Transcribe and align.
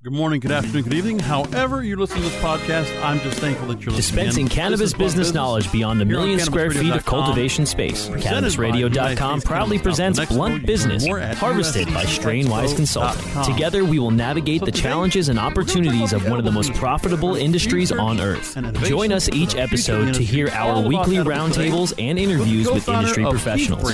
Good 0.00 0.12
morning, 0.12 0.38
good 0.38 0.52
afternoon, 0.52 0.84
good 0.84 0.94
evening. 0.94 1.18
However, 1.18 1.82
you're 1.82 1.96
listening 1.96 2.22
to 2.22 2.28
this 2.28 2.40
podcast, 2.40 3.02
I'm 3.02 3.18
just 3.18 3.40
thankful 3.40 3.66
that 3.66 3.80
you're 3.80 3.92
listening. 3.92 3.96
Dispensing 4.26 4.46
in. 4.46 4.48
cannabis 4.48 4.92
business 4.92 5.08
Business 5.08 5.34
knowledge 5.34 5.72
beyond 5.72 6.00
a 6.00 6.04
here 6.04 6.14
on 6.18 6.22
million 6.22 6.38
square 6.38 6.70
feet 6.70 6.94
of 6.94 7.04
cultivation 7.04 7.66
space. 7.66 8.08
CannabisRadio.com 8.08 9.40
proudly 9.40 9.76
presents 9.80 10.24
Blunt 10.26 10.64
Business, 10.64 11.04
harvested 11.38 11.88
by 11.88 12.04
Strainwise 12.04 12.76
Consulting. 12.76 13.42
Together, 13.42 13.84
we 13.84 13.98
will 13.98 14.12
navigate 14.12 14.60
So 14.60 14.66
the 14.66 14.70
challenges 14.70 15.30
and 15.30 15.36
we're 15.36 15.42
gonna 15.42 15.50
talk 15.54 15.58
opportunities 15.64 16.12
of 16.12 16.28
one 16.30 16.38
of 16.38 16.44
the 16.44 16.52
most 16.52 16.72
profitable 16.74 17.34
industries 17.34 17.90
on 17.90 18.20
earth. 18.20 18.56
Join 18.84 19.10
us 19.10 19.28
each 19.30 19.54
the 19.54 19.66
future 19.66 19.94
of 19.94 20.00
the 20.00 20.06
episode 20.06 20.14
to 20.14 20.22
hear 20.22 20.48
our 20.50 20.80
weekly 20.80 21.16
roundtables 21.16 21.92
and 21.98 22.20
interviews 22.20 22.70
with 22.70 22.88
industry 22.88 23.24
professionals. 23.24 23.92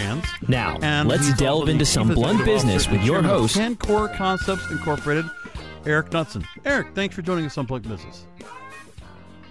Now, 0.48 0.76
let's 1.04 1.32
delve 1.38 1.70
into 1.70 1.86
some 1.86 2.08
blunt 2.08 2.44
business 2.44 2.90
with 2.90 3.02
your 3.02 3.22
host, 3.22 3.54
Cancor 3.54 4.08
Concepts 4.08 4.70
Incorporated, 4.70 5.24
Eric 5.86 6.10
Knudsen. 6.10 6.46
Eric, 6.64 6.88
thanks 6.94 7.14
for 7.14 7.22
joining 7.22 7.44
us 7.44 7.58
on 7.58 7.66
Blunt 7.66 7.86
Business. 7.86 8.26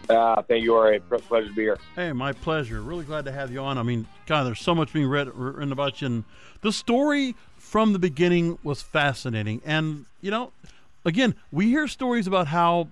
Uh, 0.09 0.41
thank 0.43 0.63
you, 0.63 0.75
Ari. 0.75 0.99
Pleasure 0.99 1.47
to 1.47 1.53
be 1.53 1.61
here. 1.61 1.77
Hey, 1.95 2.11
my 2.11 2.33
pleasure. 2.33 2.81
Really 2.81 3.05
glad 3.05 3.25
to 3.25 3.31
have 3.31 3.51
you 3.51 3.59
on. 3.59 3.77
I 3.77 3.83
mean, 3.83 4.07
God, 4.25 4.43
there's 4.43 4.59
so 4.59 4.75
much 4.75 4.91
being 4.91 5.07
read 5.07 5.33
written 5.33 5.71
about 5.71 6.01
you, 6.01 6.07
and 6.07 6.23
the 6.61 6.71
story 6.71 7.35
from 7.57 7.93
the 7.93 7.99
beginning 7.99 8.57
was 8.63 8.81
fascinating. 8.81 9.61
And 9.65 10.05
you 10.21 10.31
know, 10.31 10.51
again, 11.05 11.35
we 11.51 11.67
hear 11.67 11.87
stories 11.87 12.27
about 12.27 12.47
how 12.47 12.89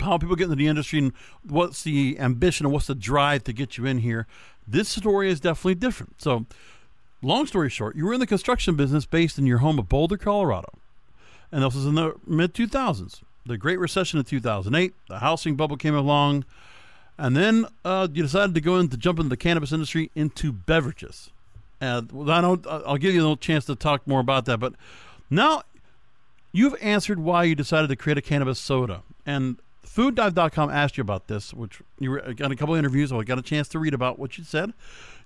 how 0.00 0.18
people 0.18 0.36
get 0.36 0.44
into 0.44 0.56
the 0.56 0.66
industry 0.66 0.98
and 1.00 1.12
what's 1.42 1.82
the 1.82 2.18
ambition 2.18 2.66
and 2.66 2.72
what's 2.72 2.86
the 2.86 2.94
drive 2.94 3.44
to 3.44 3.52
get 3.52 3.76
you 3.76 3.86
in 3.86 3.98
here. 3.98 4.26
This 4.66 4.88
story 4.88 5.30
is 5.30 5.40
definitely 5.40 5.74
different. 5.74 6.20
So, 6.22 6.46
long 7.22 7.46
story 7.46 7.70
short, 7.70 7.96
you 7.96 8.06
were 8.06 8.14
in 8.14 8.20
the 8.20 8.26
construction 8.26 8.76
business 8.76 9.04
based 9.04 9.38
in 9.38 9.46
your 9.46 9.58
home 9.58 9.78
of 9.78 9.88
Boulder, 9.88 10.16
Colorado, 10.16 10.68
and 11.54 11.62
this 11.62 11.72
was 11.72 11.86
in 11.86 11.94
the 11.94 12.16
mid 12.26 12.52
2000s. 12.52 13.22
The 13.46 13.56
Great 13.56 13.78
Recession 13.78 14.18
of 14.18 14.26
2008, 14.26 14.92
the 15.08 15.20
housing 15.20 15.54
bubble 15.54 15.76
came 15.76 15.94
along. 15.94 16.44
And 17.16 17.36
then 17.36 17.66
uh, 17.84 18.08
you 18.12 18.24
decided 18.24 18.56
to 18.56 18.60
go 18.60 18.76
into 18.76 18.96
jump 18.96 19.20
into 19.20 19.28
the 19.28 19.36
cannabis 19.36 19.70
industry 19.70 20.10
into 20.16 20.50
beverages. 20.50 21.30
And 21.80 22.10
I 22.28 22.40
don't. 22.40 22.66
I'll 22.66 22.96
give 22.96 23.14
you 23.14 23.20
a 23.20 23.22
little 23.22 23.36
chance 23.36 23.66
to 23.66 23.76
talk 23.76 24.04
more 24.04 24.18
about 24.18 24.46
that. 24.46 24.58
But 24.58 24.74
now 25.30 25.62
you've 26.50 26.74
answered 26.82 27.20
why 27.20 27.44
you 27.44 27.54
decided 27.54 27.86
to 27.86 27.94
create 27.94 28.18
a 28.18 28.22
cannabis 28.22 28.58
soda. 28.58 29.02
And 29.24 29.58
FoodDive.com 29.86 30.70
asked 30.70 30.96
you 30.96 31.02
about 31.02 31.28
this, 31.28 31.54
which 31.54 31.80
you 32.00 32.10
were, 32.10 32.34
got 32.34 32.50
a 32.50 32.56
couple 32.56 32.74
of 32.74 32.80
interviews. 32.80 33.10
So 33.10 33.20
I 33.20 33.22
got 33.22 33.38
a 33.38 33.42
chance 33.42 33.68
to 33.68 33.78
read 33.78 33.94
about 33.94 34.18
what 34.18 34.38
you 34.38 34.42
said. 34.42 34.72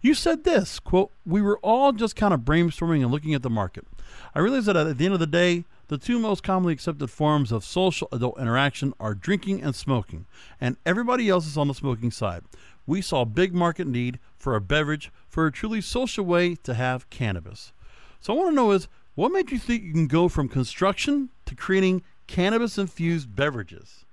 You 0.02 0.12
said 0.12 0.44
this 0.44 0.78
quote: 0.78 1.10
"We 1.24 1.40
were 1.40 1.58
all 1.60 1.92
just 1.92 2.16
kind 2.16 2.34
of 2.34 2.40
brainstorming 2.40 3.00
and 3.00 3.10
looking 3.10 3.32
at 3.32 3.42
the 3.42 3.48
market. 3.48 3.86
I 4.34 4.40
realized 4.40 4.66
that 4.66 4.76
at 4.76 4.98
the 4.98 5.06
end 5.06 5.14
of 5.14 5.20
the 5.20 5.26
day." 5.26 5.64
The 5.88 5.96
two 5.96 6.18
most 6.18 6.42
commonly 6.42 6.74
accepted 6.74 7.08
forms 7.08 7.50
of 7.50 7.64
social 7.64 8.08
adult 8.12 8.38
interaction 8.38 8.92
are 9.00 9.14
drinking 9.14 9.62
and 9.62 9.74
smoking, 9.74 10.26
and 10.60 10.76
everybody 10.84 11.30
else 11.30 11.46
is 11.46 11.56
on 11.56 11.68
the 11.68 11.74
smoking 11.74 12.10
side. 12.10 12.42
We 12.86 13.00
saw 13.00 13.24
big 13.24 13.54
market 13.54 13.86
need 13.86 14.18
for 14.36 14.54
a 14.54 14.60
beverage 14.60 15.10
for 15.28 15.46
a 15.46 15.52
truly 15.52 15.80
social 15.80 16.26
way 16.26 16.56
to 16.56 16.74
have 16.74 17.08
cannabis. 17.08 17.72
So 18.20 18.34
I 18.34 18.36
want 18.36 18.50
to 18.50 18.54
know 18.54 18.72
is 18.72 18.86
what 19.14 19.32
made 19.32 19.50
you 19.50 19.58
think 19.58 19.82
you 19.82 19.92
can 19.92 20.08
go 20.08 20.28
from 20.28 20.48
construction 20.48 21.30
to 21.46 21.54
creating 21.54 22.02
cannabis 22.26 22.76
infused 22.76 23.34
beverages? 23.34 24.04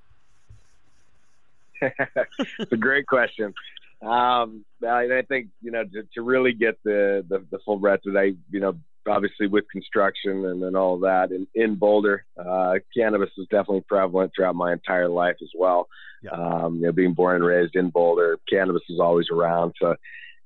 it's 1.81 2.71
a 2.71 2.77
great 2.77 3.05
question. 3.05 3.53
Um, 4.01 4.63
I, 4.87 5.23
think 5.27 5.49
you 5.61 5.71
know 5.71 5.83
to, 5.83 6.03
to 6.13 6.21
really 6.21 6.53
get 6.53 6.77
the, 6.83 7.25
the 7.27 7.45
the 7.51 7.59
full 7.59 7.79
breadth 7.79 8.05
of 8.05 8.15
I 8.15 8.33
you 8.49 8.59
know 8.59 8.77
obviously 9.07 9.47
with 9.47 9.65
construction 9.71 10.45
and 10.45 10.61
then 10.61 10.75
all 10.75 10.99
that 10.99 11.31
in, 11.31 11.47
in 11.55 11.75
Boulder, 11.75 12.25
uh, 12.37 12.73
cannabis 12.95 13.29
was 13.37 13.47
definitely 13.49 13.83
prevalent 13.87 14.31
throughout 14.35 14.55
my 14.55 14.73
entire 14.73 15.07
life 15.07 15.35
as 15.41 15.49
well. 15.57 15.87
Yeah. 16.23 16.31
Um, 16.31 16.77
you 16.77 16.81
know, 16.83 16.91
being 16.91 17.13
born 17.13 17.35
and 17.35 17.45
raised 17.45 17.75
in 17.75 17.89
Boulder, 17.89 18.37
cannabis 18.49 18.81
was 18.89 18.99
always 18.99 19.27
around, 19.31 19.73
so 19.81 19.95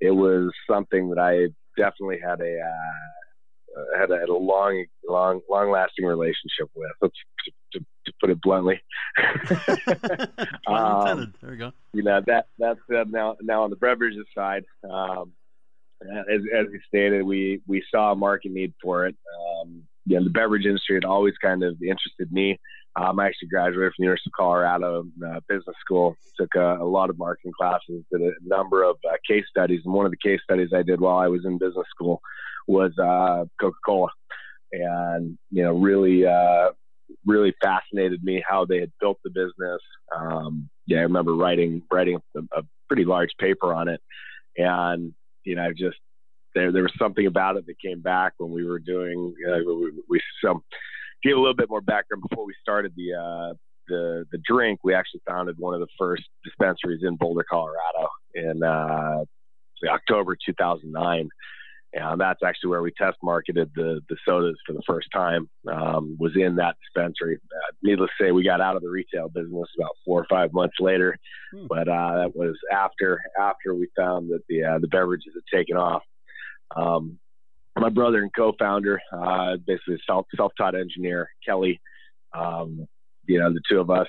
it 0.02 0.12
was 0.12 0.52
something 0.70 1.09
that 1.09 1.20
I 1.20 1.47
definitely 1.78 2.20
had 2.24 2.42
a 2.42 2.59
uh, 2.59 4.00
had 4.00 4.12
a, 4.12 4.20
had 4.20 4.30
a 4.30 4.34
long, 4.34 4.86
long, 5.08 5.41
long 5.50 5.72
lasting 5.72 6.06
relationship 6.06 6.70
with. 6.76 6.91
Let's, 7.02 7.16
to, 7.74 7.80
to 7.80 8.14
put 8.20 8.30
it 8.30 8.41
bluntly. 8.41 8.81
Um. 10.68 11.34
There 11.41 11.52
we 11.52 11.58
go. 11.58 11.72
you 11.94 12.03
know 12.03 12.22
that 12.28 12.46
that's 12.59 12.80
uh, 12.96 13.03
now 13.08 13.36
now 13.41 13.64
on 13.64 13.70
the 13.72 13.76
beverages 13.76 14.26
side. 14.36 14.64
Um, 14.84 15.34
as, 16.01 16.41
as 16.55 16.67
we 16.71 16.79
stated, 16.87 17.23
we 17.23 17.61
we 17.67 17.83
saw 17.91 18.11
a 18.11 18.15
market 18.15 18.51
need 18.51 18.73
for 18.81 19.05
it. 19.07 19.15
Um, 19.61 19.83
you 20.05 20.17
know, 20.17 20.23
the 20.23 20.29
beverage 20.29 20.65
industry 20.65 20.95
had 20.95 21.05
always 21.05 21.35
kind 21.41 21.63
of 21.63 21.81
interested 21.81 22.31
me. 22.31 22.59
Um, 22.95 23.19
I 23.19 23.27
actually 23.27 23.49
graduated 23.49 23.93
from 23.93 24.03
the 24.03 24.05
University 24.05 24.29
of 24.29 24.37
Colorado 24.37 25.05
uh, 25.25 25.39
Business 25.47 25.75
School. 25.81 26.15
Took 26.37 26.55
a, 26.55 26.77
a 26.81 26.85
lot 26.85 27.09
of 27.09 27.17
marketing 27.17 27.53
classes, 27.57 28.03
did 28.11 28.21
a 28.21 28.31
number 28.41 28.83
of 28.83 28.97
uh, 29.07 29.15
case 29.27 29.45
studies, 29.49 29.81
and 29.85 29.93
one 29.93 30.05
of 30.05 30.11
the 30.11 30.17
case 30.17 30.39
studies 30.43 30.69
I 30.73 30.83
did 30.83 30.99
while 30.99 31.17
I 31.17 31.27
was 31.27 31.45
in 31.45 31.57
business 31.57 31.85
school 31.91 32.21
was 32.67 32.91
uh, 32.97 33.45
Coca-Cola, 33.59 34.09
and 34.71 35.37
you 35.51 35.63
know, 35.63 35.73
really, 35.73 36.25
uh, 36.25 36.71
really 37.25 37.53
fascinated 37.61 38.23
me 38.23 38.43
how 38.47 38.66
they 38.66 38.79
had 38.79 38.91
built 38.99 39.19
the 39.23 39.29
business. 39.29 39.81
Um, 40.16 40.69
yeah, 40.87 40.99
I 40.99 41.03
remember 41.03 41.35
writing 41.35 41.83
writing 41.91 42.19
a, 42.35 42.39
a 42.57 42.63
pretty 42.87 43.05
large 43.05 43.31
paper 43.39 43.73
on 43.73 43.87
it, 43.87 44.01
and 44.57 45.13
you 45.49 45.55
know, 45.55 45.63
I 45.63 45.71
just 45.71 45.97
there 46.53 46.71
there 46.71 46.83
was 46.83 46.93
something 46.97 47.25
about 47.25 47.57
it 47.57 47.65
that 47.65 47.79
came 47.79 48.01
back 48.01 48.33
when 48.37 48.51
we 48.51 48.63
were 48.63 48.79
doing 48.79 49.33
uh, 49.49 49.57
we, 49.65 49.91
we 50.07 50.21
some 50.43 50.61
give 51.23 51.35
a 51.35 51.39
little 51.39 51.55
bit 51.55 51.69
more 51.69 51.81
background 51.81 52.23
before 52.29 52.45
we 52.45 52.53
started 52.61 52.93
the 52.95 53.13
uh, 53.13 53.53
the 53.87 54.25
the 54.31 54.40
drink. 54.47 54.79
We 54.84 54.93
actually 54.93 55.22
founded 55.28 55.55
one 55.57 55.73
of 55.73 55.79
the 55.79 55.87
first 55.97 56.23
dispensaries 56.43 57.01
in 57.03 57.16
Boulder, 57.16 57.46
Colorado, 57.49 58.09
in 58.35 58.61
uh, 58.63 59.23
October 59.90 60.37
2009. 60.46 61.29
And 61.91 62.22
that's 62.22 62.41
actually 62.46 62.70
where 62.70 62.84
we 62.84 62.91
test 62.91 63.18
marketed 63.24 63.72
the 63.76 64.02
the 64.09 64.18
sodas 64.24 64.58
for 64.66 64.74
the 64.74 64.84
first 64.86 65.08
time. 65.14 65.50
Um, 65.72 66.18
was 66.20 66.34
in 66.36 66.56
that 66.58 66.76
dispensary. 66.84 67.40
Uh, 67.44 67.72
needless 67.82 68.12
to 68.20 68.26
say, 68.26 68.32
we 68.32 68.44
got 68.44 68.62
out 68.62 68.76
of 68.76 68.84
the 68.84 68.90
retail 68.90 69.28
business 69.30 69.68
about 69.78 69.96
four 70.06 70.22
or 70.22 70.28
five 70.30 70.53
months 70.53 70.76
later. 70.80 71.18
Hmm. 71.52 71.66
But 71.68 71.88
uh, 71.88 72.16
that 72.18 72.32
was 72.36 72.56
after 72.72 73.22
after 73.40 73.74
we 73.74 73.88
found 73.97 74.30
that 74.30 74.41
the 74.47 74.64
uh, 74.64 74.80
the 74.80 74.88
beverages 74.88 75.34
had 75.34 75.58
taken 75.58 75.78
off. 75.78 76.03
Um, 76.76 77.18
my 77.78 77.90
brother 77.90 78.22
and 78.22 78.32
co-founder, 78.36 79.00
uh, 79.12 79.58
basically 79.66 79.96
a 79.96 80.00
self 80.06 80.28
self-taught 80.36 80.76
engineer, 80.76 81.30
Kelly. 81.46 81.82
Um, 82.34 82.88
you 83.26 83.40
know, 83.40 83.52
the 83.52 83.62
two 83.70 83.80
of 83.80 83.90
us 83.90 84.08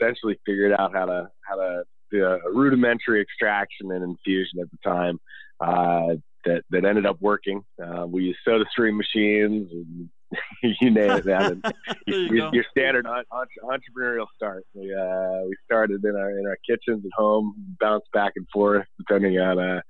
essentially 0.00 0.40
figured 0.44 0.72
out 0.72 0.92
how 0.94 1.06
to 1.06 1.30
how 1.48 1.56
to 1.56 1.84
do 2.10 2.24
a 2.24 2.38
rudimentary 2.52 3.20
extraction 3.20 3.92
and 3.92 4.02
infusion 4.02 4.58
at 4.60 4.68
the 4.70 4.78
time 4.82 5.20
uh, 5.60 6.16
that 6.44 6.62
that 6.70 6.84
ended 6.84 7.06
up 7.06 7.16
working. 7.20 7.62
Uh, 7.82 8.06
we 8.06 8.24
used 8.24 8.38
Soda 8.44 8.64
Stream 8.70 8.96
machines 8.96 9.68
and 9.72 10.08
you 10.62 10.90
name 10.90 11.10
it, 11.10 11.26
man. 11.26 11.62
You 12.06 12.34
your, 12.34 12.50
your 12.54 12.64
standard 12.70 13.06
en- 13.06 13.24
entre- 13.30 13.62
entrepreneurial 13.62 14.26
start. 14.34 14.64
We 14.74 14.92
uh, 14.94 15.44
we 15.46 15.54
started 15.64 16.04
in 16.04 16.16
our 16.16 16.30
in 16.30 16.46
our 16.46 16.58
kitchens 16.68 17.04
at 17.04 17.10
home, 17.14 17.54
bounced 17.80 18.10
back 18.12 18.32
and 18.36 18.46
forth 18.52 18.86
depending 18.98 19.38
on 19.38 19.58
uh, 19.58 19.80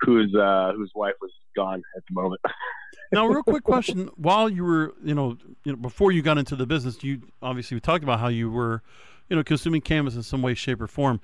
whose 0.00 0.34
uh, 0.34 0.72
whose 0.74 0.90
wife 0.94 1.14
was 1.20 1.30
gone 1.54 1.82
at 1.96 2.02
the 2.08 2.14
moment. 2.14 2.40
now, 3.12 3.26
real 3.26 3.42
quick 3.42 3.62
question: 3.62 4.10
While 4.16 4.48
you 4.48 4.64
were, 4.64 4.94
you 5.04 5.14
know, 5.14 5.36
you 5.64 5.72
know, 5.72 5.76
before 5.76 6.12
you 6.12 6.22
got 6.22 6.38
into 6.38 6.56
the 6.56 6.66
business, 6.66 7.02
you 7.04 7.22
obviously 7.42 7.76
we 7.76 7.80
talked 7.80 8.02
about 8.02 8.20
how 8.20 8.28
you 8.28 8.50
were, 8.50 8.82
you 9.28 9.36
know, 9.36 9.44
consuming 9.44 9.80
cannabis 9.80 10.16
in 10.16 10.22
some 10.22 10.42
way, 10.42 10.54
shape, 10.54 10.80
or 10.80 10.86
form. 10.86 11.20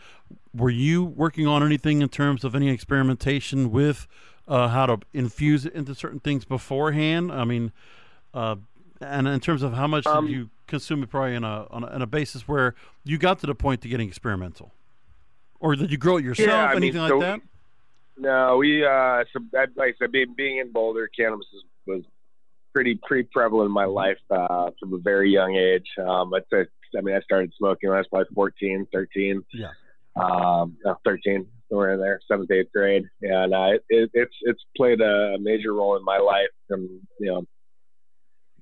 Were 0.54 0.70
you 0.70 1.04
working 1.04 1.46
on 1.46 1.62
anything 1.62 2.02
in 2.02 2.08
terms 2.08 2.44
of 2.44 2.54
any 2.54 2.68
experimentation 2.68 3.70
with 3.70 4.06
uh, 4.48 4.68
how 4.68 4.86
to 4.86 4.98
infuse 5.12 5.66
it 5.66 5.72
into 5.74 5.94
certain 5.94 6.20
things 6.20 6.44
beforehand? 6.44 7.32
I 7.32 7.44
mean, 7.44 7.72
uh, 8.34 8.56
and 9.00 9.26
in 9.28 9.40
terms 9.40 9.62
of 9.62 9.74
how 9.74 9.86
much 9.86 10.06
Um, 10.06 10.26
did 10.26 10.34
you 10.34 10.50
consume 10.66 11.02
it, 11.02 11.10
probably 11.10 11.36
on 11.36 11.44
a, 11.44 11.66
on 11.70 11.84
a 11.84 11.86
on 11.88 12.02
a 12.02 12.06
basis 12.06 12.46
where 12.48 12.74
you 13.04 13.18
got 13.18 13.38
to 13.40 13.46
the 13.46 13.54
point 13.54 13.80
to 13.82 13.88
getting 13.88 14.08
experimental, 14.08 14.72
or 15.60 15.76
did 15.76 15.90
you 15.90 15.98
grow 15.98 16.16
it 16.16 16.24
yourself? 16.24 16.48
Yeah, 16.48 16.64
I 16.64 16.74
mean, 16.74 16.76
anything 16.84 17.00
like 17.02 17.10
so- 17.10 17.20
that? 17.20 17.40
No, 18.18 18.56
we 18.56 18.82
uh, 18.84 19.24
so 19.32 19.40
I- 19.54 19.66
like 19.76 19.94
I 19.94 19.94
said, 19.98 20.10
being, 20.12 20.32
being 20.34 20.56
in 20.58 20.72
Boulder, 20.72 21.06
cannabis 21.08 21.46
is, 21.54 21.62
was 21.86 22.02
pretty 22.72 22.98
pretty 23.06 23.28
prevalent 23.30 23.66
in 23.66 23.72
my 23.72 23.84
life 23.84 24.18
uh, 24.30 24.70
from 24.80 24.94
a 24.94 24.98
very 24.98 25.30
young 25.30 25.54
age. 25.54 25.86
Um, 25.98 26.32
I'd 26.32 26.44
say, 26.50 26.64
I 26.96 27.00
mean, 27.02 27.14
I 27.14 27.20
started 27.20 27.52
smoking 27.58 27.90
when 27.90 27.96
I 27.96 28.00
was 28.00 28.06
probably 28.08 28.34
14, 28.34 28.86
13. 28.90 29.44
Yeah. 29.52 29.68
Um, 30.16 30.78
no, 30.82 30.96
13, 31.04 31.46
somewhere 31.68 31.94
in 31.94 32.00
there, 32.00 32.20
seventh, 32.30 32.50
eighth 32.50 32.70
grade, 32.74 33.04
and 33.22 33.54
uh, 33.54 33.70
it, 33.72 33.84
it, 33.88 34.10
it's 34.14 34.34
it's 34.42 34.62
played 34.76 35.00
a 35.00 35.36
major 35.40 35.74
role 35.74 35.96
in 35.96 36.04
my 36.04 36.18
life. 36.18 36.48
From 36.68 36.82
you 37.20 37.32
know, 37.32 37.42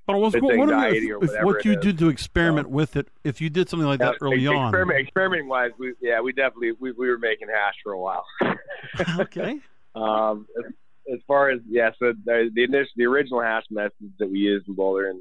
But 0.06 0.18
was 0.18 0.34
it's 0.34 0.42
wondering 0.42 0.70
anxiety 0.70 1.08
if, 1.08 1.30
if 1.30 1.42
what 1.42 1.58
it 1.58 1.64
you 1.64 1.72
is. 1.72 1.78
did 1.80 1.98
to 1.98 2.08
experiment 2.08 2.70
with 2.70 2.96
it, 2.96 3.08
if 3.24 3.40
you 3.40 3.50
did 3.50 3.68
something 3.68 3.86
like 3.86 4.00
that 4.00 4.16
early 4.20 4.46
on. 4.46 4.68
experiment, 4.68 5.00
experimenting 5.00 5.48
wise, 5.48 5.70
we 5.78 5.94
yeah, 6.00 6.20
we 6.20 6.32
definitely 6.32 6.72
we, 6.78 6.92
we 6.92 7.08
were 7.08 7.18
making 7.18 7.48
hash 7.48 7.74
for 7.82 7.92
a 7.92 8.00
while. 8.00 8.24
okay. 9.18 9.60
Um, 9.96 10.48
as, 10.58 10.72
as 11.14 11.20
far 11.28 11.50
as 11.50 11.60
yeah, 11.68 11.90
so 12.00 12.12
the 12.24 12.50
the, 12.52 12.64
initial, 12.64 12.90
the 12.96 13.04
original 13.04 13.40
hash 13.40 13.62
methods 13.70 14.10
that 14.18 14.28
we 14.28 14.38
used 14.38 14.66
in 14.66 14.74
Boulder, 14.74 15.08
and, 15.08 15.20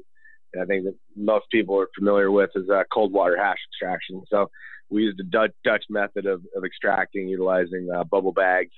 and 0.52 0.60
I 0.64 0.66
think 0.66 0.82
that 0.82 0.96
most 1.14 1.46
people 1.52 1.78
are 1.78 1.86
familiar 1.96 2.32
with, 2.32 2.50
is 2.56 2.68
uh, 2.68 2.82
cold 2.92 3.12
water 3.12 3.36
hash 3.36 3.58
extraction. 3.70 4.20
So 4.28 4.50
we 4.94 5.02
used 5.02 5.20
a 5.20 5.24
Dutch, 5.24 5.52
Dutch 5.64 5.84
method 5.90 6.26
of, 6.26 6.42
of 6.56 6.64
extracting 6.64 7.28
utilizing 7.28 7.88
uh, 7.94 8.04
bubble 8.04 8.32
bags. 8.32 8.72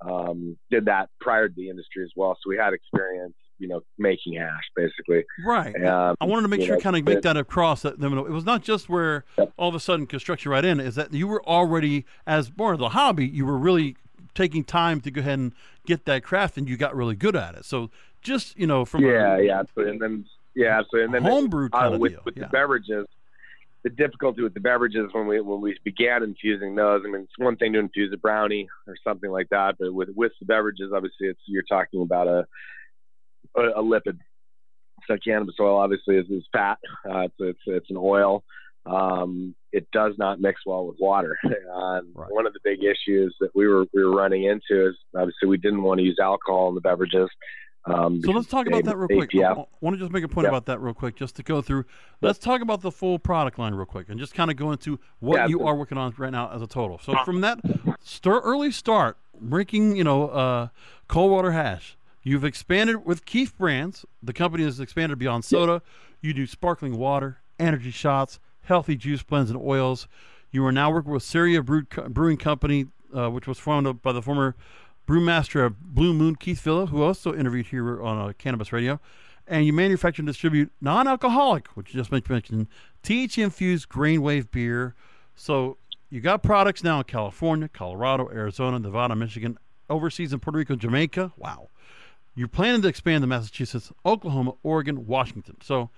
Um, 0.00 0.56
did 0.70 0.86
that 0.86 1.10
prior 1.20 1.48
to 1.48 1.54
the 1.54 1.68
industry 1.68 2.02
as 2.04 2.10
well, 2.16 2.34
so 2.42 2.48
we 2.48 2.56
had 2.56 2.72
experience, 2.72 3.34
you 3.58 3.68
know, 3.68 3.82
making 3.98 4.34
hash 4.34 4.64
basically. 4.74 5.24
Right. 5.44 5.76
Um, 5.84 6.16
I 6.20 6.24
wanted 6.24 6.42
to 6.42 6.48
make 6.48 6.62
sure 6.62 6.76
know, 6.76 6.80
kind 6.80 6.96
of 6.96 7.04
make 7.04 7.20
that 7.22 7.36
across 7.36 7.82
that 7.82 8.02
it 8.02 8.30
was 8.30 8.44
not 8.44 8.62
just 8.62 8.88
where 8.88 9.24
Yep. 9.36 9.52
all 9.58 9.68
of 9.68 9.74
a 9.74 9.80
sudden 9.80 10.06
construction 10.06 10.50
right 10.50 10.64
in 10.64 10.80
is 10.80 10.94
that 10.94 11.12
you 11.12 11.28
were 11.28 11.44
already 11.46 12.06
as 12.26 12.50
more 12.56 12.72
of 12.72 12.78
the 12.78 12.90
hobby 12.90 13.26
you 13.26 13.44
were 13.44 13.58
really 13.58 13.96
taking 14.34 14.64
time 14.64 15.00
to 15.02 15.10
go 15.10 15.20
ahead 15.20 15.38
and 15.38 15.52
get 15.86 16.06
that 16.06 16.22
craft 16.22 16.56
and 16.56 16.68
you 16.68 16.78
got 16.78 16.96
really 16.96 17.16
good 17.16 17.36
at 17.36 17.54
it 17.54 17.64
so 17.64 17.90
just 18.22 18.58
you 18.58 18.66
know 18.66 18.84
from 18.84 19.04
yeah, 19.04 19.36
a, 19.36 19.42
yeah, 19.42 19.60
absolutely. 19.60 19.92
and 19.92 20.00
then 20.00 20.24
yeah, 20.54 20.78
absolutely. 20.78 21.04
and 21.04 21.14
then 21.14 21.30
homebrew 21.30 21.68
uh, 21.72 21.96
with, 21.98 22.24
with 22.24 22.36
yeah. 22.36 22.44
the 22.44 22.48
beverages, 22.48 23.06
the 23.82 23.90
difficulty 23.90 24.42
with 24.42 24.54
the 24.54 24.60
beverages 24.60 25.08
when 25.12 25.26
we 25.26 25.40
when 25.40 25.60
we 25.60 25.76
began 25.84 26.22
infusing 26.22 26.74
those. 26.74 27.02
I 27.06 27.10
mean, 27.10 27.22
it's 27.22 27.38
one 27.38 27.56
thing 27.56 27.72
to 27.72 27.78
infuse 27.78 28.12
a 28.12 28.18
brownie 28.18 28.68
or 28.86 28.94
something 29.02 29.30
like 29.30 29.48
that, 29.50 29.76
but 29.78 29.94
with 29.94 30.10
with 30.14 30.32
the 30.40 30.46
beverages, 30.46 30.92
obviously, 30.94 31.28
it's 31.28 31.40
you're 31.46 31.62
talking 31.62 32.02
about 32.02 32.28
a 32.28 32.46
a, 33.56 33.80
a 33.80 33.82
lipid. 33.82 34.18
So 35.06 35.16
cannabis 35.24 35.54
oil 35.58 35.78
obviously 35.78 36.16
is, 36.16 36.26
is 36.28 36.44
fat. 36.52 36.78
Uh, 37.08 37.20
it's, 37.20 37.34
it's 37.38 37.60
it's 37.66 37.90
an 37.90 37.96
oil. 37.98 38.44
Um, 38.86 39.54
it 39.72 39.86
does 39.92 40.14
not 40.18 40.40
mix 40.40 40.60
well 40.66 40.86
with 40.86 40.96
water. 41.00 41.36
Right. 42.14 42.30
one 42.30 42.46
of 42.46 42.52
the 42.52 42.60
big 42.62 42.80
issues 42.82 43.34
that 43.40 43.50
we 43.54 43.66
were 43.66 43.84
we 43.94 44.04
were 44.04 44.14
running 44.14 44.44
into 44.44 44.88
is 44.88 44.96
obviously 45.16 45.48
we 45.48 45.56
didn't 45.56 45.82
want 45.82 45.98
to 45.98 46.04
use 46.04 46.18
alcohol 46.20 46.68
in 46.68 46.74
the 46.74 46.80
beverages. 46.80 47.28
Um, 47.86 48.20
so 48.20 48.32
let's 48.32 48.46
talk 48.46 48.66
about 48.66 48.84
that 48.84 48.96
real 48.96 49.08
quick. 49.08 49.34
I 49.34 49.54
want 49.80 49.94
to 49.94 49.96
just 49.96 50.12
make 50.12 50.22
a 50.22 50.28
point 50.28 50.44
Yeah. 50.44 50.50
about 50.50 50.66
that 50.66 50.80
real 50.80 50.92
quick, 50.94 51.16
just 51.16 51.34
to 51.36 51.42
go 51.42 51.62
through. 51.62 51.84
Let's 52.20 52.38
talk 52.38 52.60
about 52.60 52.82
the 52.82 52.90
full 52.90 53.18
product 53.18 53.58
line 53.58 53.74
real 53.74 53.86
quick, 53.86 54.08
and 54.10 54.18
just 54.20 54.34
kind 54.34 54.50
of 54.50 54.56
go 54.56 54.70
into 54.70 55.00
what 55.20 55.36
Yeah, 55.36 55.46
you 55.46 55.66
are 55.66 55.74
working 55.74 55.96
on 55.96 56.12
right 56.18 56.30
now 56.30 56.50
as 56.50 56.60
a 56.60 56.66
total. 56.66 56.98
So 56.98 57.14
from 57.24 57.40
that 57.40 57.58
stir, 58.00 58.40
early 58.40 58.70
start, 58.70 59.16
making 59.40 59.96
you 59.96 60.04
know 60.04 60.28
uh, 60.28 60.68
cold 61.08 61.30
water 61.32 61.52
hash, 61.52 61.96
you've 62.22 62.44
expanded 62.44 63.06
with 63.06 63.24
Keef 63.24 63.56
Brands. 63.56 64.04
The 64.22 64.34
company 64.34 64.64
has 64.64 64.78
expanded 64.78 65.18
beyond 65.18 65.44
soda. 65.46 65.80
You 66.20 66.34
do 66.34 66.46
sparkling 66.46 66.98
water, 66.98 67.38
energy 67.58 67.90
shots, 67.90 68.38
healthy 68.62 68.94
juice 68.96 69.22
blends, 69.22 69.50
and 69.50 69.58
oils. 69.58 70.06
You 70.50 70.66
are 70.66 70.72
now 70.72 70.90
working 70.90 71.12
with 71.12 71.22
Ceria 71.22 71.64
Brew, 71.64 71.84
Brewing 72.10 72.36
Company, 72.36 72.88
uh, 73.16 73.30
which 73.30 73.46
was 73.46 73.58
formed 73.58 74.02
by 74.02 74.12
the 74.12 74.20
former 74.20 74.54
brewmaster 75.10 75.66
of 75.66 75.80
Blue 75.80 76.14
Moon, 76.14 76.36
Keith 76.36 76.60
Villa, 76.60 76.86
who 76.86 77.02
also 77.02 77.34
interviewed 77.34 77.66
here 77.66 78.00
on 78.00 78.16
uh, 78.16 78.32
Cannabis 78.38 78.72
Radio. 78.72 79.00
And 79.48 79.66
you 79.66 79.72
manufacture 79.72 80.22
and 80.22 80.28
distribute 80.28 80.70
non 80.80 81.08
alcoholic, 81.08 81.66
which 81.74 81.92
you 81.92 82.00
just 82.00 82.12
mentioned, 82.12 82.68
THC 83.02 83.42
infused 83.42 83.88
grain 83.88 84.22
wave 84.22 84.48
beer. 84.52 84.94
So 85.34 85.78
you 86.10 86.20
got 86.20 86.44
products 86.44 86.84
now 86.84 86.98
in 86.98 87.04
California, 87.04 87.66
Colorado, 87.66 88.28
Arizona, 88.30 88.78
Nevada, 88.78 89.16
Michigan, 89.16 89.58
overseas 89.88 90.32
in 90.32 90.38
Puerto 90.38 90.58
Rico, 90.58 90.76
Jamaica. 90.76 91.32
Wow. 91.36 91.70
You're 92.36 92.46
planning 92.46 92.82
to 92.82 92.88
expand 92.88 93.22
to 93.22 93.26
Massachusetts, 93.26 93.90
Oklahoma, 94.06 94.52
Oregon, 94.62 95.08
Washington. 95.08 95.56
So 95.60 95.90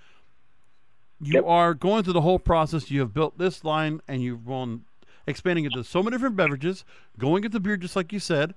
you 1.21 1.35
Yep. 1.35 1.45
are 1.47 1.75
going 1.75 2.05
through 2.05 2.15
the 2.15 2.23
whole 2.23 2.39
process. 2.39 2.91
You 2.91 3.01
have 3.01 3.13
built 3.13 3.37
this 3.37 3.63
line 3.63 4.01
and 4.09 4.23
you've 4.23 4.47
gone 4.47 4.85
expanding 5.27 5.67
into 5.67 5.85
so 5.85 6.03
many 6.03 6.15
different 6.17 6.37
beverages, 6.37 6.87
going 7.19 7.45
into 7.45 7.61
beer, 7.61 7.77
just 7.77 7.95
like 7.95 8.13
you 8.13 8.19
said. 8.19 8.55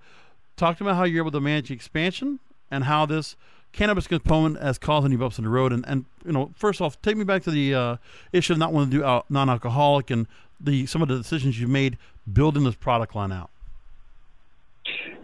Talk 0.58 0.78
to 0.78 0.84
me 0.84 0.90
about 0.90 0.98
how 0.98 1.04
you're 1.04 1.24
able 1.24 1.32
to 1.32 1.42
manage 1.42 1.72
expansion 1.72 2.40
and 2.72 2.86
how 2.86 3.06
this 3.06 3.36
cannabis 3.74 4.08
component 4.08 4.62
has 4.62 4.78
caused 4.78 5.06
any 5.06 5.18
bumps 5.18 5.38
in 5.38 5.44
the 5.44 5.50
road. 5.50 5.74
And, 5.74 5.86
and 5.88 6.06
you 6.26 6.32
know, 6.32 6.52
first 6.56 6.80
off, 6.82 7.02
take 7.02 7.18
me 7.18 7.26
back 7.26 7.44
to 7.44 7.52
the 7.52 7.76
uh, 7.76 7.98
issue 8.32 8.54
of 8.54 8.60
not 8.60 8.72
wanting 8.72 8.92
to 8.92 8.98
do 8.98 9.04
al- 9.04 9.26
non-alcoholic 9.30 10.10
and 10.10 10.28
the 10.60 10.86
some 10.86 11.02
of 11.02 11.10
the 11.10 11.18
decisions 11.18 11.60
you've 11.60 11.70
made 11.70 11.98
building 12.32 12.64
this 12.64 12.76
product 12.76 13.16
line 13.16 13.32
out. 13.32 13.50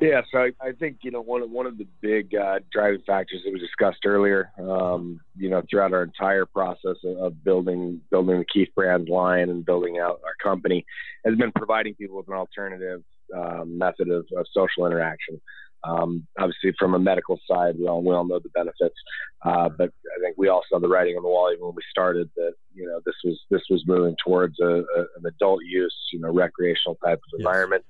Yeah, 0.01 0.21
so 0.31 0.39
I, 0.39 0.51
I 0.59 0.71
think 0.71 0.97
you 1.03 1.11
know 1.11 1.21
one 1.21 1.43
of 1.43 1.51
one 1.51 1.67
of 1.67 1.77
the 1.77 1.85
big 2.01 2.33
uh, 2.33 2.59
driving 2.71 3.01
factors 3.05 3.41
that 3.45 3.53
we 3.53 3.59
discussed 3.59 4.05
earlier, 4.05 4.51
um, 4.59 5.21
you 5.37 5.49
know, 5.49 5.61
throughout 5.69 5.93
our 5.93 6.01
entire 6.03 6.45
process 6.47 6.97
of, 7.03 7.17
of 7.17 7.43
building 7.43 8.01
building 8.09 8.39
the 8.39 8.45
Keef 8.45 8.73
brand 8.73 9.07
line 9.07 9.49
and 9.49 9.63
building 9.63 9.99
out 9.99 10.19
our 10.25 10.33
company, 10.41 10.85
has 11.23 11.35
been 11.35 11.51
providing 11.51 11.93
people 11.93 12.17
with 12.17 12.27
an 12.27 12.33
alternative 12.33 13.03
um, 13.35 13.77
method 13.77 14.09
of, 14.09 14.25
of 14.37 14.45
social 14.53 14.85
interaction. 14.85 15.41
Um, 15.83 16.27
obviously, 16.39 16.73
from 16.77 16.93
a 16.93 16.99
medical 16.99 17.39
side, 17.49 17.75
we 17.79 17.87
all 17.87 18.03
we 18.03 18.13
all 18.13 18.27
know 18.27 18.39
the 18.39 18.49
benefits, 18.49 18.95
uh, 19.43 19.67
but 19.69 19.89
I 19.89 20.21
think 20.21 20.37
we 20.37 20.47
all 20.47 20.61
saw 20.69 20.79
the 20.79 20.87
writing 20.87 21.15
on 21.17 21.23
the 21.23 21.29
wall 21.29 21.51
even 21.51 21.65
when 21.65 21.75
we 21.75 21.81
started 21.89 22.29
that 22.35 22.53
you 22.73 22.85
know 22.85 23.01
this 23.03 23.15
was 23.23 23.39
this 23.49 23.63
was 23.69 23.83
moving 23.87 24.15
towards 24.23 24.59
a, 24.59 24.65
a, 24.65 24.99
an 25.17 25.25
adult 25.25 25.61
use, 25.65 25.95
you 26.13 26.19
know, 26.19 26.31
recreational 26.31 26.97
type 27.03 27.17
of 27.17 27.23
Yes. 27.33 27.39
environment. 27.39 27.83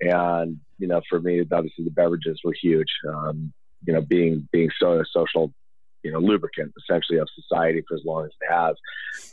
And 0.00 0.58
you 0.78 0.86
know, 0.86 1.00
for 1.08 1.20
me, 1.20 1.40
obviously 1.40 1.84
the 1.84 1.90
beverages 1.90 2.40
were 2.44 2.54
huge. 2.60 2.92
Um, 3.08 3.52
you 3.84 3.92
know, 3.92 4.00
being 4.00 4.48
being 4.52 4.70
so 4.78 5.00
a 5.00 5.04
social, 5.12 5.52
you 6.04 6.12
know, 6.12 6.20
lubricant 6.20 6.72
essentially 6.78 7.18
of 7.18 7.28
society 7.34 7.82
for 7.88 7.96
as 7.96 8.04
long 8.04 8.24
as 8.24 8.30
it 8.40 8.52
has. 8.52 8.76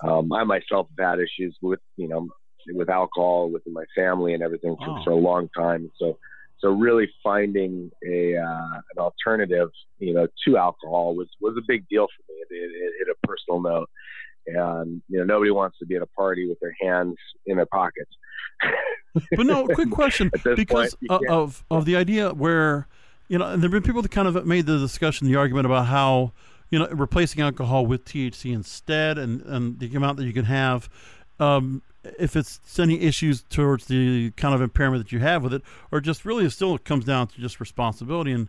Um, 0.04 0.32
I 0.34 0.44
myself 0.44 0.88
have 0.98 1.18
had 1.18 1.20
issues 1.20 1.56
with 1.62 1.80
you 1.96 2.08
know 2.08 2.28
with 2.74 2.90
alcohol 2.90 3.50
within 3.50 3.74
my 3.74 3.86
family 3.96 4.34
and 4.34 4.44
everything 4.44 4.76
for, 4.78 5.02
for 5.04 5.12
a 5.12 5.16
long 5.16 5.50
time. 5.56 5.92
So 5.98 6.18
so 6.60 6.70
really 6.70 7.10
finding 7.24 7.92
a 8.06 8.36
uh, 8.36 8.82
an 8.96 8.98
alternative, 8.98 9.70
you 10.00 10.14
know, 10.14 10.28
to 10.46 10.58
alcohol 10.58 11.16
was 11.16 11.28
was 11.40 11.56
a 11.58 11.62
big 11.68 11.88
deal 11.88 12.08
for 12.08 12.32
me. 12.32 12.40
It, 12.40 12.54
it, 12.54 12.72
it 12.72 12.94
hit 13.00 13.08
a 13.16 13.28
personal 13.28 13.62
note. 13.62 13.90
And 14.48 15.02
you 15.08 15.20
know 15.20 15.26
nobody 15.26 15.52
wants 15.52 15.78
to 15.80 15.86
be 15.86 15.96
at 15.96 16.02
a 16.02 16.08
party 16.08 16.48
with 16.48 16.60
their 16.60 16.76
hands 16.82 17.16
in 17.46 17.58
their 17.58 17.66
pockets. 17.66 18.12
But 19.36 19.48
no, 19.48 19.66
quick 19.66 19.90
question 19.90 20.30
because 20.56 20.96
point, 21.08 21.28
of 21.30 21.64
of 21.72 21.86
the 21.86 21.96
idea 21.96 22.30
where 22.30 22.88
you 23.28 23.38
know, 23.38 23.46
and 23.46 23.62
there've 23.62 23.72
been 23.72 23.84
people 23.84 24.02
that 24.02 24.12
kind 24.12 24.28
of 24.28 24.46
made 24.46 24.66
the 24.66 24.78
discussion, 24.78 25.28
the 25.28 25.36
argument 25.36 25.66
about 25.66 25.86
how 25.86 26.34
you 26.70 26.80
know 26.80 26.88
replacing 26.90 27.42
alcohol 27.42 27.86
with 27.86 28.06
THC 28.06 28.54
instead, 28.54 29.18
and 29.18 29.42
and 29.44 29.80
the 29.80 29.96
amount 29.96 30.18
that 30.18 30.26
you 30.26 30.34
can 30.34 30.46
have. 30.46 30.90
Um, 31.40 31.82
if 32.04 32.36
it's 32.36 32.80
any 32.80 33.02
issues 33.02 33.44
towards 33.50 33.86
the 33.86 34.32
kind 34.32 34.56
of 34.56 34.62
impairment 34.62 35.04
that 35.04 35.12
you 35.12 35.20
have 35.20 35.44
with 35.44 35.54
it, 35.54 35.62
or 35.92 36.00
just 36.00 36.26
really 36.26 36.46
it 36.46 36.52
still 36.52 36.78
comes 36.78 37.06
down 37.06 37.28
to 37.28 37.42
just 37.42 37.60
responsibility, 37.60 38.32
and 38.32 38.48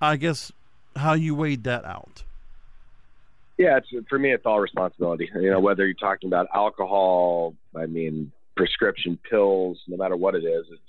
I 0.00 0.16
guess 0.16 0.52
how 0.96 1.14
you 1.14 1.34
weighed 1.34 1.64
that 1.64 1.84
out. 1.84 2.22
Yeah, 3.56 3.78
it's 3.78 3.88
for 4.08 4.18
me. 4.18 4.32
It's 4.32 4.46
all 4.46 4.60
responsibility. 4.60 5.30
You 5.34 5.50
know, 5.50 5.60
whether 5.60 5.84
you're 5.86 5.94
talking 5.94 6.28
about 6.28 6.48
alcohol, 6.54 7.54
I 7.76 7.86
mean, 7.86 8.32
prescription 8.56 9.18
pills, 9.28 9.80
no 9.86 9.96
matter 9.96 10.16
what 10.16 10.34
it 10.34 10.44
is, 10.44 10.66
it's, 10.70 10.80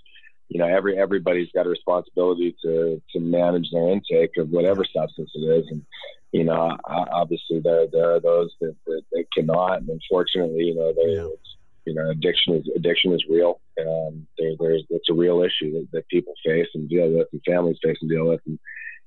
you 0.50 0.60
know, 0.60 0.68
every 0.68 0.98
everybody's 0.98 1.52
got 1.54 1.66
a 1.66 1.70
responsibility 1.70 2.56
to 2.64 3.02
to 3.14 3.20
manage 3.20 3.70
their 3.72 3.90
intake 3.90 4.38
of 4.38 4.50
whatever 4.50 4.84
substance 4.86 5.32
it 5.36 5.40
is, 5.40 5.68
and 5.70 5.84
you 6.32 6.44
know, 6.44 6.76
obviously 6.88 7.60
there 7.60 7.88
there 7.88 8.16
are 8.16 8.20
those 8.20 8.52
that, 8.62 8.76
that, 8.86 9.02
that 9.12 9.26
cannot, 9.36 9.82
and 9.82 9.90
unfortunately, 9.90 10.64
you 10.66 10.76
know, 10.76 10.92
they, 10.94 11.14
Yeah. 11.14 11.28
it's, 11.34 11.55
you 11.86 11.94
know, 11.94 12.10
addiction 12.10 12.56
is 12.56 12.70
addiction 12.76 13.14
is 13.14 13.24
real. 13.30 13.60
Um, 13.80 14.28
there, 14.38 14.54
there's 14.60 14.84
it's 14.90 15.10
a 15.10 15.14
real 15.14 15.42
issue 15.42 15.72
that, 15.74 15.88
that 15.94 16.08
people 16.08 16.34
face 16.46 16.68
and 16.74 16.90
deal 16.90 17.12
with, 17.12 17.28
and 17.32 17.42
families 17.46 17.78
face 17.84 17.98
and 18.02 18.10
deal 18.10 18.28
with, 18.28 18.42
and 18.46 18.60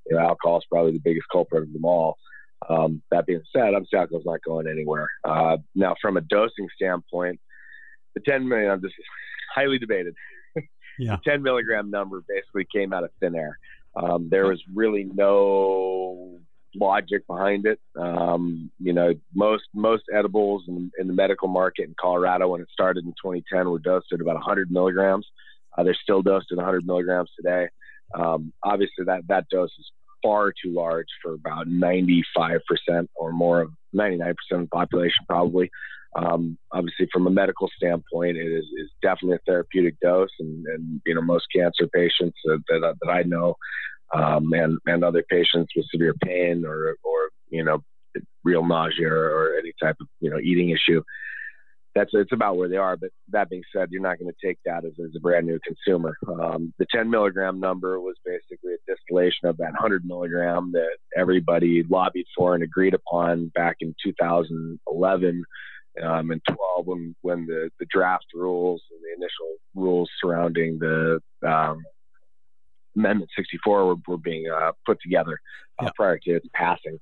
you 0.06 0.16
know, 0.16 0.23
alcohol 0.23 0.58
is 0.58 0.64
probably 0.70 0.92
the 0.92 1.02
biggest 1.04 1.26
culprit 1.30 1.64
of 1.64 1.73
them 1.73 1.85
all. 1.85 2.16
Um, 2.68 3.02
that 3.11 3.26
being 3.26 3.42
said, 3.52 3.75
obviously 3.75 3.99
alcohol's 3.99 4.25
not 4.26 4.42
going 4.42 4.66
anywhere. 4.66 5.08
Uh, 5.25 5.58
now, 5.75 5.94
from 6.00 6.16
a 6.16 6.20
dosing 6.20 6.68
standpoint, 6.75 7.40
the 8.14 8.20
10 8.20 8.49
milligram, 8.49 8.80
this 8.82 8.90
is 8.99 9.04
highly 9.54 9.78
debated. 9.78 10.14
Yeah. 11.00 11.14
the 11.25 11.30
10 11.30 11.44
milligram 11.44 11.92
number 11.92 12.25
basically 12.28 12.66
came 12.75 12.92
out 12.92 13.04
of 13.04 13.11
thin 13.20 13.37
air. 13.37 13.56
Um, 13.94 14.28
there 14.32 14.49
was 14.49 14.61
really 14.75 15.04
no 15.04 16.40
logic 16.75 17.27
behind 17.27 17.67
it. 17.67 17.81
Um, 17.99 18.71
you 18.79 18.93
know, 18.93 19.13
most 19.35 19.65
most 19.75 20.05
edibles 20.15 20.65
in, 20.69 20.91
in 20.99 21.07
the 21.07 21.13
medical 21.13 21.49
market 21.49 21.89
in 21.89 21.95
Colorado 22.01 22.49
when 22.49 22.61
it 22.61 22.69
started 22.73 23.05
in 23.05 23.13
2010 23.23 23.71
were 23.71 23.79
dosed 23.79 24.13
at 24.13 24.21
about 24.21 24.35
100 24.35 24.71
milligrams. 24.71 25.27
Uh, 25.77 25.83
they're 25.83 25.97
still 26.01 26.23
dosed 26.23 26.49
at 26.51 26.57
100 26.57 26.87
milligrams 26.87 27.31
today. 27.37 27.69
Um, 28.15 28.53
obviously, 28.63 29.05
that 29.07 29.23
that 29.29 29.49
dose 29.51 29.71
is 29.79 29.91
far 30.23 30.51
too 30.51 30.73
large 30.73 31.07
for 31.23 31.35
about 31.35 31.69
95% 31.69 32.61
or 33.15 33.33
more 33.33 33.61
of 33.61 33.71
99% 33.95 34.31
of 34.51 34.61
the 34.61 34.67
population, 34.73 35.25
probably. 35.29 35.71
Um, 36.17 36.59
obviously, 36.73 37.07
from 37.13 37.27
a 37.27 37.31
medical 37.31 37.69
standpoint, 37.77 38.37
it 38.37 38.47
is, 38.47 38.65
is 38.65 38.91
definitely 39.03 39.37
a 39.37 39.41
therapeutic 39.47 40.01
dose, 40.01 40.31
and, 40.41 40.67
and 40.67 41.01
you 41.07 41.15
know 41.15 41.21
most 41.21 41.47
cancer 41.55 41.87
patients 41.95 42.39
that, 42.45 42.63
that, 42.69 42.95
that 43.01 43.11
I 43.11 43.23
know, 43.23 43.57
um, 44.15 44.53
and 44.53 44.79
and 44.87 45.05
other 45.05 45.25
patients 45.29 45.73
with 45.77 45.87
severe 45.91 46.15
pain 46.25 46.65
or 46.65 46.97
or 47.05 47.31
you 47.50 47.65
know 47.65 47.83
real 48.45 48.67
nausea 48.67 49.09
or, 49.09 49.57
any 49.59 49.73
type 49.83 49.97
of 50.00 50.07
you 50.21 50.31
know 50.31 50.38
eating 50.38 50.71
issue. 50.71 51.03
That's 51.95 52.11
it's 52.12 52.33
about 52.33 52.57
where 52.57 52.69
they 52.69 52.77
are. 52.77 52.97
But 52.97 53.11
that 53.31 53.50
being 53.50 53.62
said, 53.75 53.88
you're 53.91 54.03
not 54.03 54.19
going 54.19 54.31
to 54.31 54.47
take 54.47 54.59
that 54.65 54.85
as, 54.85 54.93
as 55.03 55.11
a 55.17 55.21
brand 55.21 55.47
new 55.47 55.59
consumer. 55.67 56.17
Um, 56.29 56.73
the 56.79 56.87
10 56.95 57.11
milligram 57.11 57.59
number 57.59 58.00
was 58.00 58.15
basically 58.25 58.75
a 58.75 58.93
distillation 58.93 59.49
of 59.49 59.57
that 59.57 59.73
100 59.73 60.05
milligram 60.05 60.71
that 60.75 60.97
everybody 61.17 61.83
lobbied 61.91 62.27
for 62.37 62.55
and 62.55 62.62
agreed 62.62 62.95
upon 62.95 63.50
back 63.55 63.77
in 63.81 63.95
2011 64.05 65.43
um, 66.05 66.31
and 66.31 66.41
12 66.47 66.87
when 66.87 67.17
when 67.23 67.47
the 67.47 67.71
the 67.81 67.87
draft 67.91 68.27
rules 68.35 68.83
and 68.91 69.00
the 69.00 69.17
initial 69.17 69.57
rules 69.75 70.09
surrounding 70.21 70.79
the 70.79 71.21
um, 71.47 71.83
Amendment 72.99 73.31
64 73.37 73.87
were, 73.87 73.95
were 74.07 74.19
being 74.19 74.45
uh, 74.50 74.73
put 74.87 74.99
together 75.02 75.40
uh, 75.81 75.85
Yeah. 75.85 75.90
prior 75.97 76.19
to 76.25 76.31
its 76.37 76.49
passing. 76.55 76.99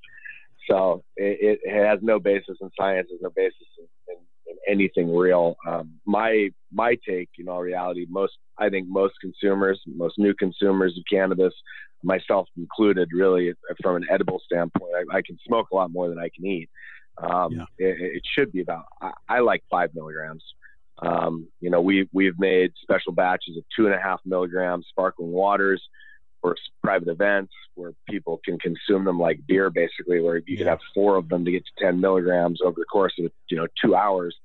So 0.69 1.03
it, 1.15 1.59
it 1.63 1.73
has 1.73 1.99
no 2.01 2.19
basis 2.19 2.57
in 2.61 2.69
science, 2.79 3.07
has 3.11 3.21
no 3.21 3.31
basis 3.35 3.55
in, 3.79 3.85
in, 4.09 4.17
in 4.47 4.57
anything 4.67 5.15
real. 5.15 5.55
Um, 5.67 5.93
my 6.05 6.49
my 6.71 6.97
take, 7.07 7.29
in 7.39 7.47
all 7.47 7.61
reality, 7.61 8.05
most 8.09 8.33
I 8.57 8.69
think 8.69 8.87
most 8.89 9.13
consumers, 9.21 9.81
most 9.85 10.15
new 10.17 10.33
consumers 10.33 10.93
of 10.97 11.03
cannabis, 11.09 11.53
myself 12.03 12.47
included, 12.57 13.09
really 13.13 13.53
from 13.81 13.95
an 13.95 14.05
edible 14.11 14.41
standpoint, 14.45 14.91
I, 14.95 15.17
I 15.17 15.21
can 15.25 15.37
smoke 15.47 15.67
a 15.71 15.75
lot 15.75 15.91
more 15.91 16.09
than 16.09 16.19
I 16.19 16.29
can 16.35 16.45
eat. 16.45 16.69
Um, 17.23 17.53
Yeah. 17.53 17.65
it, 17.77 18.15
it 18.17 18.23
should 18.35 18.51
be 18.51 18.61
about. 18.61 18.85
I, 19.01 19.11
I 19.29 19.39
like 19.39 19.63
five 19.71 19.91
milligrams. 19.95 20.43
Um, 20.99 21.47
you 21.59 21.69
know, 21.69 21.81
we 21.81 22.09
we've 22.11 22.37
made 22.39 22.71
special 22.81 23.11
batches 23.11 23.57
of 23.57 23.63
two 23.75 23.85
and 23.85 23.93
a 23.93 24.01
half 24.01 24.19
milligram 24.25 24.83
sparkling 24.89 25.31
waters 25.31 25.81
for 26.41 26.55
private 26.83 27.07
events 27.07 27.53
where 27.75 27.93
people 28.09 28.39
can 28.43 28.57
consume 28.59 29.05
them 29.05 29.19
like 29.19 29.39
beer, 29.47 29.69
basically, 29.69 30.19
where 30.19 30.41
you 30.45 30.57
can 30.57 30.67
have 30.67 30.79
four 30.93 31.15
of 31.15 31.29
them 31.29 31.45
to 31.45 31.51
get 31.51 31.63
to 31.65 31.85
10 31.85 31.99
milligrams 31.99 32.59
over 32.63 32.75
the 32.79 32.85
course 32.85 33.13
of 33.19 33.31
you 33.49 33.57
know 33.57 33.67
two 33.83 33.95
hours, 33.95 34.35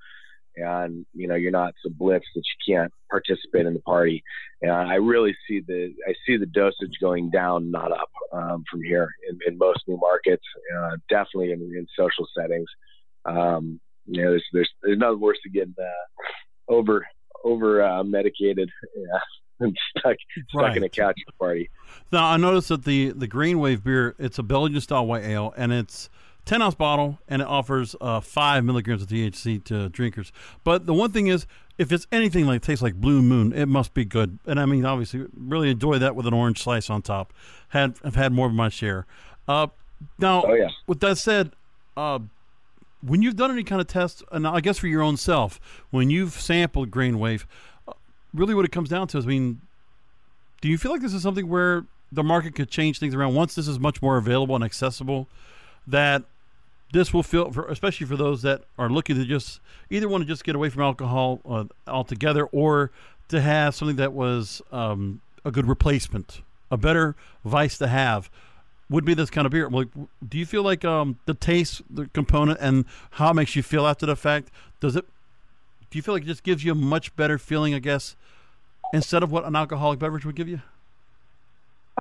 and 0.56 1.06
you 1.14 1.26
know 1.26 1.34
you're 1.34 1.50
not 1.50 1.74
so 1.82 1.88
blitzed 1.90 2.32
that 2.34 2.42
you 2.44 2.74
can't 2.74 2.92
participate 3.10 3.66
in 3.66 3.74
the 3.74 3.80
party. 3.80 4.22
And 4.60 4.70
I 4.70 4.96
really 4.96 5.34
see 5.48 5.60
the 5.66 5.94
I 6.06 6.14
see 6.26 6.36
the 6.36 6.46
dosage 6.46 6.98
going 7.00 7.30
down, 7.30 7.70
not 7.70 7.92
up, 7.92 8.10
um, 8.32 8.64
from 8.70 8.82
here 8.82 9.08
in, 9.28 9.38
in 9.46 9.58
most 9.58 9.80
new 9.86 9.96
markets, 9.96 10.44
uh, 10.76 10.96
definitely 11.08 11.52
in, 11.52 11.60
in 11.60 11.86
social 11.98 12.26
settings. 12.36 12.68
Um, 13.24 13.80
you 14.06 14.22
know, 14.22 14.30
there's 14.30 14.44
there's 14.52 14.70
there's 14.82 14.98
nothing 14.98 15.20
worse 15.20 15.38
than 15.44 15.52
getting 15.52 15.74
uh, 15.78 16.72
over 16.72 17.06
over 17.44 17.82
uh, 17.82 18.04
medicated 18.04 18.70
yeah, 18.96 19.04
and 19.60 19.76
stuck 19.98 20.16
stuck 20.50 20.76
in 20.76 20.82
a 20.82 20.86
Right. 20.86 20.92
couch 20.92 21.16
party. 21.38 21.70
Now 22.12 22.24
I 22.26 22.36
noticed 22.36 22.68
that 22.68 22.84
the 22.84 23.10
the 23.10 23.26
Green 23.26 23.58
Wave 23.58 23.82
beer, 23.84 24.14
it's 24.18 24.38
a 24.38 24.42
Belgian 24.42 24.80
style 24.80 25.06
white 25.06 25.24
ale, 25.24 25.52
and 25.56 25.72
it's 25.72 26.08
ten 26.44 26.62
ounce 26.62 26.74
bottle, 26.74 27.18
and 27.28 27.42
it 27.42 27.48
offers 27.48 27.94
uh, 28.00 28.20
five 28.20 28.64
milligrams 28.64 29.02
of 29.02 29.08
THC 29.08 29.62
to 29.64 29.88
drinkers. 29.88 30.32
But 30.64 30.86
the 30.86 30.94
one 30.94 31.10
thing 31.12 31.26
is, 31.28 31.46
if 31.78 31.92
it's 31.92 32.06
anything 32.12 32.46
like 32.46 32.62
tastes 32.62 32.82
like 32.82 32.94
Blue 32.94 33.22
Moon, 33.22 33.52
it 33.52 33.66
must 33.66 33.94
be 33.94 34.04
good. 34.04 34.38
And 34.46 34.58
I 34.60 34.66
mean, 34.66 34.84
obviously, 34.84 35.26
really 35.36 35.70
enjoy 35.70 35.98
that 35.98 36.14
with 36.16 36.26
an 36.26 36.34
orange 36.34 36.62
slice 36.62 36.90
on 36.90 37.02
top. 37.02 37.32
Had 37.68 37.96
I've 38.04 38.14
had 38.16 38.32
more 38.32 38.46
of 38.46 38.52
my 38.54 38.68
share. 38.68 39.06
Uh, 39.48 39.68
now, 40.18 40.42
Oh, 40.46 40.54
yeah. 40.54 40.68
with 40.86 41.00
that 41.00 41.16
said, 41.18 41.52
uh, 41.96 42.18
when 43.04 43.22
you've 43.22 43.36
done 43.36 43.50
any 43.50 43.64
kind 43.64 43.80
of 43.80 43.88
test, 43.88 44.22
and 44.30 44.46
I 44.46 44.60
guess 44.60 44.78
for 44.78 44.86
your 44.86 45.02
own 45.02 45.16
self, 45.16 45.60
when 45.90 46.08
you've 46.08 46.32
sampled 46.32 46.90
grain 46.90 47.18
Wave, 47.18 47.46
uh, 47.88 47.92
really 48.32 48.54
what 48.54 48.64
it 48.64 48.72
comes 48.72 48.88
down 48.88 49.08
to 49.08 49.18
is, 49.18 49.24
I 49.24 49.28
mean, 49.28 49.60
do 50.60 50.68
you 50.68 50.78
feel 50.78 50.92
like 50.92 51.02
this 51.02 51.12
is 51.12 51.22
something 51.22 51.48
where 51.48 51.84
the 52.12 52.22
market 52.22 52.54
could 52.54 52.70
change 52.70 52.98
things 52.98 53.14
around 53.14 53.34
once 53.34 53.54
this 53.54 53.66
is 53.66 53.78
much 53.80 54.00
more 54.00 54.16
available 54.16 54.54
and 54.54 54.62
accessible? 54.62 55.26
That 55.86 56.22
this 56.92 57.12
will 57.12 57.24
feel, 57.24 57.50
for, 57.50 57.66
especially 57.66 58.06
for 58.06 58.16
those 58.16 58.42
that 58.42 58.62
are 58.78 58.88
looking 58.88 59.16
to 59.16 59.24
just 59.24 59.60
either 59.90 60.08
want 60.08 60.22
to 60.22 60.28
just 60.28 60.44
get 60.44 60.54
away 60.54 60.68
from 60.68 60.82
alcohol 60.82 61.40
uh, 61.48 61.64
altogether, 61.88 62.44
or 62.46 62.92
to 63.28 63.40
have 63.40 63.74
something 63.74 63.96
that 63.96 64.12
was 64.12 64.62
um, 64.70 65.20
a 65.44 65.50
good 65.50 65.66
replacement, 65.66 66.42
a 66.70 66.76
better 66.76 67.16
vice 67.44 67.78
to 67.78 67.88
have, 67.88 68.30
would 68.92 69.04
be 69.04 69.14
this 69.14 69.30
kind 69.30 69.46
of 69.46 69.52
beer. 69.52 69.68
Like, 69.68 69.88
do 70.28 70.38
you 70.38 70.46
feel 70.46 70.62
like 70.62 70.84
um, 70.84 71.18
the 71.26 71.34
taste, 71.34 71.82
the 71.90 72.06
component, 72.08 72.60
and 72.60 72.84
how 73.12 73.30
it 73.30 73.34
makes 73.34 73.56
you 73.56 73.62
feel 73.62 73.86
after 73.86 74.06
the 74.06 74.16
fact? 74.16 74.50
Does 74.80 74.94
it? 74.94 75.04
Do 75.90 75.98
you 75.98 76.02
feel 76.02 76.14
like 76.14 76.22
it 76.22 76.26
just 76.26 76.44
gives 76.44 76.64
you 76.64 76.72
a 76.72 76.76
much 76.76 77.14
better 77.16 77.38
feeling? 77.38 77.74
I 77.74 77.78
guess 77.78 78.14
instead 78.92 79.22
of 79.22 79.32
what 79.32 79.44
an 79.44 79.56
alcoholic 79.56 79.98
beverage 79.98 80.24
would 80.24 80.36
give 80.36 80.48
you. 80.48 80.60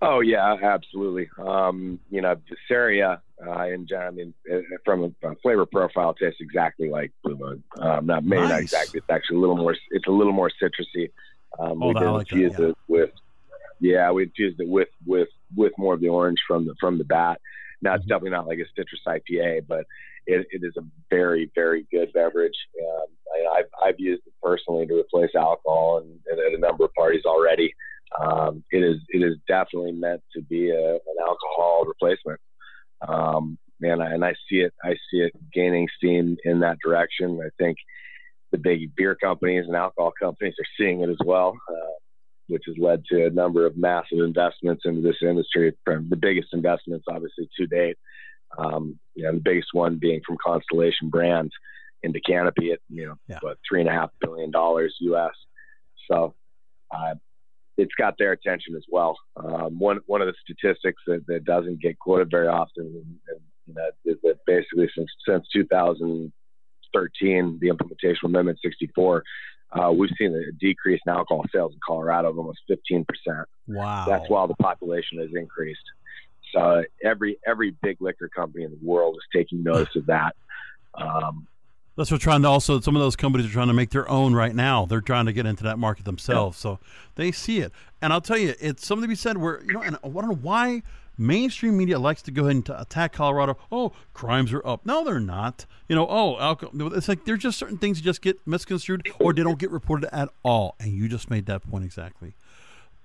Oh 0.01 0.19
yeah, 0.21 0.55
absolutely. 0.61 1.29
Um, 1.37 1.99
you 2.09 2.21
know, 2.21 2.35
Visaria, 2.69 3.19
uh, 3.45 3.63
in 3.63 3.87
general, 3.87 4.07
I 4.07 4.11
mean, 4.11 4.33
uh, 4.51 4.59
from 4.85 5.15
a, 5.23 5.35
flavor 5.35 5.65
profile, 5.65 6.13
tastes 6.13 6.39
exactly 6.39 6.89
like 6.89 7.11
Blue 7.23 7.35
Moon. 7.35 7.63
Um, 7.79 8.05
not 8.05 8.23
maybe 8.23 8.47
not 8.47 8.61
exactly. 8.61 8.99
It's 8.99 9.09
actually 9.09 9.37
a 9.37 9.39
little 9.39 9.57
more. 9.57 9.75
It's 9.91 10.07
a 10.07 10.11
little 10.11 10.33
more 10.33 10.51
citrusy. 10.61 11.11
Um, 11.59 11.83
Oh, 11.83 11.87
we 11.89 11.93
did 11.93 12.09
like 12.09 12.27
that, 12.29 12.35
infuse 12.35 12.59
yeah. 12.59 12.65
it 12.67 12.77
with. 12.87 13.11
Yeah, 13.79 14.11
we 14.11 14.23
infused 14.23 14.59
it 14.59 14.67
with 14.67 14.89
with 15.05 15.29
with 15.55 15.73
more 15.77 15.93
of 15.93 16.01
the 16.01 16.09
orange 16.09 16.39
from 16.47 16.65
the 16.65 16.75
from 16.79 16.97
the 16.97 17.05
bat. 17.05 17.39
Now 17.81 17.91
Mm-hmm. 17.91 17.97
it's 17.97 18.05
definitely 18.07 18.31
not 18.31 18.47
like 18.47 18.59
a 18.59 18.65
citrus 18.75 19.01
IPA, 19.07 19.67
but 19.67 19.85
it, 20.27 20.45
it 20.51 20.61
is 20.63 20.73
a 20.77 20.83
very 21.09 21.51
very 21.55 21.87
good 21.91 22.13
beverage. 22.13 22.57
Um, 22.81 23.07
I, 23.33 23.59
I've 23.59 23.69
I've 23.83 23.99
used 23.99 24.23
it 24.25 24.33
personally 24.41 24.85
to 24.87 24.99
replace 24.99 25.31
alcohol 25.35 25.99
and, 25.99 26.19
and 26.27 26.39
at 26.39 26.57
a 26.57 26.61
number 26.61 26.85
of 26.85 26.93
parties 26.93 27.25
already 27.25 27.73
um, 28.19 28.63
it 28.71 28.79
is 28.79 28.97
it 29.09 29.19
is 29.19 29.37
definitely 29.47 29.93
meant 29.93 30.21
to 30.35 30.41
be 30.41 30.69
a, 30.69 30.93
an 30.93 31.15
alcohol 31.19 31.85
replacement. 31.85 32.39
Um, 33.07 33.57
and 33.81 34.01
I, 34.03 34.11
and 34.11 34.25
I 34.25 34.33
see 34.49 34.57
it 34.57 34.73
I 34.83 34.93
see 35.09 35.19
it 35.19 35.33
gaining 35.53 35.87
steam 35.97 36.37
in 36.43 36.59
that 36.59 36.77
direction. 36.83 37.39
I 37.43 37.49
think 37.57 37.77
the 38.51 38.57
big 38.57 38.95
beer 38.95 39.15
companies 39.15 39.65
and 39.65 39.75
alcohol 39.75 40.11
companies 40.19 40.55
are 40.59 40.67
seeing 40.77 41.01
it 41.01 41.09
as 41.09 41.17
well, 41.23 41.55
uh, 41.69 41.91
which 42.51 42.63
has 42.67 42.75
led 42.77 43.03
to 43.05 43.25
a 43.25 43.29
number 43.29 43.65
of 43.65 43.77
massive 43.77 44.19
investments 44.19 44.83
into 44.85 45.01
this 45.01 45.17
industry. 45.21 45.73
From 45.85 46.09
the 46.09 46.15
biggest 46.15 46.49
investments, 46.53 47.05
obviously, 47.09 47.49
to 47.57 47.67
date. 47.67 47.97
Um, 48.57 48.99
you 49.15 49.23
know, 49.23 49.33
the 49.33 49.39
biggest 49.39 49.69
one 49.71 49.97
being 49.97 50.21
from 50.27 50.37
Constellation 50.45 51.09
Brands 51.09 51.53
into 52.03 52.19
Canopy 52.19 52.71
at 52.71 52.79
you 52.89 53.07
know 53.07 53.15
Yeah. 53.27 53.37
what 53.41 53.57
three 53.67 53.79
and 53.81 53.89
a 53.89 53.93
half 53.93 54.09
billion 54.19 54.51
dollars 54.51 54.95
U.S. 55.01 55.31
So. 56.09 56.35
Uh, 56.93 57.15
it's 57.77 57.93
got 57.97 58.15
their 58.19 58.33
attention 58.33 58.75
as 58.75 58.83
well. 58.89 59.17
Um, 59.37 59.79
one 59.79 60.01
one 60.05 60.21
of 60.21 60.27
the 60.27 60.33
statistics 60.43 61.01
that, 61.07 61.25
that 61.27 61.45
doesn't 61.45 61.79
get 61.81 61.97
quoted 61.97 62.29
very 62.29 62.47
often, 62.47 62.83
and, 62.85 63.15
and, 63.29 63.39
you 63.65 63.73
know, 63.73 63.89
is 64.05 64.17
that 64.23 64.35
basically 64.45 64.89
since 64.95 65.09
since 65.27 65.47
2013, 65.53 67.57
the 67.61 67.69
implementation 67.69 68.19
of 68.25 68.29
Amendment 68.31 68.59
64, 68.61 69.23
uh, 69.73 69.91
we've 69.91 70.11
seen 70.17 70.35
a 70.35 70.51
decrease 70.53 70.99
in 71.05 71.13
alcohol 71.13 71.45
sales 71.53 71.73
in 71.73 71.79
Colorado 71.85 72.29
of 72.29 72.37
almost 72.37 72.59
15 72.67 73.05
percent. 73.05 73.47
Wow, 73.67 74.05
That's 74.07 74.29
while 74.29 74.47
the 74.47 74.55
population 74.55 75.19
has 75.19 75.29
increased. 75.33 75.83
So 76.53 76.83
every 77.03 77.37
every 77.47 77.71
big 77.81 78.01
liquor 78.01 78.27
company 78.27 78.65
in 78.65 78.71
the 78.71 78.79
world 78.81 79.15
is 79.15 79.23
taking 79.33 79.63
notice 79.63 79.95
of 79.95 80.07
that. 80.07 80.35
Um, 80.95 81.47
That's 81.95 82.11
what 82.11 82.19
trying 82.19 82.41
to 82.41 82.49
also. 82.49 82.81
Some 82.81 82.95
of 82.95 83.01
those 83.01 83.15
companies 83.15 83.47
are 83.47 83.53
trying 83.53 83.67
to 83.67 83.73
make 83.73 83.91
their 83.91 84.09
own 84.09 84.33
right 84.33 84.53
now. 84.53 84.85
They're 84.85 85.01
trying 85.01 85.27
to 85.27 85.33
get 85.33 85.45
into 85.45 85.63
that 85.63 85.79
market 85.79 86.03
themselves, 86.03 86.57
so 86.57 86.79
they 87.15 87.31
see 87.31 87.59
it. 87.59 87.71
And 88.01 88.11
I'll 88.11 88.21
tell 88.21 88.37
you, 88.37 88.53
it's 88.59 88.85
something 88.85 89.03
to 89.03 89.07
be 89.07 89.15
said. 89.15 89.37
Where 89.37 89.63
you 89.63 89.73
know, 89.73 89.81
and 89.81 89.95
I 90.03 90.09
don't 90.09 90.27
know 90.27 90.35
why 90.35 90.83
mainstream 91.17 91.77
media 91.77 91.99
likes 91.99 92.21
to 92.23 92.31
go 92.31 92.43
ahead 92.43 92.55
and 92.55 92.65
t- 92.65 92.73
attack 92.75 93.13
Colorado. 93.13 93.57
Oh, 93.71 93.93
crimes 94.13 94.51
are 94.53 94.65
up. 94.65 94.85
No, 94.85 95.03
they're 95.03 95.19
not. 95.19 95.65
You 95.87 95.95
know, 95.95 96.07
oh, 96.09 96.39
alcohol. 96.39 96.93
It's 96.93 97.07
like 97.07 97.25
there's 97.25 97.39
just 97.39 97.57
certain 97.59 97.77
things 97.77 97.97
that 97.99 98.03
just 98.03 98.21
get 98.21 98.45
misconstrued 98.47 99.07
or 99.19 99.33
they 99.33 99.43
don't 99.43 99.59
get 99.59 99.71
reported 99.71 100.13
at 100.15 100.29
all. 100.43 100.75
And 100.79 100.91
you 100.93 101.07
just 101.07 101.29
made 101.29 101.45
that 101.47 101.69
point 101.69 101.83
exactly. 101.85 102.33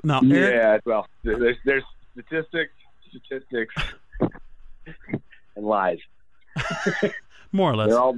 Now, 0.04 0.20
Eric, 0.20 0.54
Yeah, 0.54 0.78
well, 0.84 1.06
there's 1.24 1.56
there's 1.64 1.84
statistics, 2.12 2.72
statistics, 3.10 3.74
and 5.56 5.66
lies. 5.66 5.98
more 7.52 7.72
or 7.72 7.76
less. 7.76 7.92
All 7.92 8.16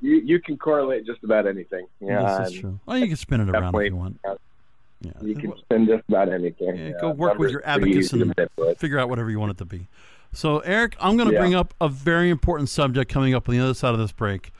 you 0.00 0.16
you 0.24 0.40
can 0.40 0.56
correlate 0.56 1.04
just 1.04 1.22
about 1.24 1.46
anything. 1.46 1.86
Yeah, 2.00 2.38
this 2.38 2.52
is 2.52 2.60
true. 2.60 2.80
Well, 2.86 2.98
you 2.98 3.06
can 3.08 3.16
spin 3.16 3.40
it 3.40 3.50
around 3.50 3.74
if 3.74 3.84
you 3.90 3.96
want. 3.96 4.20
uh, 4.26 4.36
Yeah. 5.00 5.12
You 5.22 5.34
can 5.34 5.56
spend 5.58 5.88
just 5.88 6.04
about 6.08 6.28
anything. 6.28 6.76
Yeah, 6.76 6.92
go 7.00 7.10
work 7.10 7.38
with 7.38 7.50
your 7.50 7.66
are 7.66 7.78
pretty 7.78 7.92
abacus 7.92 8.10
to 8.10 8.22
and 8.66 8.78
figure 8.78 8.98
out 8.98 9.08
whatever 9.08 9.30
you 9.30 9.40
want 9.40 9.52
it 9.52 9.58
to 9.58 9.64
be. 9.64 9.88
So, 10.32 10.58
Eric, 10.60 10.94
I'm 11.00 11.16
going 11.16 11.28
to 11.28 11.34
Yeah. 11.34 11.40
bring 11.40 11.54
up 11.54 11.74
a 11.80 11.88
very 11.88 12.30
important 12.30 12.68
subject 12.68 13.10
coming 13.10 13.34
up 13.34 13.48
on 13.48 13.56
the 13.56 13.60
other 13.62 13.74
side 13.74 13.94
of 13.94 13.98
this 13.98 14.12
break. 14.12 14.52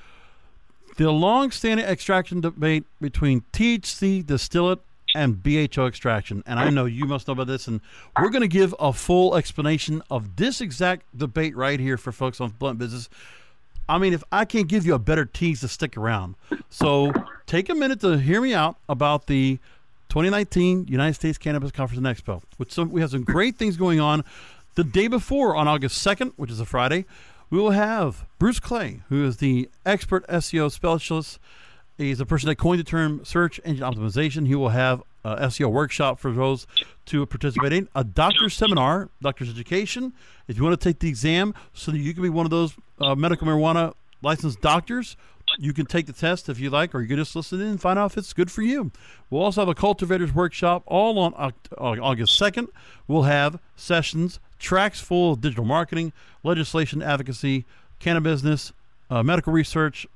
The 0.96 1.10
long-standing 1.12 1.86
extraction 1.86 2.40
debate 2.40 2.84
between 3.00 3.42
THC 3.52 4.22
distillate 4.22 4.80
and 5.14 5.42
BHO 5.42 5.86
extraction, 5.86 6.42
and 6.46 6.58
I 6.58 6.70
know 6.70 6.84
you 6.84 7.04
must 7.04 7.26
know 7.28 7.32
about 7.32 7.46
this, 7.46 7.66
and 7.68 7.80
we're 8.20 8.30
going 8.30 8.42
to 8.42 8.48
give 8.48 8.74
a 8.78 8.92
full 8.92 9.36
explanation 9.36 10.02
of 10.10 10.36
this 10.36 10.60
exact 10.60 11.04
debate 11.16 11.56
right 11.56 11.80
here 11.80 11.96
for 11.96 12.12
folks 12.12 12.40
on 12.40 12.50
Blunt 12.58 12.78
Business. 12.78 13.08
I 13.88 13.98
mean, 13.98 14.12
if 14.12 14.22
I 14.30 14.44
can't 14.44 14.68
give 14.68 14.86
you 14.86 14.94
a 14.94 14.98
better 15.00 15.24
tease 15.24 15.60
to 15.60 15.68
stick 15.68 15.96
around, 15.96 16.36
so 16.68 17.12
take 17.46 17.68
a 17.68 17.74
minute 17.74 18.00
to 18.00 18.18
hear 18.18 18.40
me 18.40 18.54
out 18.54 18.76
about 18.88 19.26
the 19.26 19.58
2019 20.10 20.86
United 20.88 21.14
States 21.14 21.38
Cannabis 21.38 21.70
Conference 21.70 22.04
and 22.04 22.06
Expo. 22.06 22.42
Which 22.56 22.72
some, 22.72 22.90
we 22.90 23.00
have 23.00 23.10
some 23.10 23.22
great 23.22 23.56
things 23.56 23.76
going 23.76 24.00
on. 24.00 24.24
The 24.74 24.84
day 24.84 25.08
before, 25.08 25.56
on 25.56 25.68
August 25.68 26.04
2nd, 26.04 26.32
which 26.36 26.50
is 26.50 26.60
a 26.60 26.66
Friday, 26.66 27.06
we 27.48 27.58
will 27.58 27.70
have 27.70 28.26
Bruce 28.38 28.60
Clay, 28.60 29.02
who 29.08 29.24
is 29.24 29.38
the 29.38 29.68
expert 29.86 30.26
SEO 30.26 30.70
specialist. 30.70 31.38
He's 31.96 32.18
the 32.18 32.26
person 32.26 32.48
that 32.48 32.56
coined 32.56 32.80
the 32.80 32.84
term 32.84 33.24
search 33.24 33.60
engine 33.64 33.84
optimization. 33.84 34.46
He 34.46 34.54
will 34.54 34.70
have 34.70 35.02
a 35.24 35.46
SEO 35.46 35.70
workshop 35.70 36.18
for 36.18 36.32
those 36.32 36.66
to 37.06 37.26
participate 37.26 37.72
in, 37.72 37.88
a 37.94 38.02
doctor's 38.02 38.54
seminar, 38.54 39.10
doctor's 39.20 39.50
education. 39.50 40.12
If 40.48 40.56
you 40.56 40.64
want 40.64 40.80
to 40.80 40.88
take 40.88 40.98
the 40.98 41.08
exam 41.08 41.54
so 41.74 41.92
that 41.92 41.98
you 41.98 42.14
can 42.14 42.22
be 42.22 42.28
one 42.28 42.46
of 42.46 42.50
those 42.50 42.74
uh, 43.00 43.14
medical 43.14 43.46
marijuana 43.46 43.92
licensed 44.22 44.60
doctors, 44.60 45.16
you 45.58 45.72
can 45.72 45.86
take 45.86 46.06
the 46.06 46.12
test 46.12 46.48
if 46.48 46.58
you 46.58 46.70
like, 46.70 46.94
or 46.94 47.02
you 47.02 47.08
can 47.08 47.16
just 47.16 47.36
listen 47.36 47.60
in 47.60 47.66
and 47.68 47.80
find 47.80 47.98
out 47.98 48.12
if 48.12 48.18
it's 48.18 48.32
good 48.32 48.50
for 48.50 48.62
you. 48.62 48.90
We'll 49.28 49.42
also 49.42 49.60
have 49.60 49.68
a 49.68 49.74
cultivators 49.74 50.34
workshop 50.34 50.82
all 50.86 51.18
on 51.18 51.34
uh, 51.34 51.50
August 51.78 52.40
2nd. 52.40 52.68
We'll 53.06 53.22
have 53.22 53.60
sessions, 53.76 54.40
tracks 54.58 55.00
full 55.00 55.32
of 55.32 55.40
digital 55.40 55.64
marketing, 55.64 56.12
legislation 56.42 57.02
advocacy, 57.02 57.64
cannabis, 57.98 58.40
business, 58.40 58.72
uh, 59.10 59.22
medical 59.22 59.52
research, 59.52 60.06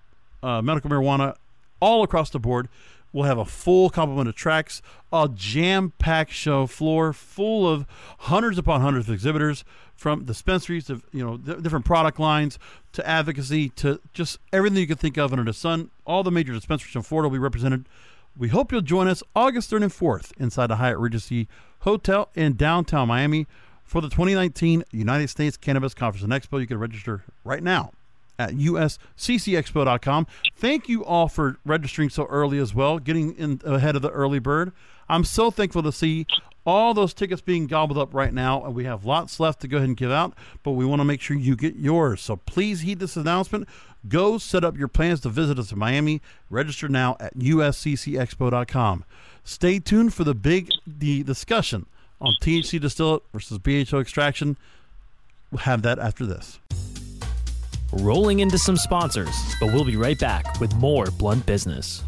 uh, 0.42 0.62
medical 0.62 0.88
marijuana, 0.88 1.34
all 1.80 2.02
across 2.02 2.30
the 2.30 2.38
board. 2.38 2.68
We'll 3.14 3.26
have 3.26 3.38
a 3.38 3.44
full 3.44 3.90
complement 3.90 4.28
of 4.28 4.34
tracks, 4.34 4.82
a 5.12 5.30
jam-packed 5.32 6.32
show 6.32 6.66
floor 6.66 7.12
full 7.12 7.68
of 7.68 7.86
hundreds 8.18 8.58
upon 8.58 8.80
hundreds 8.80 9.08
of 9.08 9.14
exhibitors 9.14 9.64
from 9.94 10.24
dispensaries 10.24 10.86
to 10.86 11.00
you 11.12 11.24
know 11.24 11.36
th- 11.36 11.62
different 11.62 11.84
product 11.84 12.18
lines 12.18 12.58
to 12.92 13.08
advocacy 13.08 13.68
to 13.68 14.00
just 14.12 14.40
everything 14.52 14.80
you 14.80 14.88
can 14.88 14.96
think 14.96 15.16
of 15.16 15.32
under 15.32 15.44
the 15.44 15.52
sun. 15.52 15.92
All 16.04 16.24
the 16.24 16.32
major 16.32 16.52
dispensaries 16.52 16.96
in 16.96 17.02
Florida 17.02 17.28
will 17.28 17.36
be 17.36 17.38
represented. 17.38 17.88
We 18.36 18.48
hope 18.48 18.72
you'll 18.72 18.80
join 18.80 19.06
us 19.06 19.22
August 19.36 19.70
3rd 19.70 19.84
and 19.84 19.92
4th 19.92 20.32
inside 20.38 20.66
the 20.66 20.76
Hyatt 20.76 20.98
Regency 20.98 21.46
Hotel 21.82 22.30
in 22.34 22.56
downtown 22.56 23.06
Miami 23.06 23.46
for 23.84 24.00
the 24.00 24.08
2019 24.08 24.82
United 24.90 25.28
States 25.28 25.56
Cannabis 25.56 25.94
Conference 25.94 26.24
and 26.24 26.32
Expo. 26.32 26.60
You 26.60 26.66
can 26.66 26.80
register 26.80 27.22
right 27.44 27.62
now 27.62 27.92
at 28.38 28.50
usccexpo.com. 28.50 30.26
Thank 30.56 30.88
you 30.88 31.04
all 31.04 31.28
for 31.28 31.58
registering 31.64 32.10
so 32.10 32.24
early 32.26 32.58
as 32.58 32.74
well, 32.74 32.98
getting 32.98 33.34
in 33.36 33.60
ahead 33.64 33.96
of 33.96 34.02
the 34.02 34.10
early 34.10 34.38
bird. 34.38 34.72
I'm 35.08 35.24
so 35.24 35.50
thankful 35.50 35.82
to 35.82 35.92
see 35.92 36.26
all 36.66 36.94
those 36.94 37.12
tickets 37.12 37.42
being 37.42 37.66
gobbled 37.66 37.98
up 37.98 38.14
right 38.14 38.32
now, 38.32 38.64
and 38.64 38.74
we 38.74 38.84
have 38.84 39.04
lots 39.04 39.38
left 39.38 39.60
to 39.60 39.68
go 39.68 39.76
ahead 39.76 39.88
and 39.88 39.96
give 39.96 40.10
out, 40.10 40.34
but 40.62 40.72
we 40.72 40.84
want 40.84 41.00
to 41.00 41.04
make 41.04 41.20
sure 41.20 41.36
you 41.36 41.56
get 41.56 41.76
yours. 41.76 42.22
So 42.22 42.36
please 42.36 42.80
heed 42.80 43.00
this 43.00 43.16
announcement. 43.16 43.68
Go 44.08 44.38
set 44.38 44.64
up 44.64 44.76
your 44.76 44.88
plans 44.88 45.20
to 45.20 45.28
visit 45.28 45.58
us 45.58 45.72
in 45.72 45.78
Miami. 45.78 46.22
Register 46.50 46.88
now 46.88 47.16
at 47.20 47.36
usccexpo.com. 47.36 49.04
Stay 49.44 49.78
tuned 49.78 50.14
for 50.14 50.24
the 50.24 50.34
big 50.34 50.70
the 50.86 51.22
discussion 51.22 51.86
on 52.20 52.34
THC 52.40 52.80
distillate 52.80 53.22
versus 53.32 53.58
BHO 53.58 54.00
extraction. 54.00 54.56
We'll 55.50 55.60
have 55.60 55.82
that 55.82 55.98
after 55.98 56.24
this. 56.24 56.58
Rolling 57.98 58.40
into 58.40 58.58
some 58.58 58.76
sponsors, 58.76 59.36
but 59.60 59.72
we'll 59.72 59.84
be 59.84 59.96
right 59.96 60.18
back 60.18 60.58
with 60.58 60.74
more 60.74 61.06
Blunt 61.12 61.46
Business. 61.46 62.02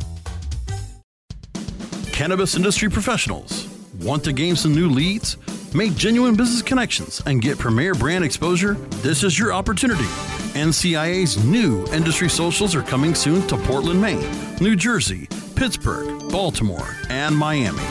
Cannabis 2.12 2.56
industry 2.56 2.90
professionals. 2.90 3.68
Want 4.00 4.24
to 4.24 4.32
gain 4.32 4.56
some 4.56 4.74
new 4.74 4.88
leads? 4.88 5.36
Make 5.74 5.94
genuine 5.94 6.34
business 6.34 6.62
connections 6.62 7.22
and 7.26 7.40
get 7.40 7.58
premier 7.58 7.94
brand 7.94 8.24
exposure? 8.24 8.74
This 9.02 9.22
is 9.22 9.38
your 9.38 9.52
opportunity. 9.52 10.08
NCIA's 10.54 11.44
new 11.44 11.86
industry 11.92 12.30
socials 12.30 12.74
are 12.74 12.82
coming 12.82 13.14
soon 13.14 13.46
to 13.46 13.56
Portland, 13.56 14.00
Maine, 14.00 14.28
New 14.60 14.74
Jersey, 14.74 15.28
Pittsburgh, 15.54 16.28
Baltimore, 16.32 16.96
and 17.10 17.36
Miami. 17.36 17.84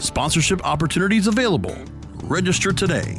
Sponsorship 0.00 0.64
opportunities 0.64 1.26
available. 1.26 1.76
Register 2.22 2.72
today. 2.72 3.18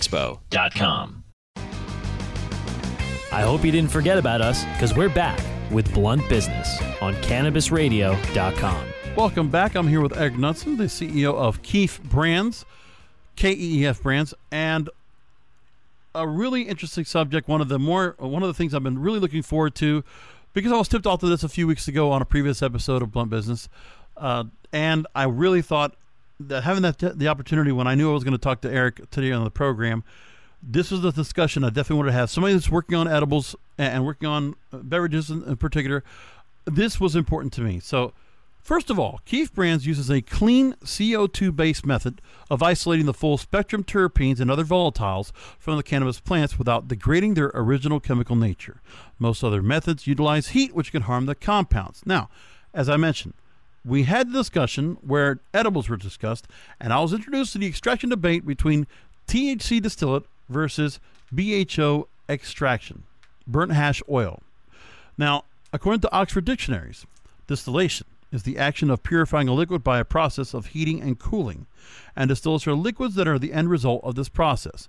I 3.33 3.43
hope 3.43 3.63
you 3.63 3.71
didn't 3.71 3.91
forget 3.91 4.17
about 4.17 4.41
us 4.41 4.65
because 4.73 4.93
we're 4.95 5.09
back 5.09 5.39
with 5.71 5.93
Blunt 5.93 6.27
Business 6.27 6.81
on 7.01 7.13
CannabisRadio.com. 7.15 8.85
Welcome 9.15 9.49
back. 9.49 9.75
I'm 9.75 9.87
here 9.87 10.01
with 10.01 10.17
Eric 10.17 10.33
Knudsen, 10.37 10.77
the 10.77 10.85
CEO 10.85 11.33
of 11.35 11.61
Keef 11.61 12.01
Brands, 12.03 12.65
K 13.35 13.51
E 13.51 13.81
E 13.81 13.85
F 13.85 14.01
Brands, 14.01 14.33
and 14.51 14.89
a 16.13 16.27
really 16.27 16.63
interesting 16.63 17.05
subject. 17.05 17.47
One 17.47 17.61
of 17.61 17.69
the 17.69 17.79
more 17.79 18.15
one 18.19 18.43
of 18.43 18.47
the 18.47 18.53
things 18.53 18.73
I've 18.73 18.83
been 18.83 18.99
really 18.99 19.19
looking 19.19 19.41
forward 19.41 19.75
to 19.75 20.03
because 20.53 20.71
I 20.71 20.77
was 20.77 20.87
tipped 20.87 21.05
off 21.05 21.19
to 21.21 21.27
this 21.27 21.43
a 21.43 21.49
few 21.49 21.67
weeks 21.67 21.87
ago 21.87 22.11
on 22.11 22.21
a 22.21 22.25
previous 22.25 22.61
episode 22.61 23.01
of 23.01 23.11
Blunt 23.11 23.29
Business, 23.29 23.69
uh, 24.17 24.45
and 24.73 25.07
I 25.15 25.23
really 25.23 25.61
thought 25.61 25.95
that 26.47 26.63
having 26.63 26.83
that 26.83 26.97
the 27.17 27.27
opportunity 27.27 27.71
when 27.71 27.87
I 27.87 27.95
knew 27.95 28.09
I 28.09 28.13
was 28.13 28.23
going 28.23 28.33
to 28.33 28.37
talk 28.37 28.61
to 28.61 28.71
Eric 28.71 29.09
today 29.09 29.31
on 29.31 29.43
the 29.43 29.51
program 29.51 30.03
this 30.63 30.91
was 30.91 31.01
the 31.01 31.11
discussion 31.11 31.63
I 31.63 31.69
definitely 31.69 31.97
wanted 31.97 32.11
to 32.11 32.17
have. 32.17 32.29
Somebody 32.29 32.53
that's 32.53 32.69
working 32.69 32.95
on 32.95 33.07
edibles 33.07 33.55
and 33.77 34.05
working 34.05 34.27
on 34.27 34.55
uh, 34.71 34.77
beverages 34.77 35.29
in, 35.29 35.43
in 35.43 35.57
particular. 35.57 36.03
This 36.65 36.99
was 36.99 37.15
important 37.15 37.51
to 37.53 37.61
me. 37.61 37.79
So, 37.79 38.13
first 38.61 38.91
of 38.91 38.99
all, 38.99 39.21
Keef 39.25 39.51
Brands 39.51 39.87
uses 39.87 40.11
a 40.11 40.21
clean 40.21 40.73
CO2 40.83 41.55
based 41.55 41.85
method 41.85 42.21
of 42.49 42.61
isolating 42.61 43.07
the 43.07 43.13
full 43.13 43.37
spectrum 43.37 43.83
terpenes 43.83 44.39
and 44.39 44.51
other 44.51 44.63
volatiles 44.63 45.31
from 45.57 45.77
the 45.77 45.83
cannabis 45.83 46.19
plants 46.19 46.59
without 46.59 46.87
degrading 46.87 47.33
their 47.33 47.51
original 47.55 47.99
chemical 47.99 48.35
nature. 48.35 48.81
Most 49.17 49.43
other 49.43 49.63
methods 49.63 50.05
utilize 50.05 50.49
heat, 50.49 50.75
which 50.75 50.91
can 50.91 51.03
harm 51.03 51.25
the 51.25 51.35
compounds. 51.35 52.03
Now, 52.05 52.29
as 52.73 52.87
I 52.87 52.97
mentioned, 52.97 53.33
we 53.83 54.03
had 54.03 54.29
the 54.29 54.39
discussion 54.39 54.97
where 55.01 55.39
edibles 55.53 55.89
were 55.89 55.97
discussed, 55.97 56.47
and 56.79 56.93
I 56.93 56.99
was 56.99 57.13
introduced 57.13 57.53
to 57.53 57.57
the 57.57 57.67
extraction 57.67 58.09
debate 58.09 58.45
between 58.45 58.87
THC 59.27 59.81
distillate 59.81 60.23
versus 60.49 60.99
BHO 61.33 62.07
extraction, 62.29 63.03
burnt 63.47 63.71
hash 63.71 64.01
oil. 64.09 64.41
Now, 65.17 65.45
according 65.73 66.01
to 66.01 66.11
Oxford 66.11 66.45
dictionaries, 66.45 67.05
distillation 67.47 68.07
is 68.31 68.43
the 68.43 68.57
action 68.57 68.89
of 68.89 69.03
purifying 69.03 69.47
a 69.47 69.53
liquid 69.53 69.83
by 69.83 69.99
a 69.99 70.05
process 70.05 70.53
of 70.53 70.67
heating 70.67 71.01
and 71.01 71.19
cooling, 71.19 71.65
and 72.15 72.29
distillates 72.29 72.67
are 72.67 72.75
liquids 72.75 73.15
that 73.15 73.27
are 73.27 73.39
the 73.39 73.53
end 73.53 73.69
result 73.69 74.03
of 74.03 74.15
this 74.15 74.29
process. 74.29 74.87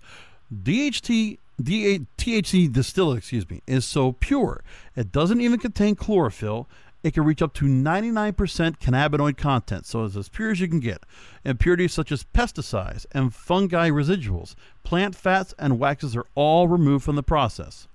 DHT 0.53 1.39
THC 1.63 2.73
distillate, 2.73 3.19
excuse 3.19 3.49
me, 3.49 3.63
is 3.67 3.85
so 3.85 4.13
pure 4.13 4.63
it 4.97 5.13
doesn't 5.13 5.41
even 5.41 5.59
contain 5.59 5.95
chlorophyll 5.95 6.67
it 7.03 7.15
can 7.15 7.25
reach 7.25 7.43
up 7.43 7.53
to 7.55 7.65
99% 7.65 8.35
cannabinoid 8.79 9.37
content, 9.37 9.87
so 9.87 10.05
it's 10.05 10.17
as 10.17 10.29
pure 10.29 10.51
as 10.51 10.61
you 10.61 10.69
can 10.69 10.81
get. 10.81 11.03
Impurities 11.45 11.93
such 11.93 12.13
as 12.13 12.25
pesticides 12.25 13.07
and 13.13 13.35
fungi 13.35 13.91
residuals, 13.91 14.55
plant 14.85 15.15
fats, 15.15 15.55
and 15.59 15.79
waxes 15.79 16.17
are 16.17 16.27
all 16.35 16.69
removed 16.69 17.05
from 17.05 17.17
the 17.17 17.23
process. 17.23 17.89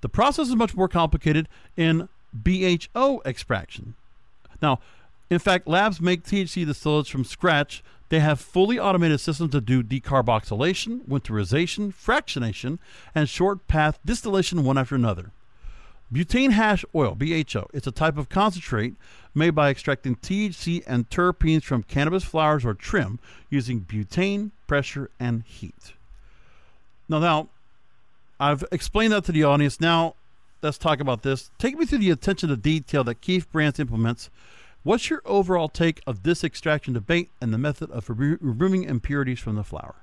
The 0.00 0.08
process 0.08 0.48
is 0.48 0.56
much 0.56 0.74
more 0.74 0.88
complicated 0.88 1.48
in 1.76 2.08
BHO 2.34 3.20
extraction. 3.26 3.94
Now, 4.62 4.80
in 5.28 5.38
fact, 5.38 5.68
labs 5.68 6.00
make 6.00 6.24
THC 6.24 6.66
distillates 6.66 7.10
from 7.10 7.24
scratch. 7.24 7.84
They 8.08 8.20
have 8.20 8.40
fully 8.40 8.78
automated 8.78 9.20
systems 9.20 9.52
to 9.52 9.60
do 9.60 9.82
decarboxylation, 9.82 11.06
winterization, 11.06 11.94
fractionation, 11.94 12.78
and 13.14 13.28
short 13.28 13.68
path 13.68 14.00
distillation 14.04 14.64
one 14.64 14.78
after 14.78 14.96
another. 14.96 15.30
Butane 16.12 16.50
hash 16.50 16.84
oil, 16.92 17.14
BHO, 17.14 17.68
it's 17.72 17.86
a 17.86 17.92
type 17.92 18.18
of 18.18 18.28
concentrate 18.28 18.94
made 19.32 19.50
by 19.50 19.70
extracting 19.70 20.16
THC 20.16 20.82
and 20.86 21.08
terpenes 21.08 21.62
from 21.62 21.84
cannabis 21.84 22.24
flowers 22.24 22.64
or 22.64 22.74
trim 22.74 23.20
using 23.48 23.82
butane, 23.82 24.50
pressure, 24.66 25.10
and 25.20 25.44
heat. 25.44 25.92
Now, 27.08 27.20
now, 27.20 27.48
I've 28.40 28.64
explained 28.72 29.12
that 29.12 29.24
to 29.24 29.32
the 29.32 29.44
audience. 29.44 29.80
Now, 29.80 30.16
let's 30.62 30.78
talk 30.78 30.98
about 30.98 31.22
this. 31.22 31.50
Take 31.58 31.78
me 31.78 31.86
through 31.86 31.98
the 31.98 32.10
attention 32.10 32.48
to 32.48 32.56
detail 32.56 33.04
that 33.04 33.20
Keef 33.20 33.50
Brands 33.52 33.78
implements. 33.78 34.30
What's 34.82 35.10
your 35.10 35.22
overall 35.24 35.68
take 35.68 36.00
of 36.06 36.22
this 36.22 36.42
extraction 36.42 36.94
debate 36.94 37.30
and 37.40 37.52
the 37.52 37.58
method 37.58 37.90
of 37.90 38.08
removing 38.08 38.84
impurities 38.84 39.38
from 39.38 39.56
the 39.56 39.64
flower? 39.64 39.96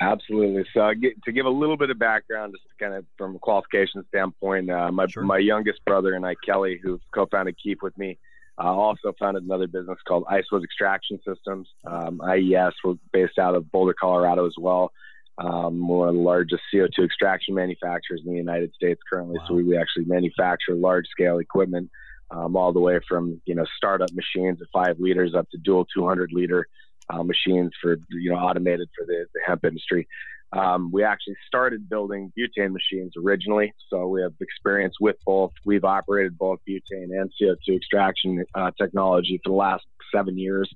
Absolutely. 0.00 0.64
So 0.74 0.92
to 1.24 1.32
give 1.32 1.46
a 1.46 1.50
little 1.50 1.76
bit 1.76 1.90
of 1.90 1.98
background, 1.98 2.52
just 2.52 2.78
kind 2.78 2.94
of 2.94 3.04
from 3.16 3.36
a 3.36 3.38
qualification 3.38 4.04
standpoint, 4.08 4.70
uh, 4.70 4.90
my 4.90 5.06
sure. 5.06 5.22
my 5.22 5.38
youngest 5.38 5.84
brother 5.84 6.14
and 6.14 6.26
I, 6.26 6.34
Kelly, 6.44 6.80
who 6.82 7.00
co-founded 7.14 7.56
Keef 7.62 7.78
with 7.80 7.96
me, 7.96 8.18
uh, 8.58 8.64
also 8.64 9.12
founded 9.18 9.44
another 9.44 9.68
business 9.68 9.98
called 10.06 10.24
Isolate 10.28 10.64
Extraction 10.64 11.20
Systems. 11.26 11.68
Um, 11.86 12.20
IES, 12.20 12.72
we're 12.82 12.94
based 13.12 13.38
out 13.38 13.54
of 13.54 13.70
Boulder, 13.70 13.94
Colorado, 13.98 14.46
as 14.46 14.54
well. 14.58 14.92
Um, 15.38 15.86
we're 15.86 15.98
one 15.98 16.08
of 16.08 16.14
the 16.14 16.20
largest 16.20 16.62
CO2 16.72 17.04
extraction 17.04 17.54
manufacturers 17.54 18.22
in 18.24 18.32
the 18.32 18.38
United 18.38 18.72
States 18.74 19.00
currently. 19.08 19.38
Wow. 19.38 19.44
So 19.48 19.54
we, 19.54 19.64
we 19.64 19.76
actually 19.76 20.04
manufacture 20.04 20.74
large-scale 20.74 21.38
equipment, 21.38 21.90
um, 22.30 22.56
all 22.56 22.72
the 22.72 22.80
way 22.80 23.00
from 23.08 23.40
you 23.44 23.54
know 23.54 23.64
startup 23.76 24.10
machines 24.12 24.60
at 24.60 24.68
five 24.72 24.98
liters 24.98 25.34
up 25.34 25.48
to 25.50 25.58
dual 25.58 25.86
200 25.94 26.32
liter 26.32 26.66
uh, 27.10 27.22
machines 27.22 27.72
for 27.80 27.96
you 28.10 28.30
know 28.30 28.36
automated 28.36 28.88
for 28.96 29.04
the, 29.06 29.26
the 29.34 29.40
hemp 29.46 29.64
industry. 29.64 30.06
Um, 30.52 30.90
we 30.92 31.02
actually 31.02 31.34
started 31.46 31.88
building 31.88 32.32
butane 32.38 32.72
machines 32.72 33.14
originally, 33.16 33.72
so 33.90 34.06
we 34.06 34.22
have 34.22 34.32
experience 34.40 34.94
with 35.00 35.16
both. 35.26 35.50
We've 35.64 35.84
operated 35.84 36.38
both 36.38 36.60
butane 36.68 37.10
and 37.10 37.30
CO2 37.40 37.76
extraction 37.76 38.44
uh, 38.54 38.70
technology 38.80 39.40
for 39.42 39.50
the 39.50 39.56
last 39.56 39.84
seven 40.14 40.38
years. 40.38 40.70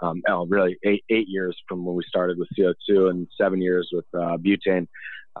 Um, 0.00 0.22
oh, 0.28 0.46
really 0.46 0.78
eight, 0.84 1.04
eight 1.10 1.28
years 1.28 1.56
from 1.68 1.84
when 1.84 1.96
we 1.96 2.04
started 2.08 2.38
with 2.38 2.48
CO2 2.58 3.10
and 3.10 3.26
seven 3.38 3.60
years 3.60 3.90
with 3.92 4.06
uh, 4.14 4.38
butane. 4.38 4.86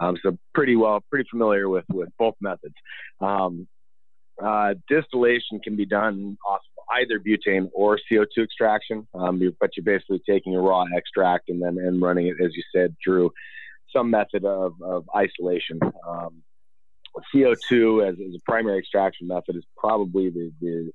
Um, 0.00 0.16
so 0.22 0.36
pretty 0.54 0.76
well, 0.76 1.02
pretty 1.10 1.28
familiar 1.30 1.68
with 1.68 1.84
with 1.88 2.10
both 2.18 2.34
methods. 2.40 2.74
Um, 3.20 3.66
uh, 4.44 4.74
distillation 4.88 5.60
can 5.60 5.76
be 5.76 5.86
done 5.86 6.36
off 6.48 6.60
either 6.96 7.20
butane 7.20 7.68
or 7.74 7.98
CO2 8.10 8.44
extraction, 8.44 9.06
um, 9.14 9.40
but 9.60 9.70
you're 9.76 9.84
basically 9.84 10.22
taking 10.28 10.54
a 10.54 10.60
raw 10.60 10.84
extract 10.96 11.48
and 11.48 11.62
then 11.62 11.76
and 11.78 12.00
running 12.00 12.28
it, 12.28 12.36
as 12.42 12.52
you 12.54 12.62
said, 12.74 12.94
through 13.04 13.30
some 13.94 14.10
method 14.10 14.44
of, 14.44 14.72
of 14.82 15.04
isolation. 15.16 15.78
Um, 16.06 16.42
CO2 17.34 18.08
as, 18.08 18.14
as, 18.14 18.34
a 18.34 18.40
primary 18.46 18.78
extraction 18.78 19.26
method 19.26 19.56
is 19.56 19.64
probably 19.76 20.30
the, 20.30 20.52
the, 20.60 20.92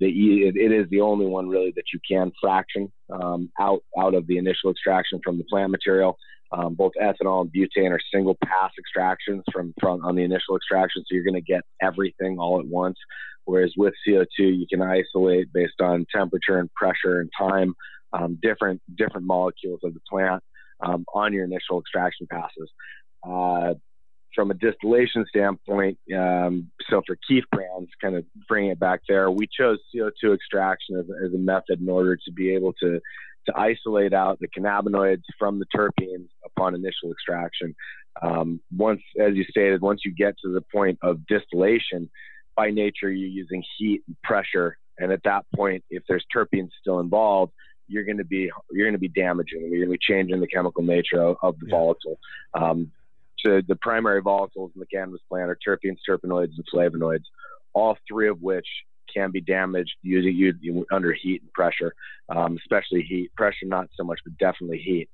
the 0.00 0.08
it 0.08 0.72
is 0.72 0.88
the 0.90 1.00
only 1.00 1.26
one 1.26 1.48
really 1.48 1.72
that 1.76 1.84
you 1.92 2.00
can 2.08 2.32
fraction 2.40 2.92
um, 3.10 3.50
out 3.60 3.80
out 3.98 4.14
of 4.14 4.26
the 4.26 4.38
initial 4.38 4.70
extraction 4.70 5.20
from 5.24 5.38
the 5.38 5.44
plant 5.44 5.70
material. 5.70 6.18
Um, 6.52 6.74
both 6.74 6.92
ethanol 7.00 7.42
and 7.42 7.52
butane 7.52 7.90
are 7.90 8.00
single 8.12 8.36
pass 8.44 8.70
extractions 8.78 9.42
from, 9.52 9.74
from 9.80 10.04
on 10.04 10.14
the 10.14 10.22
initial 10.22 10.56
extraction, 10.56 11.02
so 11.02 11.14
you're 11.14 11.24
going 11.24 11.34
to 11.34 11.40
get 11.40 11.62
everything 11.82 12.38
all 12.38 12.60
at 12.60 12.66
once. 12.66 12.96
Whereas 13.44 13.72
with 13.76 13.94
CO2, 14.06 14.26
you 14.38 14.66
can 14.68 14.82
isolate 14.82 15.52
based 15.52 15.80
on 15.80 16.06
temperature 16.14 16.58
and 16.58 16.72
pressure 16.74 17.20
and 17.20 17.30
time, 17.38 17.74
um, 18.12 18.38
different 18.42 18.80
different 18.96 19.26
molecules 19.26 19.80
of 19.84 19.94
the 19.94 20.00
plant 20.08 20.42
um, 20.80 21.04
on 21.14 21.32
your 21.32 21.44
initial 21.44 21.80
extraction 21.80 22.26
passes. 22.30 22.70
Uh, 23.22 23.74
from 24.34 24.50
a 24.50 24.54
distillation 24.54 25.24
standpoint, 25.28 25.98
um, 26.14 26.70
so 26.90 27.02
for 27.06 27.16
Keef 27.26 27.44
brands, 27.50 27.90
kind 28.02 28.16
of 28.16 28.24
bringing 28.46 28.70
it 28.70 28.78
back 28.78 29.00
there, 29.08 29.30
we 29.30 29.48
chose 29.48 29.78
CO2 29.94 30.34
extraction 30.34 30.96
as, 30.98 31.06
as 31.24 31.32
a 31.32 31.38
method 31.38 31.80
in 31.80 31.88
order 31.88 32.16
to 32.16 32.32
be 32.32 32.54
able 32.54 32.74
to 32.74 33.00
to 33.46 33.56
isolate 33.56 34.12
out 34.12 34.38
the 34.40 34.48
cannabinoids 34.48 35.22
from 35.38 35.58
the 35.58 35.66
terpenes 35.74 36.28
upon 36.44 36.74
initial 36.74 37.12
extraction. 37.12 37.74
Um, 38.22 38.60
once, 38.76 39.02
as 39.20 39.34
you 39.34 39.44
stated, 39.44 39.80
once 39.80 40.00
you 40.04 40.12
get 40.12 40.34
to 40.42 40.52
the 40.52 40.62
point 40.72 40.98
of 41.02 41.26
distillation, 41.26 42.10
by 42.56 42.70
nature 42.70 43.10
you're 43.10 43.28
using 43.28 43.62
heat 43.78 44.02
and 44.06 44.16
pressure 44.22 44.78
and 44.98 45.12
at 45.12 45.22
that 45.24 45.44
point 45.54 45.84
if 45.90 46.02
there's 46.08 46.24
terpenes 46.34 46.70
still 46.80 46.98
involved 46.98 47.52
you're 47.86 48.04
going 48.04 48.16
to 48.16 48.24
be 48.24 48.50
you're 48.72 48.86
going 48.86 48.94
to 48.94 48.98
be 48.98 49.08
damaging 49.08 49.60
you're 49.60 49.86
going 49.86 49.92
to 49.92 49.92
be 49.92 49.98
changing 50.00 50.40
the 50.40 50.46
chemical 50.46 50.82
nature 50.82 51.20
of, 51.20 51.36
of 51.42 51.58
the 51.60 51.66
yeah. 51.68 51.76
volatile 51.76 52.18
um, 52.54 52.90
so 53.44 53.60
the 53.68 53.76
primary 53.76 54.22
volatiles 54.22 54.74
in 54.74 54.80
the 54.80 54.86
cannabis 54.86 55.20
plant 55.28 55.50
are 55.50 55.58
terpenes 55.66 55.98
terpenoids 56.08 56.52
and 56.56 56.64
flavonoids 56.74 57.24
all 57.74 57.96
three 58.08 58.28
of 58.28 58.40
which 58.40 58.66
can 59.16 59.30
be 59.30 59.40
damaged 59.40 59.94
using 60.02 60.34
you 60.34 60.86
under 60.90 61.12
heat 61.12 61.42
and 61.42 61.52
pressure 61.52 61.94
um, 62.28 62.56
especially 62.58 63.02
heat 63.02 63.30
pressure 63.36 63.66
not 63.66 63.88
so 63.96 64.04
much 64.04 64.20
but 64.24 64.36
definitely 64.38 64.78
heat 64.78 65.08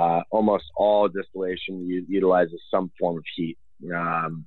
uh, 0.00 0.22
almost 0.30 0.64
all 0.76 1.08
distillation 1.08 1.86
utilizes 2.08 2.60
some 2.70 2.90
form 2.98 3.18
of 3.18 3.24
heat 3.36 3.58
um, 3.94 4.46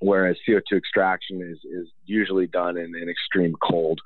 whereas 0.00 0.36
CO2 0.48 0.76
extraction 0.76 1.40
is, 1.42 1.58
is 1.70 1.88
usually 2.04 2.46
done 2.46 2.76
in, 2.76 2.94
extreme 3.08 3.54
cold. 3.62 4.00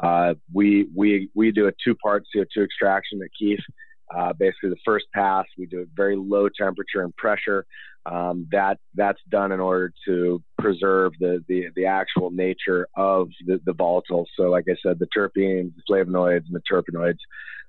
Uh, 0.00 0.34
we, 0.52 0.88
we, 0.94 1.28
we 1.34 1.50
do 1.50 1.68
a 1.68 1.72
two 1.84 1.94
part 1.96 2.24
CO2 2.34 2.64
extraction 2.64 3.20
at 3.22 3.28
Keef. 3.38 3.60
Uh, 4.16 4.32
basically, 4.32 4.70
the 4.70 4.76
first 4.84 5.06
pass, 5.14 5.44
we 5.58 5.66
do 5.66 5.80
it 5.80 5.88
very 5.94 6.16
low 6.16 6.48
temperature 6.48 7.02
and 7.02 7.14
pressure. 7.16 7.66
Um, 8.06 8.48
that 8.50 8.78
that's 8.94 9.20
done 9.28 9.52
in 9.52 9.60
order 9.60 9.92
to 10.06 10.42
preserve 10.60 11.12
the, 11.18 11.44
the, 11.48 11.66
the 11.74 11.86
actual 11.86 12.30
nature 12.30 12.88
of 12.96 13.28
the, 13.46 13.60
the 13.64 13.72
volatile. 13.72 14.26
So, 14.36 14.44
like 14.44 14.64
I 14.68 14.76
said, 14.82 14.98
the 14.98 15.08
terpenes, 15.16 15.72
the 15.76 15.82
flavonoids, 15.88 16.46
and 16.46 16.54
the 16.54 16.62
terpenoids. 16.70 17.18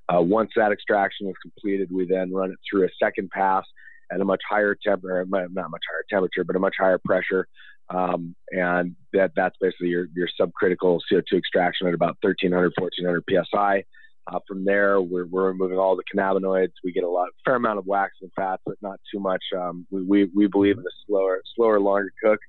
Uh, 0.09 0.21
once 0.21 0.51
that 0.55 0.71
extraction 0.71 1.27
is 1.27 1.35
completed, 1.41 1.89
we 1.91 2.05
then 2.05 2.33
run 2.33 2.51
it 2.51 2.59
through 2.69 2.85
a 2.85 2.89
second 3.01 3.29
pass 3.29 3.63
at 4.11 4.19
a 4.19 4.25
much 4.25 4.41
higher 4.49 4.75
temperature, 4.75 5.25
not 5.29 5.71
much 5.71 5.81
higher 5.89 6.03
temperature, 6.09 6.43
but 6.43 6.55
a 6.55 6.59
much 6.59 6.75
higher 6.77 6.97
pressure. 6.97 7.47
Um, 7.89 8.35
and 8.51 8.95
that 9.13 9.31
that's 9.35 9.55
basically 9.59 9.89
your, 9.89 10.07
your 10.15 10.27
subcritical 10.39 10.99
CO2 11.11 11.37
extraction 11.37 11.87
at 11.87 11.93
about 11.93 12.17
1300, 12.21 12.73
1400 12.77 13.23
psi. 13.49 13.83
Uh, 14.27 14.39
from 14.47 14.63
there, 14.63 15.01
we're, 15.01 15.25
we're 15.25 15.47
removing 15.47 15.77
all 15.77 15.95
the 15.95 16.03
cannabinoids. 16.13 16.73
We 16.83 16.91
get 16.91 17.03
a 17.03 17.09
lot, 17.09 17.29
fair 17.43 17.55
amount 17.55 17.79
of 17.79 17.87
wax 17.87 18.13
and 18.21 18.31
fats, 18.35 18.61
but 18.65 18.75
not 18.81 18.99
too 19.11 19.19
much. 19.19 19.43
Um, 19.57 19.85
we, 19.89 20.03
we, 20.03 20.31
we 20.35 20.47
believe 20.47 20.77
in 20.77 20.83
a 20.83 20.95
slower, 21.07 21.41
slower, 21.55 21.79
longer 21.79 22.11
cook 22.23 22.39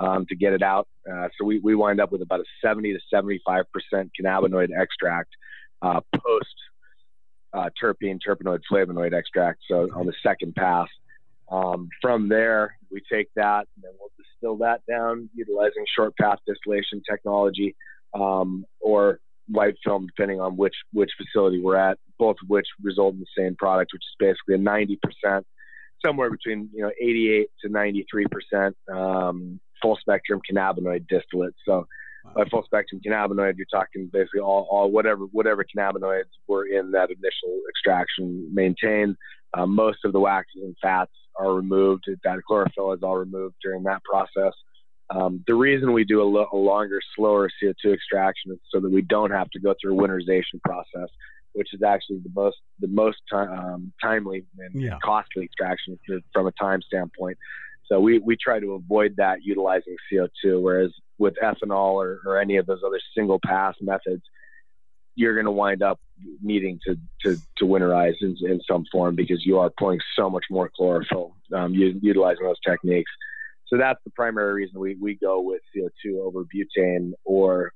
um, 0.00 0.26
to 0.28 0.34
get 0.34 0.52
it 0.52 0.62
out. 0.62 0.88
Uh, 1.10 1.28
so 1.38 1.44
we, 1.44 1.60
we 1.60 1.74
wind 1.74 2.00
up 2.00 2.10
with 2.10 2.22
about 2.22 2.40
a 2.40 2.44
70 2.64 2.92
to 2.94 3.00
75 3.12 3.64
percent 3.72 4.10
cannabinoid 4.18 4.68
extract 4.76 5.28
uh, 5.82 6.00
post 6.14 6.46
uh, 7.52 7.68
terpene, 7.82 8.18
terpenoid, 8.26 8.60
flavonoid 8.70 9.12
extract. 9.12 9.60
So 9.68 9.88
on 9.94 10.06
the 10.06 10.14
second 10.22 10.54
pass. 10.54 10.88
Um, 11.50 11.88
from 12.00 12.28
there, 12.28 12.76
we 12.92 13.02
take 13.12 13.28
that 13.34 13.66
and 13.74 13.82
then 13.82 13.90
we'll 13.98 14.10
distill 14.16 14.56
that 14.58 14.82
down 14.88 15.28
utilizing 15.34 15.84
short 15.96 16.16
path 16.16 16.38
distillation 16.46 17.02
technology 17.08 17.74
um, 18.14 18.64
or 18.80 19.18
wiped 19.50 19.78
film, 19.84 20.06
depending 20.06 20.40
on 20.40 20.56
which 20.56 20.74
which 20.92 21.10
facility 21.16 21.60
we're 21.60 21.76
at. 21.76 21.98
Both 22.18 22.36
of 22.42 22.48
which 22.48 22.66
result 22.82 23.14
in 23.14 23.20
the 23.20 23.26
same 23.36 23.56
product, 23.56 23.92
which 23.92 24.02
is 24.02 24.16
basically 24.18 24.54
a 24.54 24.58
90 24.58 24.98
percent, 25.02 25.46
somewhere 26.04 26.30
between 26.30 26.70
you 26.72 26.82
know 26.82 26.90
88 27.00 27.48
to 27.62 27.68
93 27.68 28.26
percent 28.30 28.76
um, 28.92 29.60
full 29.82 29.96
spectrum 30.00 30.40
cannabinoid 30.50 31.06
distillate. 31.08 31.54
So 31.64 31.86
by 32.34 32.44
full 32.50 32.64
spectrum 32.64 33.00
cannabinoid, 33.04 33.56
you're 33.56 33.66
talking 33.70 34.08
basically 34.12 34.40
all, 34.40 34.66
all 34.70 34.90
whatever 34.90 35.24
whatever 35.32 35.64
cannabinoids 35.64 36.30
were 36.46 36.66
in 36.66 36.90
that 36.92 37.10
initial 37.10 37.60
extraction 37.68 38.48
maintained. 38.52 39.16
Uh, 39.54 39.66
most 39.66 39.98
of 40.04 40.12
the 40.12 40.20
waxes 40.20 40.62
and 40.62 40.76
fats 40.80 41.12
are 41.36 41.52
removed. 41.52 42.04
That 42.24 42.38
chlorophyll 42.46 42.92
is 42.92 43.02
all 43.02 43.16
removed 43.16 43.56
during 43.62 43.82
that 43.84 44.02
process. 44.04 44.52
Um, 45.10 45.42
the 45.46 45.54
reason 45.54 45.92
we 45.92 46.04
do 46.04 46.22
a, 46.22 46.24
lo- 46.24 46.46
a, 46.52 46.56
longer, 46.56 47.00
slower 47.16 47.50
CO2 47.60 47.94
extraction 47.94 48.52
is 48.52 48.58
so 48.72 48.78
that 48.78 48.90
we 48.90 49.02
don't 49.02 49.32
have 49.32 49.50
to 49.50 49.58
go 49.58 49.74
through 49.80 49.98
a 49.98 50.02
winterization 50.02 50.60
process, 50.64 51.08
which 51.52 51.74
is 51.74 51.82
actually 51.82 52.18
the 52.18 52.30
most 52.32 52.58
the 52.78 52.86
most 52.86 53.18
um, 53.32 53.92
timely 54.00 54.44
and 54.58 54.80
yeah. 54.80 54.98
costly 55.02 55.44
extraction 55.44 55.98
from 56.32 56.46
a 56.46 56.52
time 56.52 56.80
standpoint. 56.82 57.36
So 57.90 57.98
we, 57.98 58.18
we 58.18 58.36
try 58.36 58.60
to 58.60 58.74
avoid 58.74 59.14
that 59.16 59.38
utilizing 59.42 59.96
CO2, 60.12 60.62
whereas 60.62 60.92
with 61.18 61.34
ethanol 61.42 61.94
or, 61.94 62.20
or 62.24 62.40
any 62.40 62.56
of 62.56 62.66
those 62.66 62.80
other 62.86 63.00
single 63.16 63.40
pass 63.44 63.74
methods, 63.80 64.22
you're 65.16 65.34
going 65.34 65.46
to 65.46 65.50
wind 65.50 65.82
up 65.82 65.98
needing 66.40 66.78
to, 66.86 66.96
to, 67.24 67.36
to 67.58 67.64
winterize 67.64 68.14
in, 68.20 68.36
in, 68.42 68.60
some 68.68 68.84
form 68.92 69.16
because 69.16 69.44
you 69.44 69.58
are 69.58 69.70
pulling 69.76 69.98
so 70.16 70.30
much 70.30 70.44
more 70.50 70.70
chlorophyll 70.74 71.34
um, 71.54 71.74
utilizing 71.74 72.44
those 72.44 72.60
techniques. 72.66 73.10
So 73.66 73.76
that's 73.76 73.98
the 74.04 74.10
primary 74.10 74.52
reason 74.54 74.80
we, 74.80 74.96
we 75.00 75.16
go 75.16 75.40
with 75.40 75.60
CO2 75.76 76.20
over 76.20 76.44
butane 76.44 77.12
or 77.24 77.72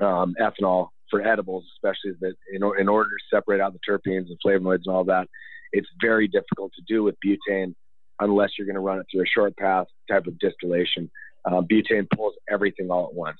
um, 0.00 0.34
ethanol 0.40 0.88
for 1.10 1.26
edibles, 1.26 1.64
especially 1.76 2.12
that 2.20 2.34
in, 2.52 2.62
in 2.78 2.88
order 2.88 3.10
to 3.10 3.36
separate 3.36 3.60
out 3.60 3.72
the 3.72 3.80
terpenes 3.88 4.26
and 4.28 4.38
flavonoids 4.44 4.82
and 4.86 4.94
all 4.94 5.04
that, 5.04 5.28
it's 5.72 5.88
very 6.00 6.28
difficult 6.28 6.72
to 6.74 6.82
do 6.86 7.02
with 7.02 7.16
butane 7.24 7.74
unless 8.20 8.50
you're 8.56 8.66
going 8.66 8.74
to 8.74 8.80
run 8.80 8.98
it 8.98 9.06
through 9.10 9.22
a 9.22 9.26
short 9.26 9.56
path 9.56 9.86
type 10.10 10.26
of 10.26 10.38
distillation. 10.38 11.10
Uh, 11.44 11.60
butane 11.60 12.06
pulls 12.14 12.34
everything 12.50 12.90
all 12.90 13.06
at 13.06 13.14
once. 13.14 13.38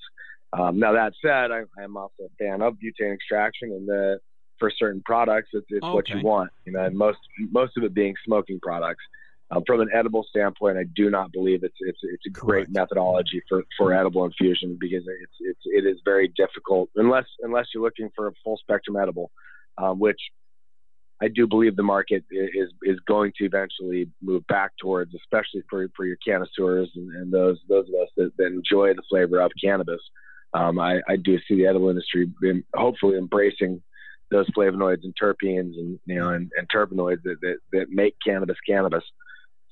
Um, 0.52 0.78
now 0.78 0.92
that 0.92 1.14
said, 1.22 1.50
I, 1.50 1.62
am 1.82 1.96
also 1.96 2.24
a 2.24 2.28
fan 2.38 2.62
of 2.62 2.74
butane 2.74 3.14
extraction, 3.14 3.70
and 3.72 3.88
the, 3.88 4.18
for 4.58 4.70
certain 4.70 5.02
products, 5.04 5.48
it's, 5.52 5.66
it's 5.70 5.84
okay. 5.84 5.92
what 5.92 6.08
you 6.08 6.20
want. 6.22 6.50
You 6.64 6.72
know, 6.72 6.84
and 6.84 6.96
most 6.96 7.18
most 7.50 7.76
of 7.76 7.82
it 7.82 7.94
being 7.94 8.14
smoking 8.24 8.60
products. 8.62 9.02
Um, 9.50 9.62
from 9.66 9.80
an 9.80 9.90
edible 9.92 10.24
standpoint, 10.28 10.78
I 10.78 10.84
do 10.96 11.10
not 11.10 11.32
believe 11.32 11.64
it's 11.64 11.76
it's 11.80 11.98
it's 12.02 12.22
a 12.26 12.30
great 12.30 12.66
Correct. 12.66 12.70
methodology 12.72 13.42
for, 13.48 13.62
for 13.76 13.92
edible 13.92 14.24
infusion 14.24 14.78
because 14.80 15.04
it's 15.06 15.36
it's 15.40 15.60
it 15.64 15.86
is 15.86 15.98
very 16.04 16.32
difficult 16.36 16.88
unless 16.96 17.26
unless 17.42 17.66
you're 17.74 17.82
looking 17.82 18.10
for 18.16 18.28
a 18.28 18.32
full 18.42 18.56
spectrum 18.56 18.96
edible, 18.96 19.30
um, 19.76 19.98
which 19.98 20.20
I 21.22 21.28
do 21.28 21.46
believe 21.46 21.76
the 21.76 21.82
market 21.82 22.24
is 22.30 22.70
is 22.82 22.98
going 23.06 23.32
to 23.38 23.44
eventually 23.44 24.08
move 24.20 24.46
back 24.46 24.72
towards, 24.80 25.14
especially 25.14 25.62
for, 25.70 25.86
for 25.96 26.04
your 26.04 26.16
connoisseurs 26.26 26.90
and, 26.96 27.14
and 27.14 27.32
those 27.32 27.58
those 27.68 27.88
of 27.88 27.94
us 27.94 28.08
that, 28.16 28.32
that 28.36 28.46
enjoy 28.46 28.94
the 28.94 29.02
flavor 29.08 29.40
of 29.40 29.52
cannabis. 29.62 30.00
Um, 30.52 30.78
I, 30.78 31.00
I, 31.08 31.16
do 31.16 31.36
see 31.48 31.56
the 31.56 31.66
edible 31.66 31.88
industry 31.88 32.30
hopefully 32.76 33.18
embracing 33.18 33.82
those 34.30 34.48
flavonoids 34.50 35.02
and 35.02 35.12
terpenes 35.20 35.76
and 35.76 35.98
you 36.06 36.14
know 36.14 36.30
and, 36.30 36.50
and 36.56 36.68
terpenoids 36.68 37.22
that, 37.24 37.40
that, 37.40 37.56
that 37.72 37.90
make 37.90 38.14
cannabis 38.24 38.56
cannabis. 38.66 39.02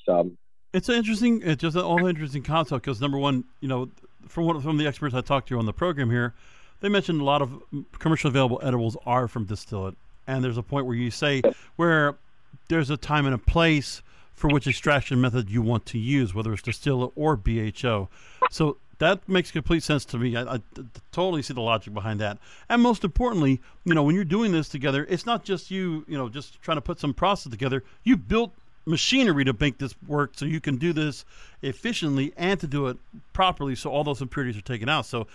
So 0.05 0.33
it's 0.73 0.89
an 0.89 0.95
interesting, 0.95 1.43
it's 1.45 1.61
just 1.61 1.77
an 1.77 1.83
all 1.83 2.07
interesting 2.07 2.43
concept 2.43 2.85
because 2.85 3.01
number 3.01 3.19
one, 3.19 3.45
you 3.61 3.69
know, 3.69 3.91
from 4.27 4.47
one 4.47 4.61
from 4.61 4.79
the 4.79 4.87
experts 4.87 5.15
I 5.15 5.21
talked 5.21 5.49
to 5.49 5.59
on 5.59 5.67
the 5.67 5.73
program 5.73 6.11
here, 6.11 6.35
they 6.81 6.89
mentioned 6.89 7.21
a 7.21 7.25
lot 7.25 7.43
of 7.43 7.63
commercially 7.99 8.31
available 8.31 8.61
edibles 8.63 8.97
are 9.05 9.29
from 9.29 9.45
distillate 9.45 9.97
and 10.27 10.43
there's 10.45 10.59
a 10.59 10.63
point 10.63 10.87
where 10.87 10.97
you 10.97 11.11
say 11.11 11.43
where 11.77 12.17
there's 12.69 12.91
a 12.91 12.97
time 12.97 13.27
and 13.27 13.35
a 13.35 13.39
place 13.39 14.03
for 14.35 14.49
which 14.49 14.67
extraction 14.67 15.21
method 15.21 15.51
you 15.51 15.63
want 15.63 15.87
to 15.87 15.99
use, 15.99 16.35
whether 16.35 16.53
it's 16.53 16.63
distillate 16.63 17.13
or 17.15 17.37
BHO. 17.37 18.09
So 18.51 18.77
that 18.99 19.29
makes 19.29 19.51
complete 19.51 19.83
sense 19.83 20.05
to 20.07 20.19
me. 20.19 20.37
I, 20.37 20.55
I, 20.55 20.61
totally 21.11 21.43
see 21.43 21.55
the 21.55 21.61
logic 21.61 21.93
behind 21.93 22.21
that. 22.21 22.39
And 22.69 22.83
most 22.83 23.05
importantly, 23.05 23.61
you 23.85 23.95
know, 23.95 24.03
when 24.03 24.15
you're 24.15 24.25
doing 24.25 24.53
this 24.53 24.69
together, 24.69 25.07
it's 25.09 25.27
not 25.27 25.45
just 25.45 25.71
you, 25.71 26.05
you 26.09 26.17
know, 26.17 26.29
just 26.29 26.61
trying 26.63 26.77
to 26.77 26.83
put 26.83 27.01
some 27.01 27.13
process 27.13 27.51
together. 27.51 27.83
You 28.05 28.17
built 28.17 28.53
machinery 28.85 29.45
to 29.45 29.55
make 29.59 29.79
this 29.79 29.95
work 30.07 30.33
so 30.37 30.45
you 30.45 30.61
can 30.61 30.77
do 30.77 30.93
this 30.93 31.25
efficiently 31.63 32.33
and 32.37 32.59
to 32.61 32.67
do 32.67 32.87
it 32.89 32.97
properly 33.33 33.75
so 33.75 33.91
all 33.91 34.05
those 34.05 34.21
impurities 34.21 34.57
are 34.57 34.63
taken 34.63 34.89
out. 34.89 35.07
So 35.07 35.27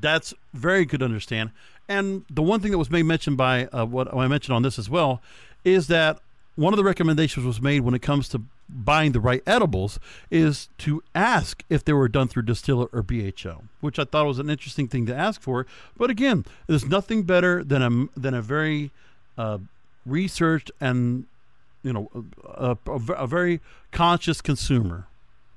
that's 0.00 0.34
very 0.54 0.84
good 0.84 1.00
to 1.00 1.06
understand. 1.06 1.50
And 1.88 2.24
the 2.28 2.42
one 2.42 2.60
thing 2.60 2.72
that 2.72 2.78
was 2.78 2.90
made 2.90 3.04
mention 3.04 3.36
by 3.36 3.66
uh, 3.66 3.86
what 3.86 4.12
I 4.12 4.26
mentioned 4.26 4.54
on 4.54 4.62
this 4.62 4.78
as 4.78 4.90
well 4.90 5.22
is 5.64 5.86
that 5.88 6.18
one 6.56 6.72
of 6.72 6.76
the 6.76 6.84
recommendations 6.84 7.44
was 7.46 7.60
made 7.60 7.80
when 7.80 7.94
it 7.94 8.02
comes 8.02 8.28
to 8.30 8.42
buying 8.68 9.12
the 9.12 9.20
right 9.20 9.42
edibles 9.46 10.00
is 10.30 10.68
to 10.78 11.02
ask 11.14 11.62
if 11.68 11.84
they 11.84 11.92
were 11.92 12.08
done 12.08 12.26
through 12.28 12.42
distiller 12.42 12.88
or 12.92 13.02
BHO, 13.02 13.64
which 13.80 13.98
I 13.98 14.04
thought 14.04 14.26
was 14.26 14.38
an 14.38 14.50
interesting 14.50 14.88
thing 14.88 15.06
to 15.06 15.14
ask 15.14 15.40
for. 15.40 15.66
But 15.96 16.10
again, 16.10 16.44
there's 16.66 16.84
nothing 16.84 17.22
better 17.22 17.62
than 17.62 17.82
a 17.82 18.18
than 18.18 18.34
a 18.34 18.42
very 18.42 18.90
uh, 19.38 19.58
researched 20.04 20.70
and 20.80 21.26
you 21.82 21.92
know 21.92 22.10
a, 22.44 22.76
a, 22.86 23.12
a 23.12 23.26
very 23.26 23.60
conscious 23.92 24.40
consumer 24.40 25.06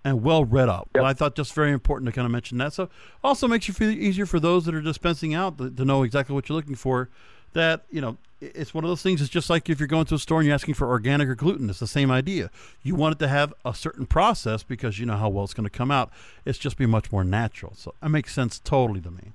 and 0.03 0.23
well 0.23 0.45
read 0.45 0.69
up. 0.69 0.89
Yep. 0.95 1.03
I 1.03 1.13
thought 1.13 1.35
just 1.35 1.53
very 1.53 1.71
important 1.71 2.07
to 2.07 2.11
kind 2.11 2.25
of 2.25 2.31
mention 2.31 2.57
that. 2.59 2.73
So 2.73 2.89
also 3.23 3.47
makes 3.47 3.67
you 3.67 3.73
feel 3.73 3.89
easier 3.89 4.25
for 4.25 4.39
those 4.39 4.65
that 4.65 4.75
are 4.75 4.81
dispensing 4.81 5.33
out 5.33 5.57
to, 5.57 5.69
to, 5.69 5.85
know 5.85 6.03
exactly 6.03 6.33
what 6.33 6.47
you're 6.47 6.55
looking 6.55 6.75
for. 6.75 7.09
That 7.53 7.83
you 7.89 7.99
know, 7.99 8.17
it's 8.41 8.73
one 8.73 8.83
of 8.83 8.89
those 8.89 9.01
things. 9.01 9.21
It's 9.21 9.29
just 9.29 9.49
like 9.49 9.69
if 9.69 9.79
you're 9.79 9.87
going 9.87 10.05
to 10.05 10.15
a 10.15 10.19
store 10.19 10.39
and 10.39 10.47
you're 10.47 10.55
asking 10.55 10.75
for 10.75 10.87
organic 10.87 11.27
or 11.27 11.35
gluten. 11.35 11.69
It's 11.69 11.79
the 11.79 11.87
same 11.87 12.11
idea. 12.11 12.49
You 12.83 12.95
want 12.95 13.15
it 13.15 13.19
to 13.19 13.27
have 13.27 13.53
a 13.65 13.73
certain 13.73 14.05
process 14.05 14.63
because 14.63 14.99
you 14.99 15.05
know 15.05 15.17
how 15.17 15.29
well 15.29 15.43
it's 15.43 15.53
going 15.53 15.69
to 15.69 15.75
come 15.75 15.91
out. 15.91 16.11
It's 16.45 16.59
just 16.59 16.77
be 16.77 16.85
much 16.85 17.11
more 17.11 17.23
natural. 17.23 17.73
So 17.75 17.93
that 18.01 18.09
makes 18.09 18.33
sense 18.33 18.59
totally 18.59 19.01
to 19.01 19.11
me. 19.11 19.33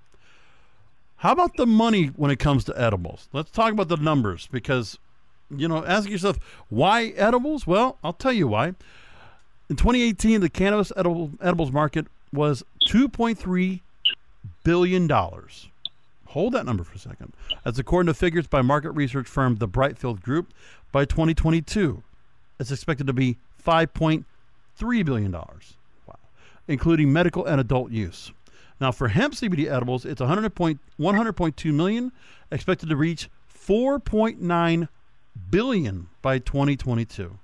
How 1.17 1.33
about 1.33 1.57
the 1.57 1.67
money 1.67 2.07
when 2.09 2.31
it 2.31 2.39
comes 2.39 2.65
to 2.65 2.81
edibles? 2.81 3.29
Let's 3.33 3.51
talk 3.51 3.73
about 3.73 3.89
the 3.89 3.97
numbers 3.97 4.49
because 4.51 4.99
you 5.51 5.69
know, 5.69 5.85
ask 5.85 6.09
yourself 6.09 6.39
why 6.69 7.07
edibles. 7.17 7.67
Well, 7.67 7.99
I'll 8.03 8.13
tell 8.13 8.33
you 8.33 8.49
why. 8.49 8.75
In 9.71 9.77
2018, 9.77 10.43
the 10.43 10.51
cannabis 10.51 10.93
edible, 10.95 11.31
edibles 11.41 11.73
market 11.73 12.07
was 12.33 12.63
2.3 12.87 13.81
billion 14.63 15.07
dollars. 15.07 15.69
Hold 16.27 16.53
that 16.53 16.67
number 16.67 16.85
for 16.85 16.95
a 16.95 16.99
second. 16.99 17.33
That's 17.65 17.79
according 17.79 18.09
to 18.09 18.15
figures 18.15 18.47
by 18.47 18.61
market 18.61 18.91
research 18.91 19.27
firm 19.27 19.57
the 19.57 19.69
Brightfield 19.69 20.21
Group. 20.21 20.53
By 20.93 21.05
2022, 21.07 22.03
it's 22.61 22.71
expected 22.71 23.07
to 23.07 23.13
be 23.13 23.39
5.3 23.65 24.25
billion 25.05 25.31
dollars. 25.31 25.75
Wow, 26.07 26.19
including 26.69 27.13
medical 27.13 27.47
and 27.47 27.61
adult 27.61 27.91
use. 27.91 28.33
Now, 28.81 28.93
for 28.93 29.09
hemp 29.09 29.35
CBD 29.35 29.71
edibles, 29.71 30.05
it's 30.05 30.21
100.2 30.21 31.75
million, 31.75 32.13
expected 32.51 32.89
to 32.91 32.97
reach 32.97 33.31
4.9 33.51 34.89
billion 35.51 36.09
by 36.21 36.39
2022. 36.39 37.39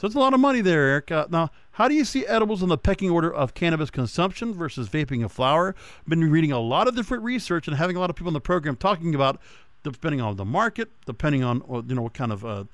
So 0.00 0.06
it's 0.06 0.16
a 0.16 0.18
lot 0.18 0.32
of 0.32 0.40
money 0.40 0.62
there, 0.62 0.86
Eric. 0.86 1.12
Uh, 1.12 1.26
now, 1.28 1.50
how 1.72 1.86
do 1.86 1.94
you 1.94 2.06
see 2.06 2.26
edibles 2.26 2.62
in 2.62 2.70
the 2.70 2.78
pecking 2.78 3.10
order 3.10 3.30
of 3.30 3.52
cannabis 3.52 3.90
consumption 3.90 4.54
versus 4.54 4.88
vaping 4.88 5.22
of 5.22 5.30
flower? 5.30 5.74
I've 5.76 6.08
been 6.08 6.30
reading 6.30 6.52
a 6.52 6.58
lot 6.58 6.88
of 6.88 6.96
different 6.96 7.22
research 7.22 7.68
and 7.68 7.76
having 7.76 7.96
a 7.96 8.00
lot 8.00 8.08
of 8.08 8.16
people 8.16 8.30
in 8.30 8.32
the 8.32 8.40
program 8.40 8.76
talking 8.76 9.14
about 9.14 9.42
depending 9.82 10.22
on 10.22 10.36
the 10.36 10.44
market, 10.46 10.88
depending 11.04 11.44
on 11.44 11.62
you 11.86 11.94
know 11.94 12.00
what 12.00 12.14
kind 12.14 12.32
of 12.32 12.46
uh, 12.46 12.64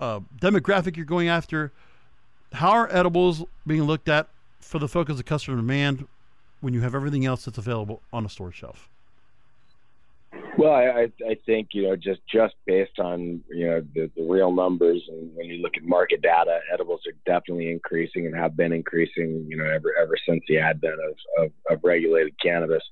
uh, 0.00 0.18
demographic 0.40 0.96
you're 0.96 1.06
going 1.06 1.28
after. 1.28 1.70
How 2.54 2.70
are 2.70 2.92
edibles 2.92 3.44
being 3.64 3.84
looked 3.84 4.08
at 4.08 4.26
for 4.58 4.80
the 4.80 4.88
focus 4.88 5.20
of 5.20 5.26
customer 5.26 5.56
demand 5.58 6.08
when 6.60 6.74
you 6.74 6.80
have 6.80 6.96
everything 6.96 7.24
else 7.24 7.44
that's 7.44 7.58
available 7.58 8.02
on 8.12 8.26
a 8.26 8.28
store 8.28 8.50
shelf? 8.50 8.88
Well, 10.56 10.72
I, 10.72 11.08
I 11.28 11.36
think 11.46 11.68
you 11.72 11.82
know 11.82 11.96
just 11.96 12.20
just 12.32 12.54
based 12.66 12.98
on 12.98 13.42
you 13.50 13.66
know 13.66 13.82
the, 13.94 14.10
the 14.16 14.22
real 14.22 14.52
numbers, 14.52 15.02
and 15.08 15.34
when 15.34 15.46
you 15.46 15.60
look 15.60 15.72
at 15.76 15.82
market 15.82 16.22
data, 16.22 16.60
edibles 16.72 17.00
are 17.06 17.16
definitely 17.26 17.70
increasing 17.70 18.26
and 18.26 18.36
have 18.36 18.56
been 18.56 18.72
increasing. 18.72 19.46
You 19.48 19.56
know, 19.56 19.64
ever 19.64 19.94
ever 20.00 20.14
since 20.28 20.42
the 20.48 20.58
advent 20.58 20.94
of 20.94 21.44
of, 21.44 21.52
of 21.70 21.80
regulated 21.82 22.34
cannabis. 22.40 22.82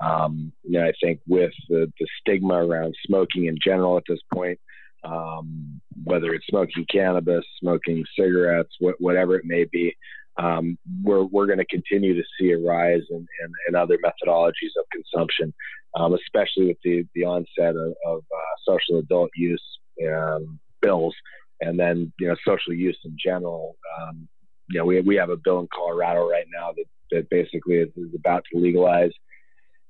Um, 0.00 0.52
you 0.62 0.78
know, 0.78 0.86
I 0.86 0.92
think 1.02 1.20
with 1.26 1.50
the, 1.68 1.92
the 1.98 2.06
stigma 2.20 2.54
around 2.54 2.94
smoking 3.04 3.46
in 3.46 3.58
general 3.64 3.96
at 3.96 4.04
this 4.08 4.20
point, 4.32 4.60
um, 5.02 5.80
whether 6.04 6.32
it's 6.34 6.46
smoking 6.46 6.86
cannabis, 6.88 7.44
smoking 7.60 8.04
cigarettes, 8.16 8.74
wh- 8.80 9.00
whatever 9.00 9.34
it 9.34 9.44
may 9.44 9.64
be, 9.64 9.96
um, 10.38 10.78
we're, 11.02 11.24
we're 11.24 11.46
going 11.46 11.58
to 11.58 11.66
continue 11.66 12.14
to 12.14 12.22
see 12.38 12.50
a 12.52 12.58
rise 12.58 13.02
in, 13.10 13.16
in, 13.16 13.52
in 13.68 13.74
other 13.74 13.98
methodologies 13.98 14.72
of 14.78 14.84
consumption, 14.92 15.52
um, 15.96 16.14
especially 16.14 16.66
with 16.68 16.76
the, 16.84 17.04
the 17.14 17.24
onset 17.24 17.74
of, 17.76 17.92
of 18.06 18.18
uh, 18.32 18.54
social 18.64 18.98
adult 18.98 19.30
use 19.36 19.62
um, 20.08 20.58
bills, 20.80 21.14
and 21.60 21.78
then 21.78 22.12
you 22.20 22.28
know 22.28 22.36
social 22.46 22.72
use 22.72 22.98
in 23.04 23.16
general. 23.22 23.76
Um, 24.00 24.28
you 24.70 24.78
know, 24.78 24.84
we 24.84 25.00
we 25.00 25.16
have 25.16 25.30
a 25.30 25.36
bill 25.36 25.58
in 25.60 25.68
Colorado 25.74 26.28
right 26.28 26.46
now 26.54 26.72
that 26.76 26.84
that 27.10 27.30
basically 27.30 27.76
is, 27.76 27.88
is 27.96 28.14
about 28.14 28.44
to 28.52 28.58
legalize 28.60 29.10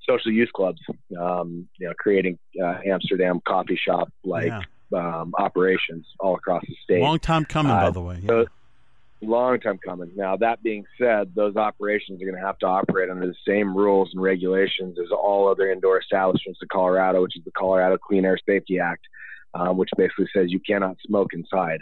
social 0.08 0.32
use 0.32 0.50
clubs. 0.54 0.80
Um, 1.20 1.68
you 1.78 1.86
know, 1.88 1.92
creating 1.98 2.38
uh, 2.62 2.78
Amsterdam 2.86 3.40
coffee 3.46 3.76
shop 3.86 4.08
like 4.24 4.46
Yeah. 4.46 4.62
um, 5.20 5.32
operations 5.38 6.06
all 6.20 6.36
across 6.36 6.62
the 6.66 6.76
state. 6.84 7.02
Long 7.02 7.18
time 7.18 7.44
coming, 7.44 7.72
Uh, 7.72 7.80
by 7.82 7.90
the 7.90 8.00
way. 8.00 8.18
Yeah. 8.22 8.28
so- 8.28 8.46
long 9.26 9.58
time 9.60 9.78
coming. 9.84 10.10
Now, 10.14 10.36
that 10.36 10.62
being 10.62 10.84
said, 11.00 11.32
those 11.34 11.56
operations 11.56 12.22
are 12.22 12.26
going 12.26 12.40
to 12.40 12.46
have 12.46 12.58
to 12.58 12.66
operate 12.66 13.10
under 13.10 13.26
the 13.26 13.34
same 13.46 13.76
rules 13.76 14.10
and 14.12 14.22
regulations 14.22 14.96
as 14.98 15.10
all 15.10 15.48
other 15.48 15.70
indoor 15.70 15.98
establishments 15.98 16.60
in 16.62 16.68
Colorado, 16.70 17.22
which 17.22 17.36
is 17.36 17.44
the 17.44 17.50
Colorado 17.52 17.98
Clean 17.98 18.24
Air 18.24 18.38
Safety 18.46 18.78
Act, 18.78 19.02
um, 19.54 19.76
which 19.76 19.90
basically 19.96 20.28
says 20.34 20.52
you 20.52 20.60
cannot 20.60 20.96
smoke 21.06 21.30
inside. 21.32 21.80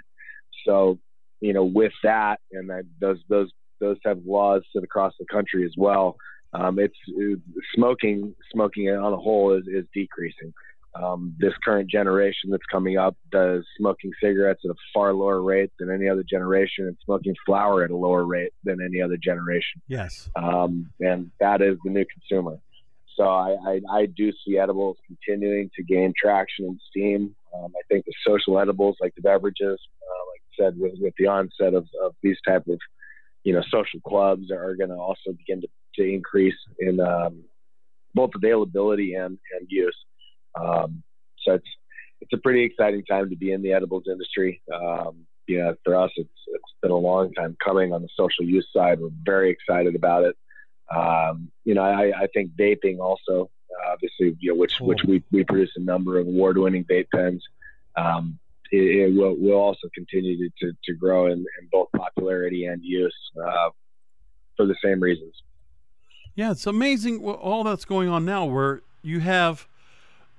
So, 0.66 0.98
you 1.40 1.52
know, 1.52 1.64
with 1.64 1.92
that 2.02 2.40
and 2.52 2.70
that, 2.70 2.84
those 3.00 3.18
those 3.28 3.50
those 3.80 4.00
type 4.00 4.16
of 4.16 4.26
laws 4.26 4.62
sit 4.74 4.82
across 4.82 5.12
the 5.18 5.26
country 5.26 5.64
as 5.64 5.74
well. 5.76 6.16
Um, 6.52 6.78
it's 6.78 6.96
it, 7.08 7.38
smoking 7.74 8.34
smoking 8.52 8.88
on 8.88 9.12
a 9.12 9.16
whole 9.16 9.52
is, 9.52 9.66
is 9.66 9.84
decreasing. 9.92 10.54
Um, 11.02 11.34
this 11.38 11.52
current 11.64 11.90
generation 11.90 12.50
that's 12.50 12.64
coming 12.70 12.96
up 12.96 13.16
does 13.30 13.64
smoking 13.78 14.12
cigarettes 14.22 14.62
at 14.64 14.70
a 14.70 14.74
far 14.94 15.12
lower 15.12 15.42
rate 15.42 15.70
than 15.78 15.90
any 15.90 16.08
other 16.08 16.24
generation, 16.28 16.86
and 16.86 16.96
smoking 17.04 17.34
flower 17.44 17.84
at 17.84 17.90
a 17.90 17.96
lower 17.96 18.24
rate 18.24 18.52
than 18.64 18.78
any 18.82 19.02
other 19.02 19.16
generation. 19.16 19.82
yes. 19.88 20.28
Um, 20.36 20.90
and 21.00 21.30
that 21.40 21.60
is 21.60 21.76
the 21.84 21.90
new 21.90 22.04
consumer. 22.06 22.58
So 23.16 23.24
I, 23.24 23.56
I, 23.66 23.80
I 23.90 24.06
do 24.06 24.30
see 24.44 24.58
edibles 24.58 24.98
continuing 25.06 25.70
to 25.74 25.82
gain 25.82 26.12
traction 26.20 26.66
and 26.66 26.80
steam. 26.90 27.34
Um, 27.54 27.72
I 27.74 27.80
think 27.88 28.04
the 28.04 28.12
social 28.26 28.58
edibles, 28.58 28.96
like 29.00 29.14
the 29.14 29.22
beverages, 29.22 29.80
uh, 30.02 30.24
like 30.30 30.42
I 30.52 30.64
said, 30.64 30.78
with, 30.78 30.92
with 31.00 31.14
the 31.18 31.26
onset 31.26 31.74
of, 31.74 31.86
of 32.02 32.14
these 32.22 32.36
type 32.46 32.66
of 32.68 32.78
you 33.44 33.52
know 33.52 33.62
social 33.70 34.00
clubs, 34.06 34.50
are 34.50 34.76
going 34.76 34.90
to 34.90 34.96
also 34.96 35.32
begin 35.32 35.62
to, 35.62 35.68
to 35.96 36.02
increase 36.02 36.56
in 36.78 37.00
um, 37.00 37.44
both 38.14 38.30
availability 38.34 39.14
and, 39.14 39.38
and 39.58 39.66
use. 39.68 39.96
Um, 40.60 41.02
so 41.42 41.54
it's 41.54 41.68
it's 42.20 42.32
a 42.32 42.38
pretty 42.38 42.62
exciting 42.62 43.04
time 43.04 43.30
to 43.30 43.36
be 43.36 43.52
in 43.52 43.62
the 43.62 43.72
edibles 43.72 44.04
industry. 44.10 44.62
Um, 44.72 45.26
you 45.46 45.58
know, 45.58 45.74
for 45.84 45.94
us, 45.96 46.10
it's 46.16 46.28
it's 46.48 46.74
been 46.82 46.90
a 46.90 46.96
long 46.96 47.32
time 47.34 47.56
coming 47.64 47.92
on 47.92 48.02
the 48.02 48.08
social 48.16 48.44
use 48.44 48.66
side. 48.72 49.00
We're 49.00 49.10
very 49.24 49.50
excited 49.50 49.94
about 49.94 50.24
it. 50.24 50.36
Um, 50.94 51.50
you 51.64 51.74
know, 51.74 51.82
I, 51.82 52.12
I 52.22 52.26
think 52.32 52.52
vaping 52.58 52.98
also, 53.00 53.50
obviously, 53.88 54.36
you 54.40 54.52
know, 54.52 54.58
which 54.58 54.80
which 54.80 55.02
we, 55.06 55.22
we 55.30 55.44
produce 55.44 55.72
a 55.76 55.80
number 55.80 56.18
of 56.18 56.26
award-winning 56.26 56.84
vape 56.84 57.08
pens. 57.14 57.44
Um, 57.96 58.38
it, 58.72 59.10
it 59.10 59.14
will 59.14 59.36
will 59.36 59.58
also 59.58 59.88
continue 59.94 60.36
to, 60.38 60.50
to, 60.60 60.76
to 60.84 60.94
grow 60.94 61.26
in, 61.26 61.38
in 61.38 61.68
both 61.70 61.88
popularity 61.96 62.66
and 62.66 62.82
use 62.82 63.16
uh, 63.40 63.70
for 64.56 64.66
the 64.66 64.76
same 64.82 65.00
reasons. 65.00 65.34
Yeah, 66.34 66.50
it's 66.50 66.66
amazing 66.66 67.24
all 67.24 67.64
that's 67.64 67.84
going 67.84 68.08
on 68.08 68.24
now 68.24 68.44
where 68.44 68.82
you 69.02 69.20
have 69.20 69.66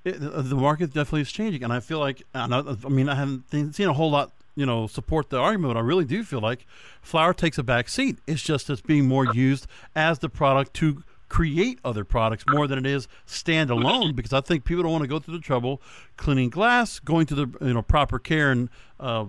it, 0.04 0.18
the 0.20 0.56
market 0.56 0.92
definitely 0.92 1.22
is 1.22 1.32
changing. 1.32 1.64
And 1.64 1.72
I 1.72 1.80
feel 1.80 1.98
like, 1.98 2.22
I, 2.34 2.46
I 2.84 2.88
mean, 2.88 3.08
I 3.08 3.14
haven't 3.14 3.74
seen- 3.74 3.88
a 3.88 3.92
whole 3.92 4.10
lot, 4.10 4.32
you 4.54 4.66
know, 4.66 4.86
support 4.86 5.30
the 5.30 5.38
argument, 5.38 5.74
but 5.74 5.78
I 5.78 5.82
really 5.82 6.04
do 6.04 6.24
feel 6.24 6.40
like 6.40 6.66
flower 7.02 7.32
takes 7.32 7.58
a 7.58 7.62
back 7.62 7.88
seat. 7.88 8.18
It's 8.26 8.42
just 8.42 8.68
it's 8.70 8.80
being 8.80 9.06
more 9.06 9.26
used 9.32 9.66
as 9.94 10.18
the 10.18 10.28
product 10.28 10.74
to 10.74 11.02
create 11.28 11.78
other 11.84 12.04
products 12.04 12.44
more 12.48 12.66
than 12.66 12.78
it 12.78 12.86
is 12.86 13.06
standalone 13.26 14.16
because 14.16 14.32
I 14.32 14.40
think 14.40 14.64
people 14.64 14.82
don't 14.82 14.92
want 14.92 15.02
to 15.04 15.08
go 15.08 15.18
through 15.18 15.36
the 15.36 15.42
trouble 15.42 15.82
cleaning 16.16 16.48
glass, 16.50 16.98
going 17.00 17.26
to 17.26 17.34
the 17.34 17.46
you 17.60 17.74
know 17.74 17.82
proper 17.82 18.18
care 18.18 18.50
and 18.50 18.70
uh, 18.98 19.26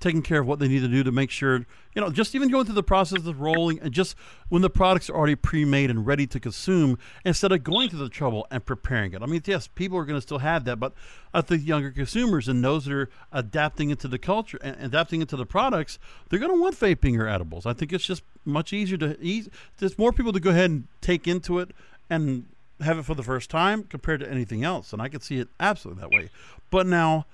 taking 0.00 0.22
care 0.22 0.40
of 0.40 0.46
what 0.46 0.58
they 0.58 0.68
need 0.68 0.80
to 0.80 0.88
do 0.88 1.02
to 1.02 1.12
make 1.12 1.30
sure 1.30 1.58
you 1.94 2.00
know 2.00 2.10
just 2.10 2.34
even 2.34 2.48
going 2.48 2.64
through 2.64 2.74
the 2.74 2.82
process 2.82 3.26
of 3.26 3.40
rolling 3.40 3.80
and 3.80 3.92
just 3.92 4.16
when 4.48 4.62
the 4.62 4.70
products 4.70 5.10
are 5.10 5.14
already 5.14 5.34
pre-made 5.34 5.90
and 5.90 6.06
ready 6.06 6.26
to 6.26 6.40
consume 6.40 6.98
instead 7.24 7.52
of 7.52 7.62
going 7.62 7.88
through 7.88 7.98
the 7.98 8.08
trouble 8.08 8.46
and 8.50 8.64
preparing 8.64 9.12
it. 9.12 9.22
I 9.22 9.26
mean, 9.26 9.42
yes, 9.44 9.66
people 9.66 9.98
are 9.98 10.04
going 10.04 10.16
to 10.16 10.22
still 10.22 10.38
have 10.38 10.64
that, 10.64 10.76
but 10.76 10.92
I 11.32 11.40
think 11.40 11.66
younger 11.66 11.90
consumers 11.90 12.48
and 12.48 12.64
those 12.64 12.84
that 12.86 12.94
are 12.94 13.10
adapting 13.32 13.90
into 13.90 14.08
the 14.08 14.18
culture 14.18 14.58
and 14.62 14.76
adapting 14.80 15.20
into 15.20 15.36
the 15.36 15.46
products, 15.46 15.98
they're 16.28 16.38
going 16.38 16.52
to 16.52 16.60
want 16.60 16.76
vaping 16.76 17.18
or 17.18 17.28
edibles. 17.28 17.66
I 17.66 17.72
think 17.72 17.92
it's 17.92 18.04
just 18.04 18.22
much 18.44 18.72
easier 18.72 18.98
to 18.98 19.18
ease. 19.20 19.48
There's 19.78 19.98
more 19.98 20.12
people 20.12 20.32
to 20.32 20.40
go 20.40 20.50
ahead 20.50 20.70
and 20.70 20.88
take 21.00 21.28
into 21.28 21.58
it 21.58 21.70
and 22.08 22.46
have 22.80 22.98
it 22.98 23.04
for 23.04 23.14
the 23.14 23.22
first 23.22 23.50
time 23.50 23.82
compared 23.84 24.20
to 24.20 24.30
anything 24.30 24.64
else, 24.64 24.92
and 24.92 25.02
I 25.02 25.08
can 25.08 25.20
see 25.20 25.38
it 25.38 25.48
absolutely 25.58 26.00
that 26.02 26.10
way. 26.10 26.30
But 26.70 26.86
now 26.86 27.26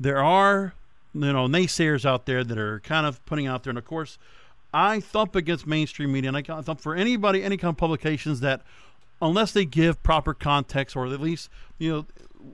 there 0.00 0.22
are 0.22 0.74
you 1.14 1.32
know 1.32 1.46
naysayers 1.46 2.04
out 2.04 2.26
there 2.26 2.44
that 2.44 2.58
are 2.58 2.80
kind 2.80 3.06
of 3.06 3.24
putting 3.26 3.46
out 3.46 3.62
there, 3.62 3.70
and 3.70 3.78
of 3.78 3.84
course, 3.84 4.18
I 4.72 5.00
thump 5.00 5.36
against 5.36 5.66
mainstream 5.66 6.12
media, 6.12 6.32
and 6.32 6.36
I 6.36 6.60
thump 6.60 6.80
for 6.80 6.94
anybody, 6.94 7.42
any 7.42 7.56
kind 7.56 7.70
of 7.70 7.76
publications 7.76 8.40
that, 8.40 8.62
unless 9.22 9.52
they 9.52 9.64
give 9.64 10.02
proper 10.02 10.34
context 10.34 10.96
or 10.96 11.06
at 11.06 11.20
least 11.20 11.48
you 11.78 11.90
know 11.90 12.06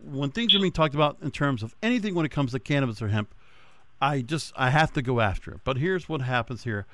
when 0.05 0.31
things 0.31 0.55
are 0.55 0.61
being 0.61 0.73
talked 0.73 0.95
about 0.95 1.17
in 1.23 1.31
terms 1.31 1.63
of 1.63 1.75
anything 1.83 2.15
when 2.15 2.25
it 2.25 2.31
comes 2.31 2.53
to 2.53 2.59
cannabis 2.59 3.03
or 3.03 3.09
hemp, 3.09 3.35
I 4.01 4.21
just 4.23 4.53
I 4.57 4.71
have 4.71 4.93
to 4.95 5.03
go 5.03 5.21
after 5.21 5.53
it. 5.53 5.61
But 5.65 5.79
here's 5.79 6.09
what 6.09 6.23
happens 6.23 6.65
here. 6.65 6.87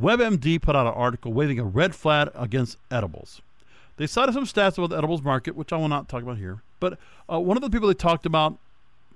WebMD 0.00 0.60
put 0.62 0.76
out 0.76 0.86
an 0.86 0.94
article 0.94 1.32
waving 1.32 1.58
a 1.58 1.64
red 1.64 1.94
flag 1.94 2.30
against 2.34 2.78
edibles. 2.90 3.42
They 3.96 4.06
cited 4.06 4.34
some 4.34 4.44
stats 4.44 4.78
about 4.78 4.90
the 4.90 4.96
edibles 4.96 5.22
market, 5.22 5.54
which 5.54 5.72
I 5.72 5.76
will 5.76 5.88
not 5.88 6.08
talk 6.08 6.22
about 6.22 6.38
here. 6.38 6.62
But 6.78 6.98
uh, 7.30 7.38
one 7.38 7.56
of 7.56 7.62
the 7.62 7.68
people 7.68 7.88
they 7.88 7.94
talked 7.94 8.24
about 8.24 8.56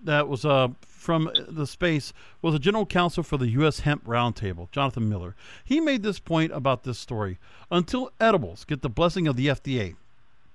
that 0.04 0.28
was 0.28 0.44
uh, 0.44 0.68
from 0.86 1.30
the 1.48 1.66
space 1.66 2.12
was 2.40 2.54
a 2.54 2.58
general 2.58 2.86
counsel 2.86 3.22
for 3.22 3.36
the 3.36 3.50
U.S. 3.50 3.80
Hemp 3.80 4.06
Roundtable, 4.06 4.70
Jonathan 4.70 5.08
Miller. 5.08 5.34
He 5.64 5.80
made 5.80 6.02
this 6.02 6.18
point 6.18 6.52
about 6.52 6.84
this 6.84 6.98
story. 6.98 7.38
Until 7.70 8.10
edibles 8.20 8.64
get 8.64 8.82
the 8.82 8.88
blessing 8.88 9.26
of 9.26 9.36
the 9.36 9.48
FDA, 9.48 9.96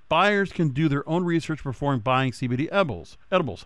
buyers 0.07 0.51
can 0.51 0.69
do 0.69 0.89
their 0.89 1.07
own 1.07 1.23
research 1.23 1.63
before 1.63 1.95
buying 1.97 2.31
CBD 2.31 2.67
edibles. 2.71 3.17
Edibles. 3.31 3.65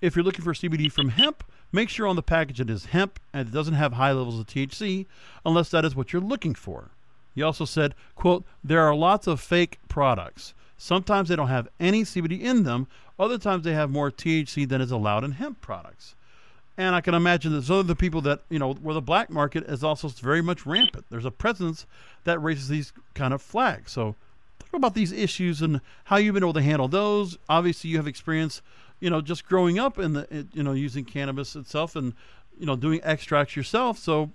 If 0.00 0.16
you're 0.16 0.24
looking 0.24 0.44
for 0.44 0.54
CBD 0.54 0.90
from 0.90 1.10
hemp, 1.10 1.44
make 1.72 1.88
sure 1.88 2.06
on 2.06 2.16
the 2.16 2.22
package 2.22 2.60
it 2.60 2.70
is 2.70 2.86
hemp 2.86 3.20
and 3.32 3.48
it 3.48 3.52
doesn't 3.52 3.74
have 3.74 3.94
high 3.94 4.12
levels 4.12 4.38
of 4.38 4.46
THC, 4.46 5.06
unless 5.46 5.70
that 5.70 5.84
is 5.84 5.94
what 5.94 6.12
you're 6.12 6.20
looking 6.20 6.54
for. 6.54 6.90
He 7.34 7.42
also 7.42 7.64
said, 7.64 7.94
quote, 8.14 8.44
there 8.62 8.82
are 8.82 8.94
lots 8.94 9.26
of 9.26 9.40
fake 9.40 9.78
products. 9.88 10.54
Sometimes 10.76 11.28
they 11.28 11.36
don't 11.36 11.48
have 11.48 11.68
any 11.78 12.02
CBD 12.02 12.40
in 12.40 12.64
them. 12.64 12.86
Other 13.18 13.38
times 13.38 13.64
they 13.64 13.74
have 13.74 13.90
more 13.90 14.10
THC 14.10 14.68
than 14.68 14.80
is 14.80 14.90
allowed 14.90 15.24
in 15.24 15.32
hemp 15.32 15.60
products. 15.60 16.14
And 16.76 16.94
I 16.94 17.00
can 17.00 17.14
imagine 17.14 17.52
there's 17.52 17.70
other 17.70 17.84
the 17.84 17.94
people 17.94 18.20
that, 18.22 18.40
you 18.48 18.58
know, 18.58 18.74
where 18.74 18.94
the 18.94 19.00
black 19.00 19.30
market 19.30 19.64
is 19.64 19.84
also 19.84 20.08
very 20.08 20.42
much 20.42 20.66
rampant. 20.66 21.06
There's 21.08 21.24
a 21.24 21.30
presence 21.30 21.86
that 22.24 22.42
raises 22.42 22.68
these 22.68 22.92
kind 23.14 23.32
of 23.32 23.40
flags. 23.40 23.92
So 23.92 24.16
talk 24.58 24.72
about 24.72 24.94
these 24.94 25.12
issues 25.12 25.62
and 25.62 25.80
how 26.04 26.16
you've 26.16 26.34
been 26.34 26.42
able 26.42 26.52
to 26.54 26.62
handle 26.62 26.88
those. 26.88 27.38
Obviously, 27.48 27.90
you 27.90 27.96
have 27.98 28.08
experience, 28.08 28.60
you 28.98 29.08
know, 29.08 29.20
just 29.20 29.46
growing 29.46 29.78
up 29.78 29.98
in 30.00 30.14
the, 30.14 30.46
you 30.52 30.64
know, 30.64 30.72
using 30.72 31.04
cannabis 31.04 31.54
itself 31.54 31.94
and, 31.94 32.12
you 32.58 32.66
know, 32.66 32.74
doing 32.74 33.00
extracts 33.04 33.54
yourself. 33.54 33.96
So 33.96 34.30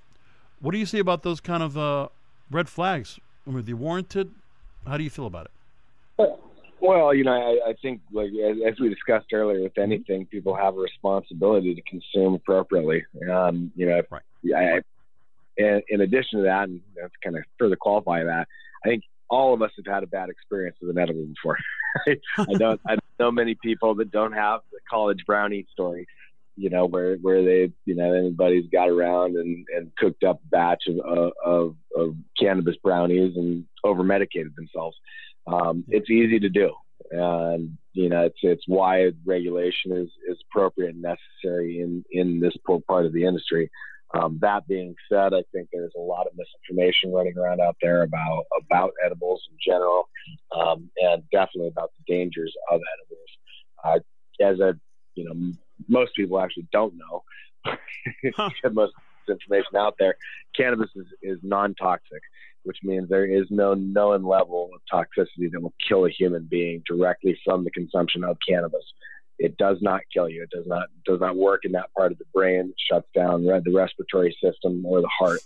what 0.62 0.72
do 0.72 0.78
you 0.78 0.86
see 0.86 1.00
about 1.00 1.24
those 1.24 1.42
kind 1.42 1.62
of 1.62 1.78
uh, 1.78 2.08
red 2.50 2.70
flags? 2.70 3.20
I 3.46 3.50
mean, 3.50 3.60
are 3.60 3.64
they 3.64 3.74
warranted? 3.74 4.32
How 4.88 4.96
do 4.96 5.04
you 5.04 5.10
feel 5.10 5.26
about 5.26 5.46
it? 5.46 5.52
Well, 6.82 7.14
you 7.14 7.24
know, 7.26 7.34
I, 7.34 7.70
I 7.70 7.74
think 7.82 8.02
like 8.12 8.30
as, 8.30 8.58
as 8.66 8.80
we 8.80 8.90
discussed 8.90 9.34
earlier, 9.34 9.62
with 9.64 9.78
anything, 9.78 10.26
people 10.28 10.56
have 10.56 10.76
a 10.76 10.80
responsibility 10.80 11.76
to 11.76 11.82
consume 11.82 12.36
appropriately. 12.36 13.06
Um, 13.30 13.72
you 13.76 13.86
know, 13.86 14.02
Right. 14.10 14.22
I, 14.56 14.82
and 15.62 15.84
in 15.90 16.02
addition 16.02 16.40
to 16.40 16.44
that, 16.44 16.70
and 16.70 16.80
that's 16.96 17.14
kind 17.22 17.36
of 17.36 17.44
further 17.58 17.76
qualify 17.76 18.24
that, 18.24 18.48
I 18.86 18.88
think 18.88 19.04
all 19.30 19.54
of 19.54 19.62
us 19.62 19.72
have 19.76 19.94
had 19.94 20.04
a 20.04 20.08
bad 20.08 20.30
experience 20.30 20.78
with 20.82 20.92
an 20.92 20.98
edible 20.98 21.26
before. 21.26 21.58
I 22.38 22.54
don't, 22.58 22.80
I 22.88 22.98
know 23.20 23.32
many 23.32 23.56
people 23.62 23.96
that 23.96 24.12
don't 24.12 24.32
have 24.32 24.62
the 24.72 24.80
college 24.90 25.20
brownie 25.28 25.68
story. 25.72 26.08
You 26.56 26.70
know, 26.70 26.86
where 26.86 27.16
where 27.18 27.44
they, 27.44 27.72
you 27.86 27.96
know, 27.96 28.12
anybody's 28.14 28.70
got 28.70 28.90
around 28.90 29.38
and, 29.38 29.66
and 29.74 29.96
cooked 29.98 30.26
up 30.26 30.42
a 30.44 30.48
batch 30.50 30.84
of, 30.88 31.32
of 31.44 31.76
of 31.96 32.16
cannabis 32.38 32.76
brownies 32.84 33.38
and 33.38 33.66
over 33.86 34.04
medicated 34.04 34.54
themselves 34.58 34.98
um, 35.48 35.84
it's 35.88 36.10
easy 36.10 36.40
to 36.40 36.50
do, 36.50 36.74
and 37.12 37.78
you 37.94 38.10
know 38.10 38.26
it's 38.26 38.40
it's 38.42 38.64
why 38.68 39.12
regulation 39.26 39.92
is 39.92 40.10
is 40.30 40.38
appropriate 40.50 40.96
and 40.96 41.02
necessary 41.02 41.80
in 41.80 42.04
in 42.12 42.40
this 42.40 42.54
part 42.88 43.06
of 43.06 43.14
the 43.14 43.26
industry. 43.26 43.70
Um, 44.12 44.40
that 44.42 44.68
being 44.68 44.96
said, 45.08 45.36
I 45.36 45.44
think 45.52 45.70
there's 45.72 45.94
a 45.96 46.02
lot 46.02 46.26
of 46.26 46.34
misinformation 46.36 47.12
running 47.12 47.38
around 47.38 47.62
out 47.62 47.78
there 47.82 48.02
about 48.04 48.46
about 48.60 48.92
edibles 49.04 49.42
in 49.52 49.58
general, 49.64 50.10
um, 50.56 50.90
and 50.98 51.24
definitely 51.32 51.68
about 51.68 51.92
the 51.98 52.14
dangers 52.14 52.54
of 52.72 52.82
edibles. 52.98 53.30
Uh, 53.84 54.44
as 54.44 54.60
a 54.60 54.80
you 55.16 55.26
know, 55.26 55.32
m- 55.32 55.60
most 55.88 56.16
people 56.16 56.40
actually 56.40 56.68
don't 56.72 56.94
know. 56.96 57.24
Huh. 58.36 58.50
most 58.72 58.94
information 59.30 59.76
out 59.78 59.96
there, 60.00 60.16
cannabis 60.56 60.90
is, 60.96 61.06
is 61.22 61.40
non-toxic 61.44 62.22
which 62.70 62.78
means 62.84 63.10
there 63.10 63.26
is 63.26 63.48
no 63.50 63.74
known 63.74 64.24
level 64.24 64.70
of 64.76 64.82
toxicity 64.94 65.52
that 65.52 65.60
will 65.60 65.74
kill 65.88 66.06
a 66.06 66.12
human 66.12 66.48
being 66.52 66.84
directly 66.88 67.36
from 67.44 67.64
the 67.64 67.72
consumption 67.72 68.24
of 68.24 68.38
cannabis. 68.48 68.86
it 69.40 69.58
does 69.58 69.78
not 69.82 70.02
kill 70.14 70.30
you. 70.30 70.44
It 70.44 70.52
does 70.52 70.68
not 70.68 70.88
does 71.04 71.20
not 71.20 71.36
work 71.36 71.62
in 71.64 71.72
that 71.72 71.92
part 71.98 72.12
of 72.12 72.20
the 72.20 72.26
brain. 72.32 72.70
It 72.70 72.76
shuts 72.88 73.08
down 73.16 73.44
the 73.44 73.74
respiratory 73.74 74.38
system 74.44 74.86
or 74.86 75.02
the 75.02 75.10
heart. 75.20 75.40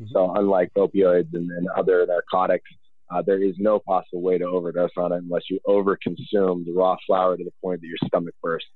Mm-hmm. 0.00 0.06
So 0.14 0.32
unlike 0.34 0.70
opioids 0.78 1.34
and, 1.34 1.50
and 1.50 1.68
other 1.76 2.06
narcotics, 2.06 2.70
uh, 3.10 3.20
there 3.26 3.42
is 3.42 3.56
no 3.58 3.78
possible 3.78 4.22
way 4.22 4.38
to 4.38 4.46
overdose 4.46 4.96
on 4.96 5.12
it 5.12 5.16
unless 5.16 5.50
you 5.50 5.60
overconsume 5.66 6.64
the 6.64 6.72
raw 6.74 6.96
flower 7.06 7.36
to 7.36 7.44
the 7.44 7.52
point 7.62 7.82
that 7.82 7.88
your 7.88 7.98
stomach 8.06 8.34
bursts. 8.42 8.70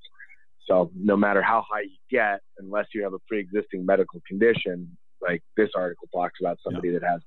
So 0.67 0.91
no 0.95 1.17
matter 1.17 1.41
how 1.41 1.65
high 1.67 1.87
you 1.95 2.01
get, 2.11 2.43
unless 2.59 2.89
you 2.93 3.03
have 3.05 3.15
a 3.15 3.23
pre-existing 3.29 3.87
medical 3.87 4.21
condition, 4.29 4.95
like 5.23 5.43
this 5.57 5.71
article 5.75 6.09
talks 6.13 6.39
about 6.43 6.59
somebody 6.63 6.89
yeah. 6.89 6.99
that 6.99 7.07
has 7.07 7.23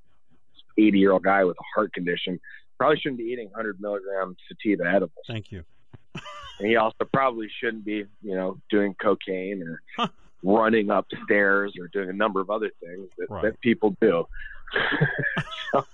80 0.78 1.00
year 1.00 1.12
old 1.12 1.24
guy 1.24 1.44
with 1.44 1.58
a 1.58 1.64
heart 1.76 1.94
condition, 1.94 2.40
probably 2.78 2.98
shouldn't 3.00 3.20
be 3.20 3.26
eating 3.26 3.48
100 3.48 3.80
milligram 3.82 4.36
sativa 4.48 4.88
edibles. 4.88 5.26
Thank 5.28 5.52
you. 5.52 5.64
and 6.60 6.68
he 6.68 6.76
also 6.76 7.06
probably 7.14 7.50
shouldn't 7.60 7.86
be, 7.86 8.06
you 8.22 8.36
know, 8.36 8.60
doing 8.70 8.96
cocaine 9.02 9.64
or 9.64 9.82
huh. 9.98 10.08
running 10.44 10.90
upstairs 10.90 11.74
or 11.80 11.88
doing 11.88 12.10
a 12.10 12.14
number 12.14 12.40
of 12.40 12.50
other 12.50 12.72
things 12.84 13.10
that, 13.18 13.30
right. 13.30 13.44
that 13.44 13.60
people 13.62 13.96
do. 14.02 14.28
so, 15.72 15.86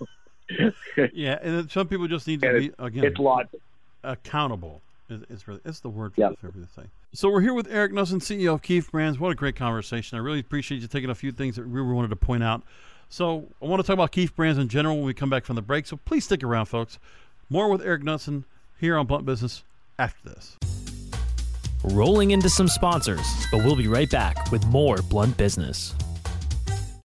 yeah, 1.12 1.38
and 1.42 1.70
some 1.70 1.88
people 1.88 2.06
just 2.08 2.26
need 2.26 2.40
to 2.42 2.58
be 2.58 2.72
again. 2.78 3.04
It's 3.04 3.18
accountable. 4.02 4.82
It's 5.08 5.46
really 5.46 5.60
it's 5.64 5.80
the 5.80 5.88
word 5.88 6.14
for 6.14 6.22
yep. 6.22 6.38
everything. 6.44 6.90
So 7.12 7.30
we're 7.30 7.42
here 7.42 7.54
with 7.54 7.68
Eric 7.70 7.92
Knutson, 7.92 8.20
CEO 8.20 8.54
of 8.54 8.62
Keef 8.62 8.90
Brands. 8.90 9.18
What 9.18 9.30
a 9.30 9.34
great 9.34 9.54
conversation! 9.54 10.18
I 10.18 10.20
really 10.20 10.40
appreciate 10.40 10.80
you 10.80 10.88
taking 10.88 11.10
a 11.10 11.14
few 11.14 11.30
things 11.30 11.56
that 11.56 11.68
we 11.68 11.82
wanted 11.82 12.08
to 12.08 12.16
point 12.16 12.42
out. 12.42 12.62
So 13.14 13.46
I 13.62 13.66
want 13.66 13.78
to 13.78 13.86
talk 13.86 13.94
about 13.94 14.10
Keef 14.10 14.34
Brands 14.34 14.58
in 14.58 14.66
general 14.66 14.96
when 14.96 15.04
we 15.04 15.14
come 15.14 15.30
back 15.30 15.44
from 15.44 15.54
the 15.54 15.62
break. 15.62 15.86
So 15.86 15.96
please 16.04 16.24
stick 16.24 16.42
around, 16.42 16.66
folks. 16.66 16.98
More 17.48 17.68
with 17.68 17.80
Eric 17.80 18.02
Knutson 18.02 18.42
here 18.80 18.96
on 18.96 19.06
Blunt 19.06 19.24
Business 19.24 19.62
after 20.00 20.30
this. 20.30 20.56
Rolling 21.84 22.32
into 22.32 22.48
some 22.48 22.66
sponsors, 22.66 23.24
but 23.52 23.58
we'll 23.58 23.76
be 23.76 23.86
right 23.86 24.10
back 24.10 24.50
with 24.50 24.66
more 24.66 24.96
Blunt 25.10 25.36
Business. 25.36 25.94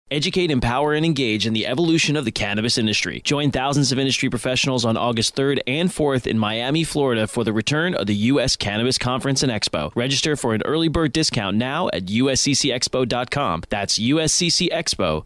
Educate, 0.09 0.51
empower, 0.51 0.93
and 0.93 1.05
engage 1.05 1.45
in 1.45 1.51
the 1.51 1.67
evolution 1.67 2.15
of 2.15 2.23
the 2.23 2.31
cannabis 2.31 2.77
industry. 2.77 3.19
Join 3.25 3.51
thousands 3.51 3.91
of 3.91 3.99
industry 3.99 4.29
professionals 4.29 4.85
on 4.85 4.95
August 4.95 5.35
3rd 5.35 5.59
and 5.67 5.89
4th 5.89 6.25
in 6.25 6.39
Miami, 6.39 6.85
Florida 6.85 7.27
for 7.27 7.43
the 7.43 7.51
return 7.51 7.93
of 7.93 8.07
the 8.07 8.15
U.S. 8.15 8.55
Cannabis 8.55 8.97
Conference 8.97 9.43
and 9.43 9.51
Expo. 9.51 9.91
Register 9.95 10.37
for 10.37 10.53
an 10.53 10.61
early 10.63 10.87
bird 10.87 11.11
discount 11.11 11.57
now 11.57 11.89
at 11.91 12.05
usccexpo.com. 12.05 13.63
That's 13.69 13.99
usccexpo.com. 13.99 15.25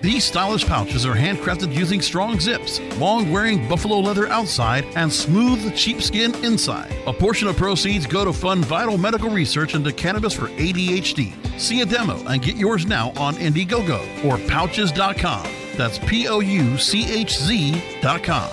These 0.00 0.24
stylish 0.24 0.64
pouches 0.64 1.04
are 1.04 1.14
handcrafted 1.14 1.74
using 1.74 2.00
strong 2.00 2.40
zips, 2.40 2.80
long 2.96 3.30
wearing 3.30 3.68
buffalo 3.68 3.98
leather 3.98 4.28
outside, 4.28 4.86
and 4.96 5.12
smooth 5.12 5.76
sheepskin 5.76 6.34
inside. 6.42 6.90
A 7.06 7.12
portion 7.12 7.48
of 7.48 7.58
proceeds 7.58 8.06
go 8.06 8.24
to 8.24 8.32
fund 8.32 8.64
vital 8.64 8.96
medical 8.96 9.28
research 9.28 9.74
into 9.74 9.92
cannabis 9.92 10.32
for 10.32 10.46
ADHD. 10.48 11.34
See 11.60 11.82
a 11.82 11.86
demo 11.86 12.16
and 12.26 12.40
get 12.40 12.56
yours 12.56 12.86
now 12.86 13.10
on 13.18 13.34
Indiegogo 13.34 14.24
or 14.24 14.38
pouchz.com. 14.38 15.46
That's 15.76 15.98
P 15.98 16.28
O 16.28 16.40
U 16.40 16.78
C 16.78 17.10
H 17.12 17.36
Z.com. 17.36 18.50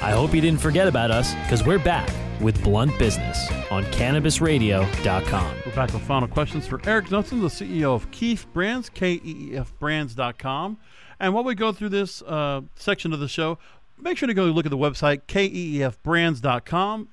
I 0.00 0.10
hope 0.10 0.34
you 0.34 0.40
didn't 0.40 0.60
forget 0.60 0.88
about 0.88 1.12
us 1.12 1.32
because 1.34 1.64
we're 1.64 1.78
back 1.78 2.10
with 2.40 2.62
Blunt 2.62 2.96
Business 2.98 3.50
on 3.70 3.84
CannabisRadio.com. 3.84 5.56
We're 5.66 5.74
back 5.74 5.92
with 5.92 6.02
final 6.02 6.28
questions 6.28 6.66
for 6.66 6.80
Eric 6.88 7.06
Knutson, 7.06 7.40
the 7.40 7.48
CEO 7.48 7.94
of 7.94 8.10
Keef 8.10 8.50
Brands, 8.52 8.88
K-E-E-F 8.88 9.72
Brands.com. 9.78 10.78
And 11.20 11.34
while 11.34 11.44
we 11.44 11.54
go 11.54 11.72
through 11.72 11.88
this 11.88 12.22
uh, 12.22 12.60
section 12.76 13.12
of 13.12 13.20
the 13.20 13.28
show, 13.28 13.58
make 14.00 14.18
sure 14.18 14.26
to 14.26 14.34
go 14.34 14.44
look 14.44 14.66
at 14.66 14.70
the 14.70 14.78
website, 14.78 15.22
K-E-E-F 15.26 15.98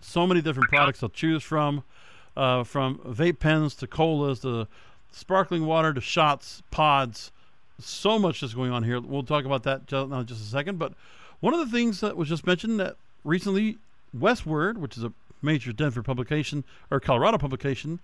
So 0.01 0.27
many 0.27 0.41
different 0.41 0.69
products 0.69 0.99
to 0.99 1.09
choose 1.09 1.43
from, 1.43 1.83
uh, 2.37 2.63
from 2.63 2.99
vape 2.99 3.39
pens 3.39 3.75
to 3.75 3.87
colas 3.87 4.41
to 4.41 4.67
sparkling 5.11 5.65
water 5.65 5.93
to 5.93 6.01
shots, 6.01 6.61
pods. 6.71 7.31
So 7.79 8.19
much 8.19 8.43
is 8.43 8.53
going 8.53 8.71
on 8.71 8.83
here. 8.83 8.99
We'll 9.01 9.23
talk 9.23 9.45
about 9.45 9.63
that 9.63 9.91
in 9.91 10.25
just 10.25 10.41
a 10.41 10.45
second. 10.45 10.79
But 10.79 10.93
one 11.39 11.53
of 11.53 11.59
the 11.59 11.75
things 11.75 12.01
that 12.01 12.15
was 12.15 12.29
just 12.29 12.45
mentioned 12.45 12.79
that 12.79 12.95
recently 13.23 13.77
Westword, 14.15 14.77
which 14.77 14.97
is 14.97 15.03
a 15.03 15.13
major 15.41 15.71
Denver 15.71 16.01
publication 16.01 16.63
or 16.89 16.99
Colorado 16.99 17.37
publication, 17.37 17.99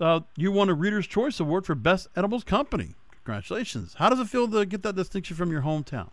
uh, 0.00 0.20
you 0.36 0.50
won 0.50 0.68
a 0.68 0.74
Reader's 0.74 1.06
Choice 1.06 1.40
Award 1.40 1.66
for 1.66 1.74
Best 1.74 2.08
Edibles 2.16 2.44
Company. 2.44 2.94
Congratulations! 3.24 3.94
How 3.94 4.08
does 4.08 4.18
it 4.18 4.28
feel 4.28 4.48
to 4.48 4.64
get 4.64 4.82
that 4.82 4.96
distinction 4.96 5.36
from 5.36 5.52
your 5.52 5.62
hometown? 5.62 6.10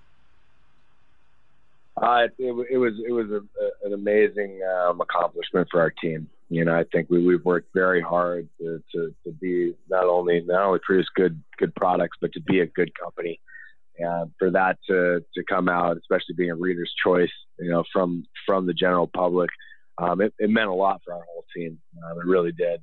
Uh, 2.02 2.28
it, 2.38 2.52
it, 2.70 2.78
was 2.78 2.94
it 3.08 3.12
was 3.12 3.32
a, 3.32 3.38
a, 3.38 3.88
an 3.88 3.94
amazing 3.94 4.60
um, 4.64 5.02
accomplishment 5.02 5.68
for 5.72 5.80
our 5.80 5.90
team. 5.90 6.30
You 6.50 6.64
know, 6.64 6.78
I 6.78 6.84
think 6.84 7.10
we, 7.10 7.26
we've 7.26 7.44
worked 7.44 7.74
very 7.74 8.02
hard 8.02 8.48
to, 8.60 8.84
to, 8.94 9.16
to 9.24 9.32
be 9.32 9.74
not 9.90 10.06
only 10.06 10.42
not 10.42 10.62
only 10.62 10.80
produce 10.86 11.08
good 11.16 11.42
good 11.58 11.74
products, 11.76 12.18
but 12.22 12.34
to 12.34 12.42
be 12.42 12.60
a 12.60 12.68
good 12.68 12.92
company. 12.98 13.40
And 14.00 14.32
for 14.38 14.52
that 14.52 14.78
to, 14.90 15.22
to 15.34 15.44
come 15.50 15.70
out, 15.70 15.98
especially 15.98 16.36
being 16.36 16.52
a 16.52 16.56
reader's 16.56 16.94
choice, 17.04 17.32
you 17.60 17.70
know, 17.70 17.84
from 17.92 18.26
from 18.46 18.68
the 18.68 18.74
general 18.74 19.08
public, 19.08 19.50
um, 19.98 20.22
it, 20.22 20.34
it, 20.38 20.50
meant 20.50 20.70
a 20.70 20.74
lot 20.74 21.02
for 21.04 21.14
our 21.14 21.24
whole 21.32 21.46
team. 21.56 21.80
Um, 22.06 22.20
it 22.20 22.26
really 22.26 22.52
did. 22.52 22.82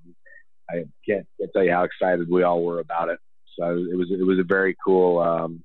I 0.68 0.84
can't, 1.08 1.26
can't 1.38 1.52
tell 1.52 1.62
you 1.62 1.72
how 1.72 1.84
excited 1.84 2.28
we 2.28 2.42
all 2.42 2.64
were 2.64 2.80
about 2.80 3.10
it. 3.10 3.18
So 3.58 3.64
it 3.68 3.96
was 3.96 4.10
it 4.10 4.24
was 4.24 4.38
a 4.38 4.44
very 4.44 4.76
cool 4.84 5.20
um, 5.20 5.62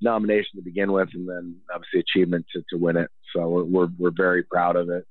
nomination 0.00 0.56
to 0.56 0.62
begin 0.62 0.92
with, 0.92 1.10
and 1.14 1.28
then 1.28 1.56
obviously 1.72 2.00
achievement 2.00 2.46
to, 2.52 2.62
to 2.70 2.76
win 2.76 2.96
it. 2.96 3.10
So 3.34 3.48
we're, 3.48 3.64
we're, 3.64 3.88
we're 3.98 4.10
very 4.16 4.42
proud 4.42 4.76
of 4.76 4.88
it. 4.90 5.04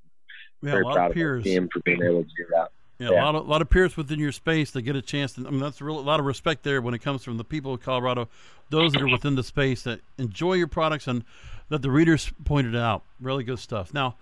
Yeah, 0.62 0.72
very 0.72 0.84
proud 0.84 1.12
of, 1.12 1.18
of 1.18 1.44
the 1.44 1.50
team 1.50 1.70
for 1.72 1.80
being 1.86 2.02
able 2.04 2.24
to 2.24 2.30
do 2.30 2.46
that. 2.52 2.70
Yeah, 2.98 3.10
yeah, 3.12 3.22
a 3.22 3.26
lot 3.26 3.36
of 3.36 3.46
a 3.46 3.50
lot 3.50 3.62
of 3.62 3.70
peers 3.70 3.98
within 3.98 4.20
your 4.20 4.32
space 4.32 4.72
to 4.72 4.82
get 4.82 4.96
a 4.96 5.02
chance. 5.02 5.34
To, 5.34 5.46
I 5.46 5.50
mean, 5.50 5.60
that's 5.60 5.82
a, 5.82 5.84
real, 5.84 6.00
a 6.00 6.02
lot 6.02 6.20
of 6.20 6.26
respect 6.26 6.64
there 6.64 6.82
when 6.82 6.94
it 6.94 7.00
comes 7.00 7.24
from 7.24 7.38
the 7.38 7.44
people 7.44 7.74
of 7.74 7.82
Colorado, 7.82 8.30
those 8.70 8.94
that 8.94 9.02
are 9.02 9.10
within 9.10 9.36
the 9.36 9.44
space 9.44 9.84
that 9.84 10.00
enjoy 10.18 10.54
your 10.54 10.68
products 10.68 11.08
and 11.08 11.26
that 11.70 11.82
the 11.82 11.92
readers 11.92 12.32
pointed 12.46 12.76
out. 12.76 13.04
Really 13.20 13.44
good 13.44 13.60
stuff. 13.60 13.94
Now, 13.94 14.16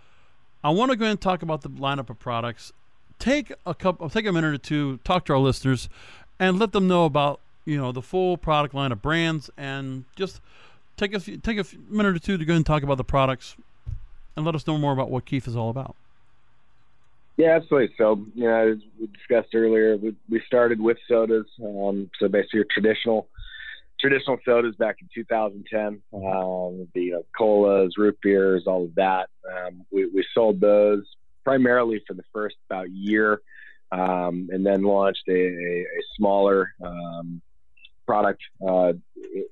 I 0.63 0.71
want 0.71 0.91
to 0.91 0.97
go 0.97 1.05
ahead 1.05 1.11
and 1.11 1.21
talk 1.21 1.41
about 1.43 1.61
the 1.61 1.69
lineup 1.69 2.09
of 2.09 2.19
products. 2.19 2.71
Take 3.19 3.53
a 3.65 3.75
couple, 3.75 4.09
take 4.09 4.25
a 4.25 4.31
minute 4.31 4.53
or 4.53 4.57
two, 4.57 4.97
talk 5.03 5.25
to 5.25 5.33
our 5.33 5.39
listeners, 5.39 5.87
and 6.39 6.57
let 6.57 6.71
them 6.71 6.87
know 6.87 7.05
about 7.05 7.39
you 7.65 7.77
know 7.77 7.91
the 7.91 8.01
full 8.01 8.37
product 8.37 8.73
line 8.73 8.91
of 8.91 9.01
brands, 9.01 9.51
and 9.55 10.05
just 10.15 10.41
take 10.97 11.13
a 11.13 11.19
few, 11.19 11.37
take 11.37 11.59
a 11.59 11.65
minute 11.89 12.15
or 12.15 12.19
two 12.19 12.37
to 12.37 12.45
go 12.45 12.55
and 12.55 12.65
talk 12.65 12.81
about 12.81 12.97
the 12.97 13.03
products, 13.03 13.55
and 14.35 14.45
let 14.45 14.55
us 14.55 14.65
know 14.65 14.77
more 14.77 14.93
about 14.93 15.11
what 15.11 15.25
Keef 15.25 15.47
is 15.47 15.55
all 15.55 15.69
about. 15.69 15.95
Yeah, 17.37 17.55
absolutely. 17.55 17.95
So, 17.97 18.25
you 18.35 18.43
know, 18.43 18.73
as 18.73 18.77
we 18.99 19.07
discussed 19.07 19.55
earlier, 19.55 19.97
we, 19.97 20.15
we 20.29 20.41
started 20.45 20.79
with 20.79 20.97
sodas. 21.07 21.45
Um, 21.63 22.09
so 22.19 22.27
basically, 22.27 22.59
your 22.59 22.67
traditional 22.71 23.29
traditional 23.99 24.37
sodas 24.43 24.75
back 24.75 24.97
in 25.01 25.07
2010, 25.15 26.01
um, 26.13 26.87
the 26.93 27.01
you 27.01 27.11
know, 27.11 27.25
colas, 27.37 27.93
root 27.97 28.17
beers, 28.21 28.63
all 28.67 28.83
of 28.83 28.95
that. 28.95 29.29
Um, 29.49 29.85
we, 29.91 30.07
we 30.07 30.25
sold 30.33 30.59
those 30.59 31.03
primarily 31.45 32.03
for 32.05 32.13
the 32.13 32.23
first 32.33 32.55
about 32.69 32.91
year, 32.91 33.41
um, 33.91 34.49
and 34.51 34.65
then 34.65 34.83
launched 34.83 35.23
a, 35.29 35.31
a, 35.31 35.81
a 35.81 36.01
smaller 36.17 36.73
um, 36.83 37.41
product 38.05 38.41
uh, 38.67 38.91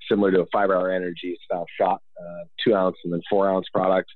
similar 0.09 0.31
to 0.31 0.41
a 0.41 0.45
five 0.51 0.69
hour 0.69 0.91
energy 0.91 1.37
style 1.45 1.65
shot, 1.79 2.01
uh, 2.19 2.43
two 2.63 2.75
ounce 2.75 2.97
and 3.03 3.13
then 3.13 3.21
four 3.29 3.49
ounce 3.49 3.67
product. 3.73 4.09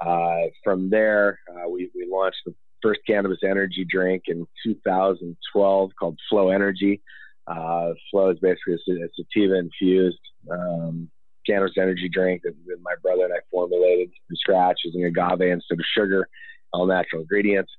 Uh, 0.00 0.48
from 0.64 0.90
there, 0.90 1.38
uh, 1.50 1.68
we, 1.68 1.90
we 1.94 2.06
launched 2.10 2.38
the 2.44 2.54
first 2.82 3.00
cannabis 3.06 3.38
energy 3.42 3.86
drink 3.88 4.24
in 4.26 4.46
2012 4.64 5.90
called 5.98 6.18
Flow 6.28 6.50
Energy. 6.50 7.00
Uh, 7.46 7.92
Flow 8.10 8.28
is 8.30 8.38
basically 8.40 8.74
a, 8.74 9.08
sativa 9.16 9.54
infused 9.54 10.18
um, 10.50 11.08
cannabis 11.46 11.74
energy 11.78 12.10
drink 12.12 12.42
that, 12.42 12.54
my 12.82 12.96
brother 13.02 13.24
and 13.24 13.32
I 13.32 13.38
formulated 13.50 14.10
from 14.26 14.36
scratch 14.36 14.80
using 14.84 15.04
agave 15.04 15.40
instead 15.40 15.78
of 15.78 15.84
sugar, 15.96 16.28
all 16.72 16.86
natural 16.86 17.22
ingredients. 17.22 17.72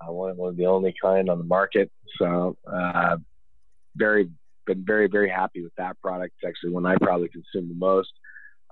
Uh, 0.00 0.12
one, 0.12 0.36
one 0.36 0.50
of 0.50 0.56
the 0.56 0.66
only 0.66 0.94
kind 1.02 1.28
on 1.28 1.38
the 1.38 1.44
market. 1.44 1.90
So, 2.18 2.56
uh, 2.72 3.16
very 3.96 4.30
been 4.66 4.84
very 4.84 5.08
very 5.08 5.30
happy 5.30 5.62
with 5.62 5.74
that 5.76 6.00
product. 6.00 6.34
It's 6.40 6.48
actually 6.48 6.70
one 6.72 6.86
I 6.86 6.96
probably 7.00 7.28
consume 7.28 7.68
the 7.68 7.74
most. 7.74 8.12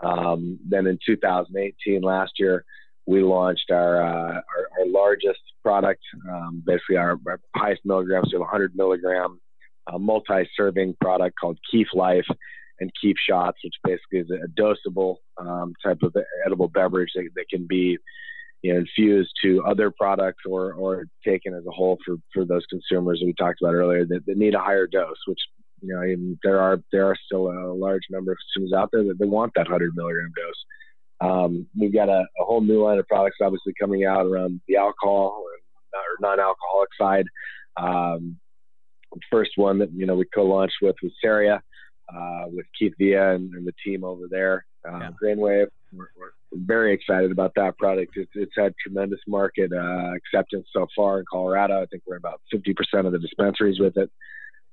Um, 0.02 0.58
then 0.68 0.86
in 0.86 0.98
2018, 1.04 2.02
last 2.02 2.32
year, 2.38 2.64
we 3.06 3.22
launched 3.22 3.70
our 3.70 4.02
uh, 4.02 4.34
our, 4.34 4.68
our, 4.78 4.86
largest 4.86 5.40
product, 5.62 6.02
um, 6.28 6.62
basically 6.66 6.96
our, 6.96 7.18
our, 7.26 7.40
highest 7.56 7.82
milligrams, 7.84 8.28
so 8.30 8.40
100 8.40 8.76
milligram 8.76 9.40
uh, 9.86 9.98
multi-serving 9.98 10.96
product 11.00 11.36
called 11.40 11.58
Keef 11.70 11.88
Life 11.94 12.26
and 12.80 12.90
Keef 13.00 13.16
Shots, 13.18 13.58
which 13.64 13.74
basically 13.84 14.18
is 14.18 14.30
a 14.30 14.60
dosable 14.60 15.16
um, 15.38 15.72
type 15.82 15.98
of 16.02 16.14
edible 16.44 16.68
beverage 16.68 17.10
that, 17.14 17.28
that 17.36 17.48
can 17.48 17.66
be 17.66 17.96
you 18.66 18.72
know, 18.72 18.80
infused 18.80 19.30
to 19.42 19.62
other 19.64 19.92
products 19.92 20.42
or, 20.44 20.72
or 20.72 21.04
taken 21.24 21.54
as 21.54 21.64
a 21.66 21.70
whole 21.70 21.98
for, 22.04 22.16
for 22.34 22.44
those 22.44 22.64
consumers 22.68 23.20
that 23.20 23.26
we 23.26 23.34
talked 23.34 23.60
about 23.62 23.74
earlier 23.74 24.04
that, 24.04 24.26
that 24.26 24.36
need 24.36 24.54
a 24.54 24.58
higher 24.58 24.88
dose, 24.88 25.16
which 25.26 25.38
you 25.82 25.94
know, 25.94 26.36
there 26.42 26.60
are 26.60 26.80
there 26.90 27.06
are 27.06 27.16
still 27.26 27.48
a 27.48 27.72
large 27.72 28.02
number 28.10 28.32
of 28.32 28.38
consumers 28.54 28.72
out 28.76 28.88
there 28.92 29.04
that 29.04 29.18
they 29.20 29.26
want 29.26 29.52
that 29.54 29.68
100 29.68 29.92
milligram 29.94 30.32
dose. 30.36 31.30
Um, 31.30 31.66
we've 31.78 31.94
got 31.94 32.08
a, 32.08 32.24
a, 32.40 32.44
whole 32.44 32.60
new 32.60 32.82
line 32.82 32.98
of 32.98 33.06
products 33.06 33.36
obviously 33.42 33.72
coming 33.80 34.04
out 34.04 34.26
around 34.26 34.60
the 34.68 34.76
alcohol 34.76 35.42
or 35.42 35.50
non-alcoholic 36.20 36.88
side. 36.98 37.24
Um, 37.76 38.36
the 39.12 39.20
first 39.30 39.52
one 39.56 39.78
that 39.78 39.92
you 39.92 40.06
know 40.06 40.16
we 40.16 40.24
co-launched 40.34 40.76
with 40.82 40.96
was 41.02 41.12
Ceria, 41.24 41.60
uh, 42.14 42.44
with 42.46 42.66
Keith 42.78 42.94
Villa 42.98 43.34
and, 43.34 43.54
and, 43.54 43.66
the 43.66 43.72
team 43.84 44.04
over 44.04 44.24
there. 44.30 44.66
Uh, 44.86 44.98
yeah. 44.98 45.10
Grainwave, 45.22 45.66
we're, 45.92 46.08
we're, 46.18 46.32
very 46.64 46.94
excited 46.94 47.30
about 47.30 47.52
that 47.56 47.76
product. 47.78 48.12
It's, 48.16 48.30
it's 48.34 48.52
had 48.56 48.74
tremendous 48.82 49.20
market 49.26 49.72
uh, 49.72 50.12
acceptance 50.14 50.66
so 50.72 50.86
far 50.94 51.20
in 51.20 51.24
Colorado. 51.30 51.82
I 51.82 51.86
think 51.86 52.02
we're 52.06 52.16
about 52.16 52.40
50% 52.54 52.74
of 53.06 53.12
the 53.12 53.18
dispensaries 53.18 53.78
with 53.78 53.96
it. 53.96 54.10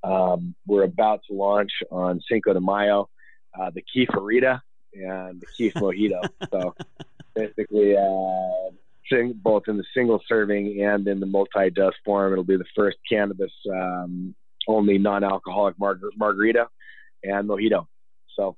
Um, 0.04 0.54
we're 0.68 0.84
about 0.84 1.22
to 1.30 1.36
launch 1.36 1.72
on 1.90 2.22
Cinco 2.30 2.54
de 2.54 2.60
Mayo 2.60 3.10
uh, 3.60 3.70
the 3.74 3.84
Keef 3.94 4.10
Arita 4.10 4.62
and 4.94 5.42
the 5.42 5.48
Keef 5.58 5.74
Mojito. 5.76 6.22
so 6.52 6.76
basically, 7.36 7.96
uh, 7.96 8.72
sing, 9.12 9.40
both 9.42 9.64
in 9.68 9.78
the 9.78 9.84
single 9.96 10.22
serving 10.28 10.84
and 10.84 11.08
in 11.08 11.20
the 11.20 11.26
multi 11.26 11.70
dose 11.70 11.94
form, 12.06 12.32
it'll 12.32 12.44
be 12.44 12.58
the 12.58 12.66
first 12.76 12.98
cannabis 13.10 13.52
um, 13.72 14.36
only 14.68 14.98
non 14.98 15.24
alcoholic 15.24 15.78
mar- 15.80 16.00
margarita 16.18 16.68
and 17.24 17.48
mojito. 17.48 17.86
So 18.36 18.56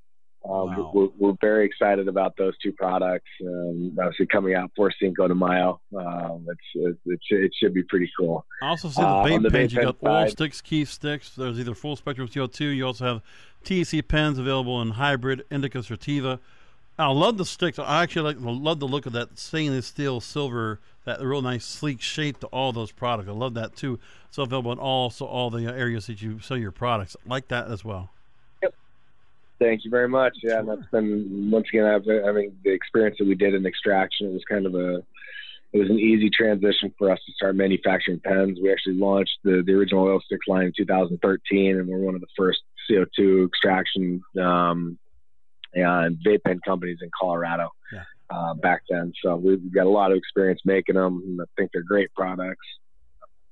um, 0.47 0.75
wow. 0.75 0.91
we're, 0.93 1.07
we're, 1.17 1.35
very 1.41 1.65
excited 1.65 2.07
about 2.07 2.37
those 2.37 2.53
two 2.61 2.71
products. 2.71 3.29
Um, 3.41 3.97
obviously, 3.99 4.27
coming 4.27 4.53
out 4.53 4.71
for 4.75 4.91
Cinco 4.99 5.27
de 5.27 5.35
Mayo, 5.35 5.79
um, 5.97 6.47
it's, 6.49 6.97
it, 7.05 7.19
it, 7.29 7.51
should 7.59 7.73
be 7.73 7.83
pretty 7.83 8.09
cool. 8.17 8.45
I 8.61 8.67
also 8.67 8.89
see 8.89 9.01
the 9.01 9.07
uh, 9.07 9.25
vape 9.25 9.45
uh, 9.45 9.49
pens. 9.49 9.73
You 9.73 9.81
got 9.81 9.97
oil 10.05 10.29
sticks, 10.29 10.61
key 10.61 10.85
sticks. 10.85 11.31
There's 11.35 11.59
either 11.59 11.73
full 11.73 11.95
spectrum 11.95 12.27
CO2. 12.27 12.75
You 12.75 12.85
also 12.85 13.05
have 13.05 13.21
TEC 13.63 14.07
pens 14.07 14.37
available 14.37 14.81
in 14.81 14.91
hybrid, 14.91 15.43
indica, 15.49 15.81
sativa. 15.81 16.39
I 16.97 17.07
love 17.07 17.37
the 17.37 17.45
sticks. 17.45 17.77
I 17.77 18.03
actually 18.03 18.33
like 18.33 18.37
love 18.39 18.79
the 18.79 18.87
look 18.87 19.05
of 19.05 19.13
that 19.13 19.37
stainless 19.37 19.87
steel 19.87 20.21
silver, 20.21 20.79
that 21.03 21.21
real 21.21 21.41
nice 21.41 21.65
sleek 21.65 22.01
shape 22.01 22.39
to 22.39 22.47
all 22.47 22.71
those 22.71 22.91
products. 22.91 23.27
I 23.27 23.33
love 23.33 23.55
that 23.55 23.75
too. 23.75 23.99
So 24.31 24.43
available 24.43 24.71
in 24.71 24.79
all 24.79 25.09
so 25.09 25.25
all 25.25 25.49
the 25.49 25.65
areas 25.65 26.07
that 26.07 26.21
you 26.21 26.39
sell 26.39 26.57
your 26.57 26.71
products. 26.71 27.17
I 27.25 27.29
like 27.29 27.49
that 27.49 27.69
as 27.69 27.83
well. 27.83 28.11
Thank 29.59 29.85
you 29.85 29.91
very 29.91 30.09
much. 30.09 30.37
Yeah, 30.43 30.59
and 30.59 30.69
that's 30.69 30.89
been 30.91 31.49
once 31.49 31.67
again. 31.69 31.85
I 31.85 32.31
mean, 32.31 32.57
the 32.63 32.71
experience 32.71 33.17
that 33.19 33.27
we 33.27 33.35
did 33.35 33.53
in 33.53 33.65
extraction, 33.65 34.27
it 34.27 34.33
was 34.33 34.43
kind 34.49 34.65
of 34.65 34.75
a, 34.75 34.97
it 35.71 35.79
was 35.79 35.89
an 35.89 35.99
easy 35.99 36.29
transition 36.29 36.93
for 36.97 37.09
us 37.09 37.19
to 37.25 37.31
start 37.33 37.55
manufacturing 37.55 38.19
pens. 38.19 38.59
We 38.61 38.71
actually 38.71 38.95
launched 38.95 39.37
the 39.43 39.63
the 39.65 39.73
original 39.73 40.05
oil 40.05 40.19
sticks 40.25 40.47
line 40.47 40.65
in 40.65 40.73
2013, 40.75 41.77
and 41.77 41.87
we're 41.87 41.99
one 41.99 42.15
of 42.15 42.21
the 42.21 42.27
first 42.37 42.59
CO2 42.89 43.47
extraction 43.47 44.21
um, 44.41 44.97
and 45.73 46.17
vape 46.25 46.43
pen 46.43 46.59
companies 46.65 46.99
in 47.01 47.09
Colorado 47.19 47.69
yeah. 47.93 48.03
uh, 48.29 48.53
back 48.55 48.81
then. 48.89 49.13
So 49.23 49.35
we've 49.35 49.73
got 49.73 49.85
a 49.85 49.89
lot 49.89 50.11
of 50.11 50.17
experience 50.17 50.61
making 50.65 50.95
them. 50.95 51.21
And 51.25 51.41
I 51.41 51.45
think 51.57 51.71
they're 51.73 51.83
great 51.83 52.13
products. 52.13 52.65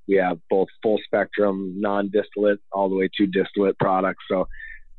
We 0.06 0.16
have 0.16 0.38
both 0.50 0.68
full 0.82 0.98
spectrum, 1.04 1.74
non 1.78 2.10
distillate, 2.10 2.60
all 2.72 2.88
the 2.88 2.96
way 2.96 3.08
to 3.16 3.26
distillate 3.26 3.78
products. 3.78 4.24
So 4.30 4.48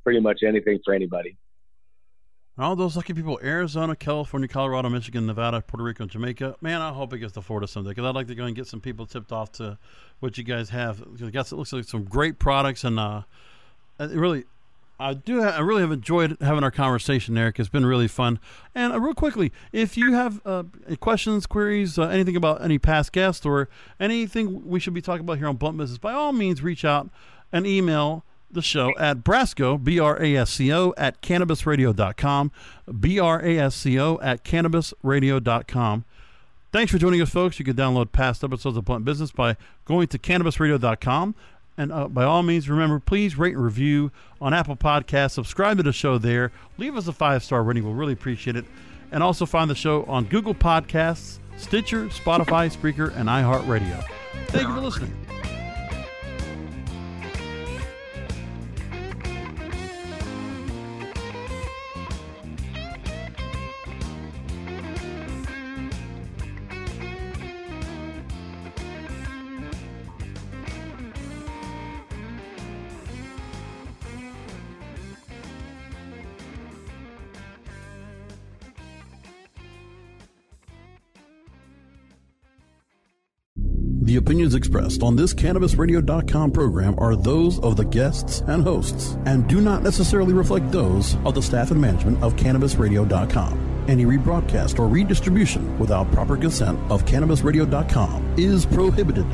pretty 0.06 0.22
much 0.22 0.44
anything 0.44 0.80
for 0.86 0.94
anybody. 0.94 1.36
All 2.58 2.78
those 2.78 2.96
lucky 2.96 3.14
people 3.14 3.38
Arizona, 3.44 3.98
California, 3.98 4.48
Colorado, 4.48 4.88
Michigan, 4.88 5.26
Nevada, 5.26 5.62
Puerto 5.62 5.84
Rico, 5.84 6.04
and 6.04 6.12
Jamaica. 6.12 6.56
Man, 6.62 6.82
I 6.82 6.94
hope 6.94 7.12
it 7.12 7.18
gets 7.18 7.34
to 7.34 7.42
Florida 7.42 7.68
someday 7.68 7.90
because 7.90 8.06
I'd 8.06 8.16
like 8.16 8.28
to 8.28 8.36
go 8.36 8.46
and 8.46 8.56
get 8.56 8.66
some 8.68 8.80
people 8.80 9.06
tipped 9.06 9.34
off 9.34 9.52
to 9.54 9.78
what 10.22 10.38
you 10.38 10.46
guys 10.46 10.70
have. 10.70 11.04
I 11.22 11.30
Guess 11.32 11.52
it 11.52 11.58
looks 11.58 11.74
like 11.74 11.84
some 11.84 12.06
great 12.06 12.40
products, 12.40 12.86
and 12.86 12.98
uh, 12.98 13.24
really, 14.00 14.46
I 14.98 15.16
do. 15.16 15.44
I 15.44 15.60
really 15.60 15.82
have 15.82 15.92
enjoyed 15.92 16.38
having 16.40 16.64
our 16.64 16.72
conversation, 16.72 17.38
Eric. 17.38 17.60
It's 17.60 17.68
been 17.68 17.86
really 17.86 18.08
fun. 18.08 18.40
And 18.74 18.94
uh, 18.94 19.02
real 19.02 19.16
quickly, 19.16 19.52
if 19.74 19.98
you 19.98 20.14
have 20.14 20.40
uh, 20.46 20.64
questions, 21.02 21.46
queries, 21.46 22.00
uh, 22.00 22.04
anything 22.04 22.38
about 22.38 22.64
any 22.64 22.80
past 22.80 23.12
guests 23.12 23.46
or 23.46 23.68
anything 24.00 24.66
we 24.66 24.80
should 24.80 24.94
be 24.94 25.02
talking 25.02 25.26
about 25.26 25.40
here 25.40 25.50
on 25.50 25.58
Blunt 25.58 25.78
Business, 25.78 25.98
by 25.98 26.14
all 26.14 26.32
means, 26.32 26.62
reach 26.62 26.86
out 26.86 27.10
and 27.52 27.68
email 27.68 28.24
the 28.56 28.62
show 28.62 28.94
at 28.98 29.24
Brasco, 29.24 29.82
B 29.82 30.00
R 30.00 30.22
A 30.22 30.36
S 30.36 30.52
C 30.52 30.74
O, 30.74 30.94
at 30.98 31.22
cannabisradio.com, 31.22 32.52
B 33.00 33.20
R 33.20 33.42
A 33.44 33.58
S 33.60 33.76
C 33.76 34.00
O, 34.00 34.20
at 34.22 34.44
cannabisradio.com. 34.44 36.06
Thanks 36.72 36.92
for 36.92 36.98
joining 36.98 37.22
us, 37.22 37.30
folks. 37.30 37.58
You 37.60 37.64
can 37.64 37.76
download 37.76 38.12
past 38.12 38.44
episodes 38.44 38.76
of 38.76 38.84
Blunt 38.84 39.06
Business 39.06 39.32
by 39.32 39.56
going 39.86 40.08
to 40.08 40.20
cannabisradio.com. 40.20 41.36
And 41.78 41.92
uh, 41.92 42.08
by 42.08 42.24
all 42.24 42.44
means, 42.44 42.70
remember, 42.70 43.00
please 43.00 43.38
rate 43.38 43.54
and 43.56 43.64
review 43.64 44.12
on 44.42 44.54
Apple 44.54 44.76
Podcasts. 44.76 45.32
Subscribe 45.32 45.78
to 45.78 45.84
the 45.84 45.94
show 45.94 46.18
there. 46.18 46.52
Leave 46.78 46.96
us 46.96 47.08
a 47.08 47.14
five 47.14 47.44
star 47.44 47.64
rating. 47.64 47.84
We'll 47.84 47.94
really 47.94 48.14
appreciate 48.14 48.56
it. 48.56 48.66
And 49.12 49.22
also 49.22 49.46
find 49.46 49.70
the 49.70 49.76
show 49.76 50.04
on 50.04 50.26
Google 50.26 50.56
Podcasts, 50.56 51.40
Stitcher, 51.58 52.08
Spotify, 52.08 52.76
Spreaker, 52.76 53.16
and 53.16 53.30
iHeartRadio. 53.30 54.04
Thank 54.48 54.68
you 54.68 54.74
for 54.74 54.82
listening. 54.82 55.25
The 84.06 84.18
opinions 84.18 84.54
expressed 84.54 85.02
on 85.02 85.16
this 85.16 85.34
CannabisRadio.com 85.34 86.52
program 86.52 86.94
are 87.00 87.16
those 87.16 87.58
of 87.62 87.76
the 87.76 87.86
guests 87.86 88.44
and 88.46 88.62
hosts 88.62 89.18
and 89.26 89.48
do 89.48 89.60
not 89.60 89.82
necessarily 89.82 90.32
reflect 90.32 90.72
those 90.72 91.16
of 91.26 91.34
the 91.34 91.42
staff 91.42 91.72
and 91.72 91.82
management 91.82 92.22
of 92.22 92.36
CannabisRadio.com. 92.36 93.86
Any 93.88 94.06
rebroadcast 94.06 94.78
or 94.78 94.88
redistribution 94.88 95.80
without 95.80 96.12
proper 96.12 96.38
consent 96.38 96.78
of 96.92 97.04
CannabisRadio.com 97.06 98.36
is 98.38 98.68
prohibited. 98.68 99.26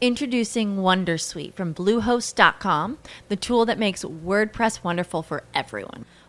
Introducing 0.00 0.76
Wondersuite 0.76 1.54
from 1.54 1.74
Bluehost.com, 1.74 2.98
the 3.28 3.34
tool 3.34 3.66
that 3.66 3.80
makes 3.80 4.04
WordPress 4.04 4.84
wonderful 4.84 5.24
for 5.24 5.42
everyone. 5.54 6.04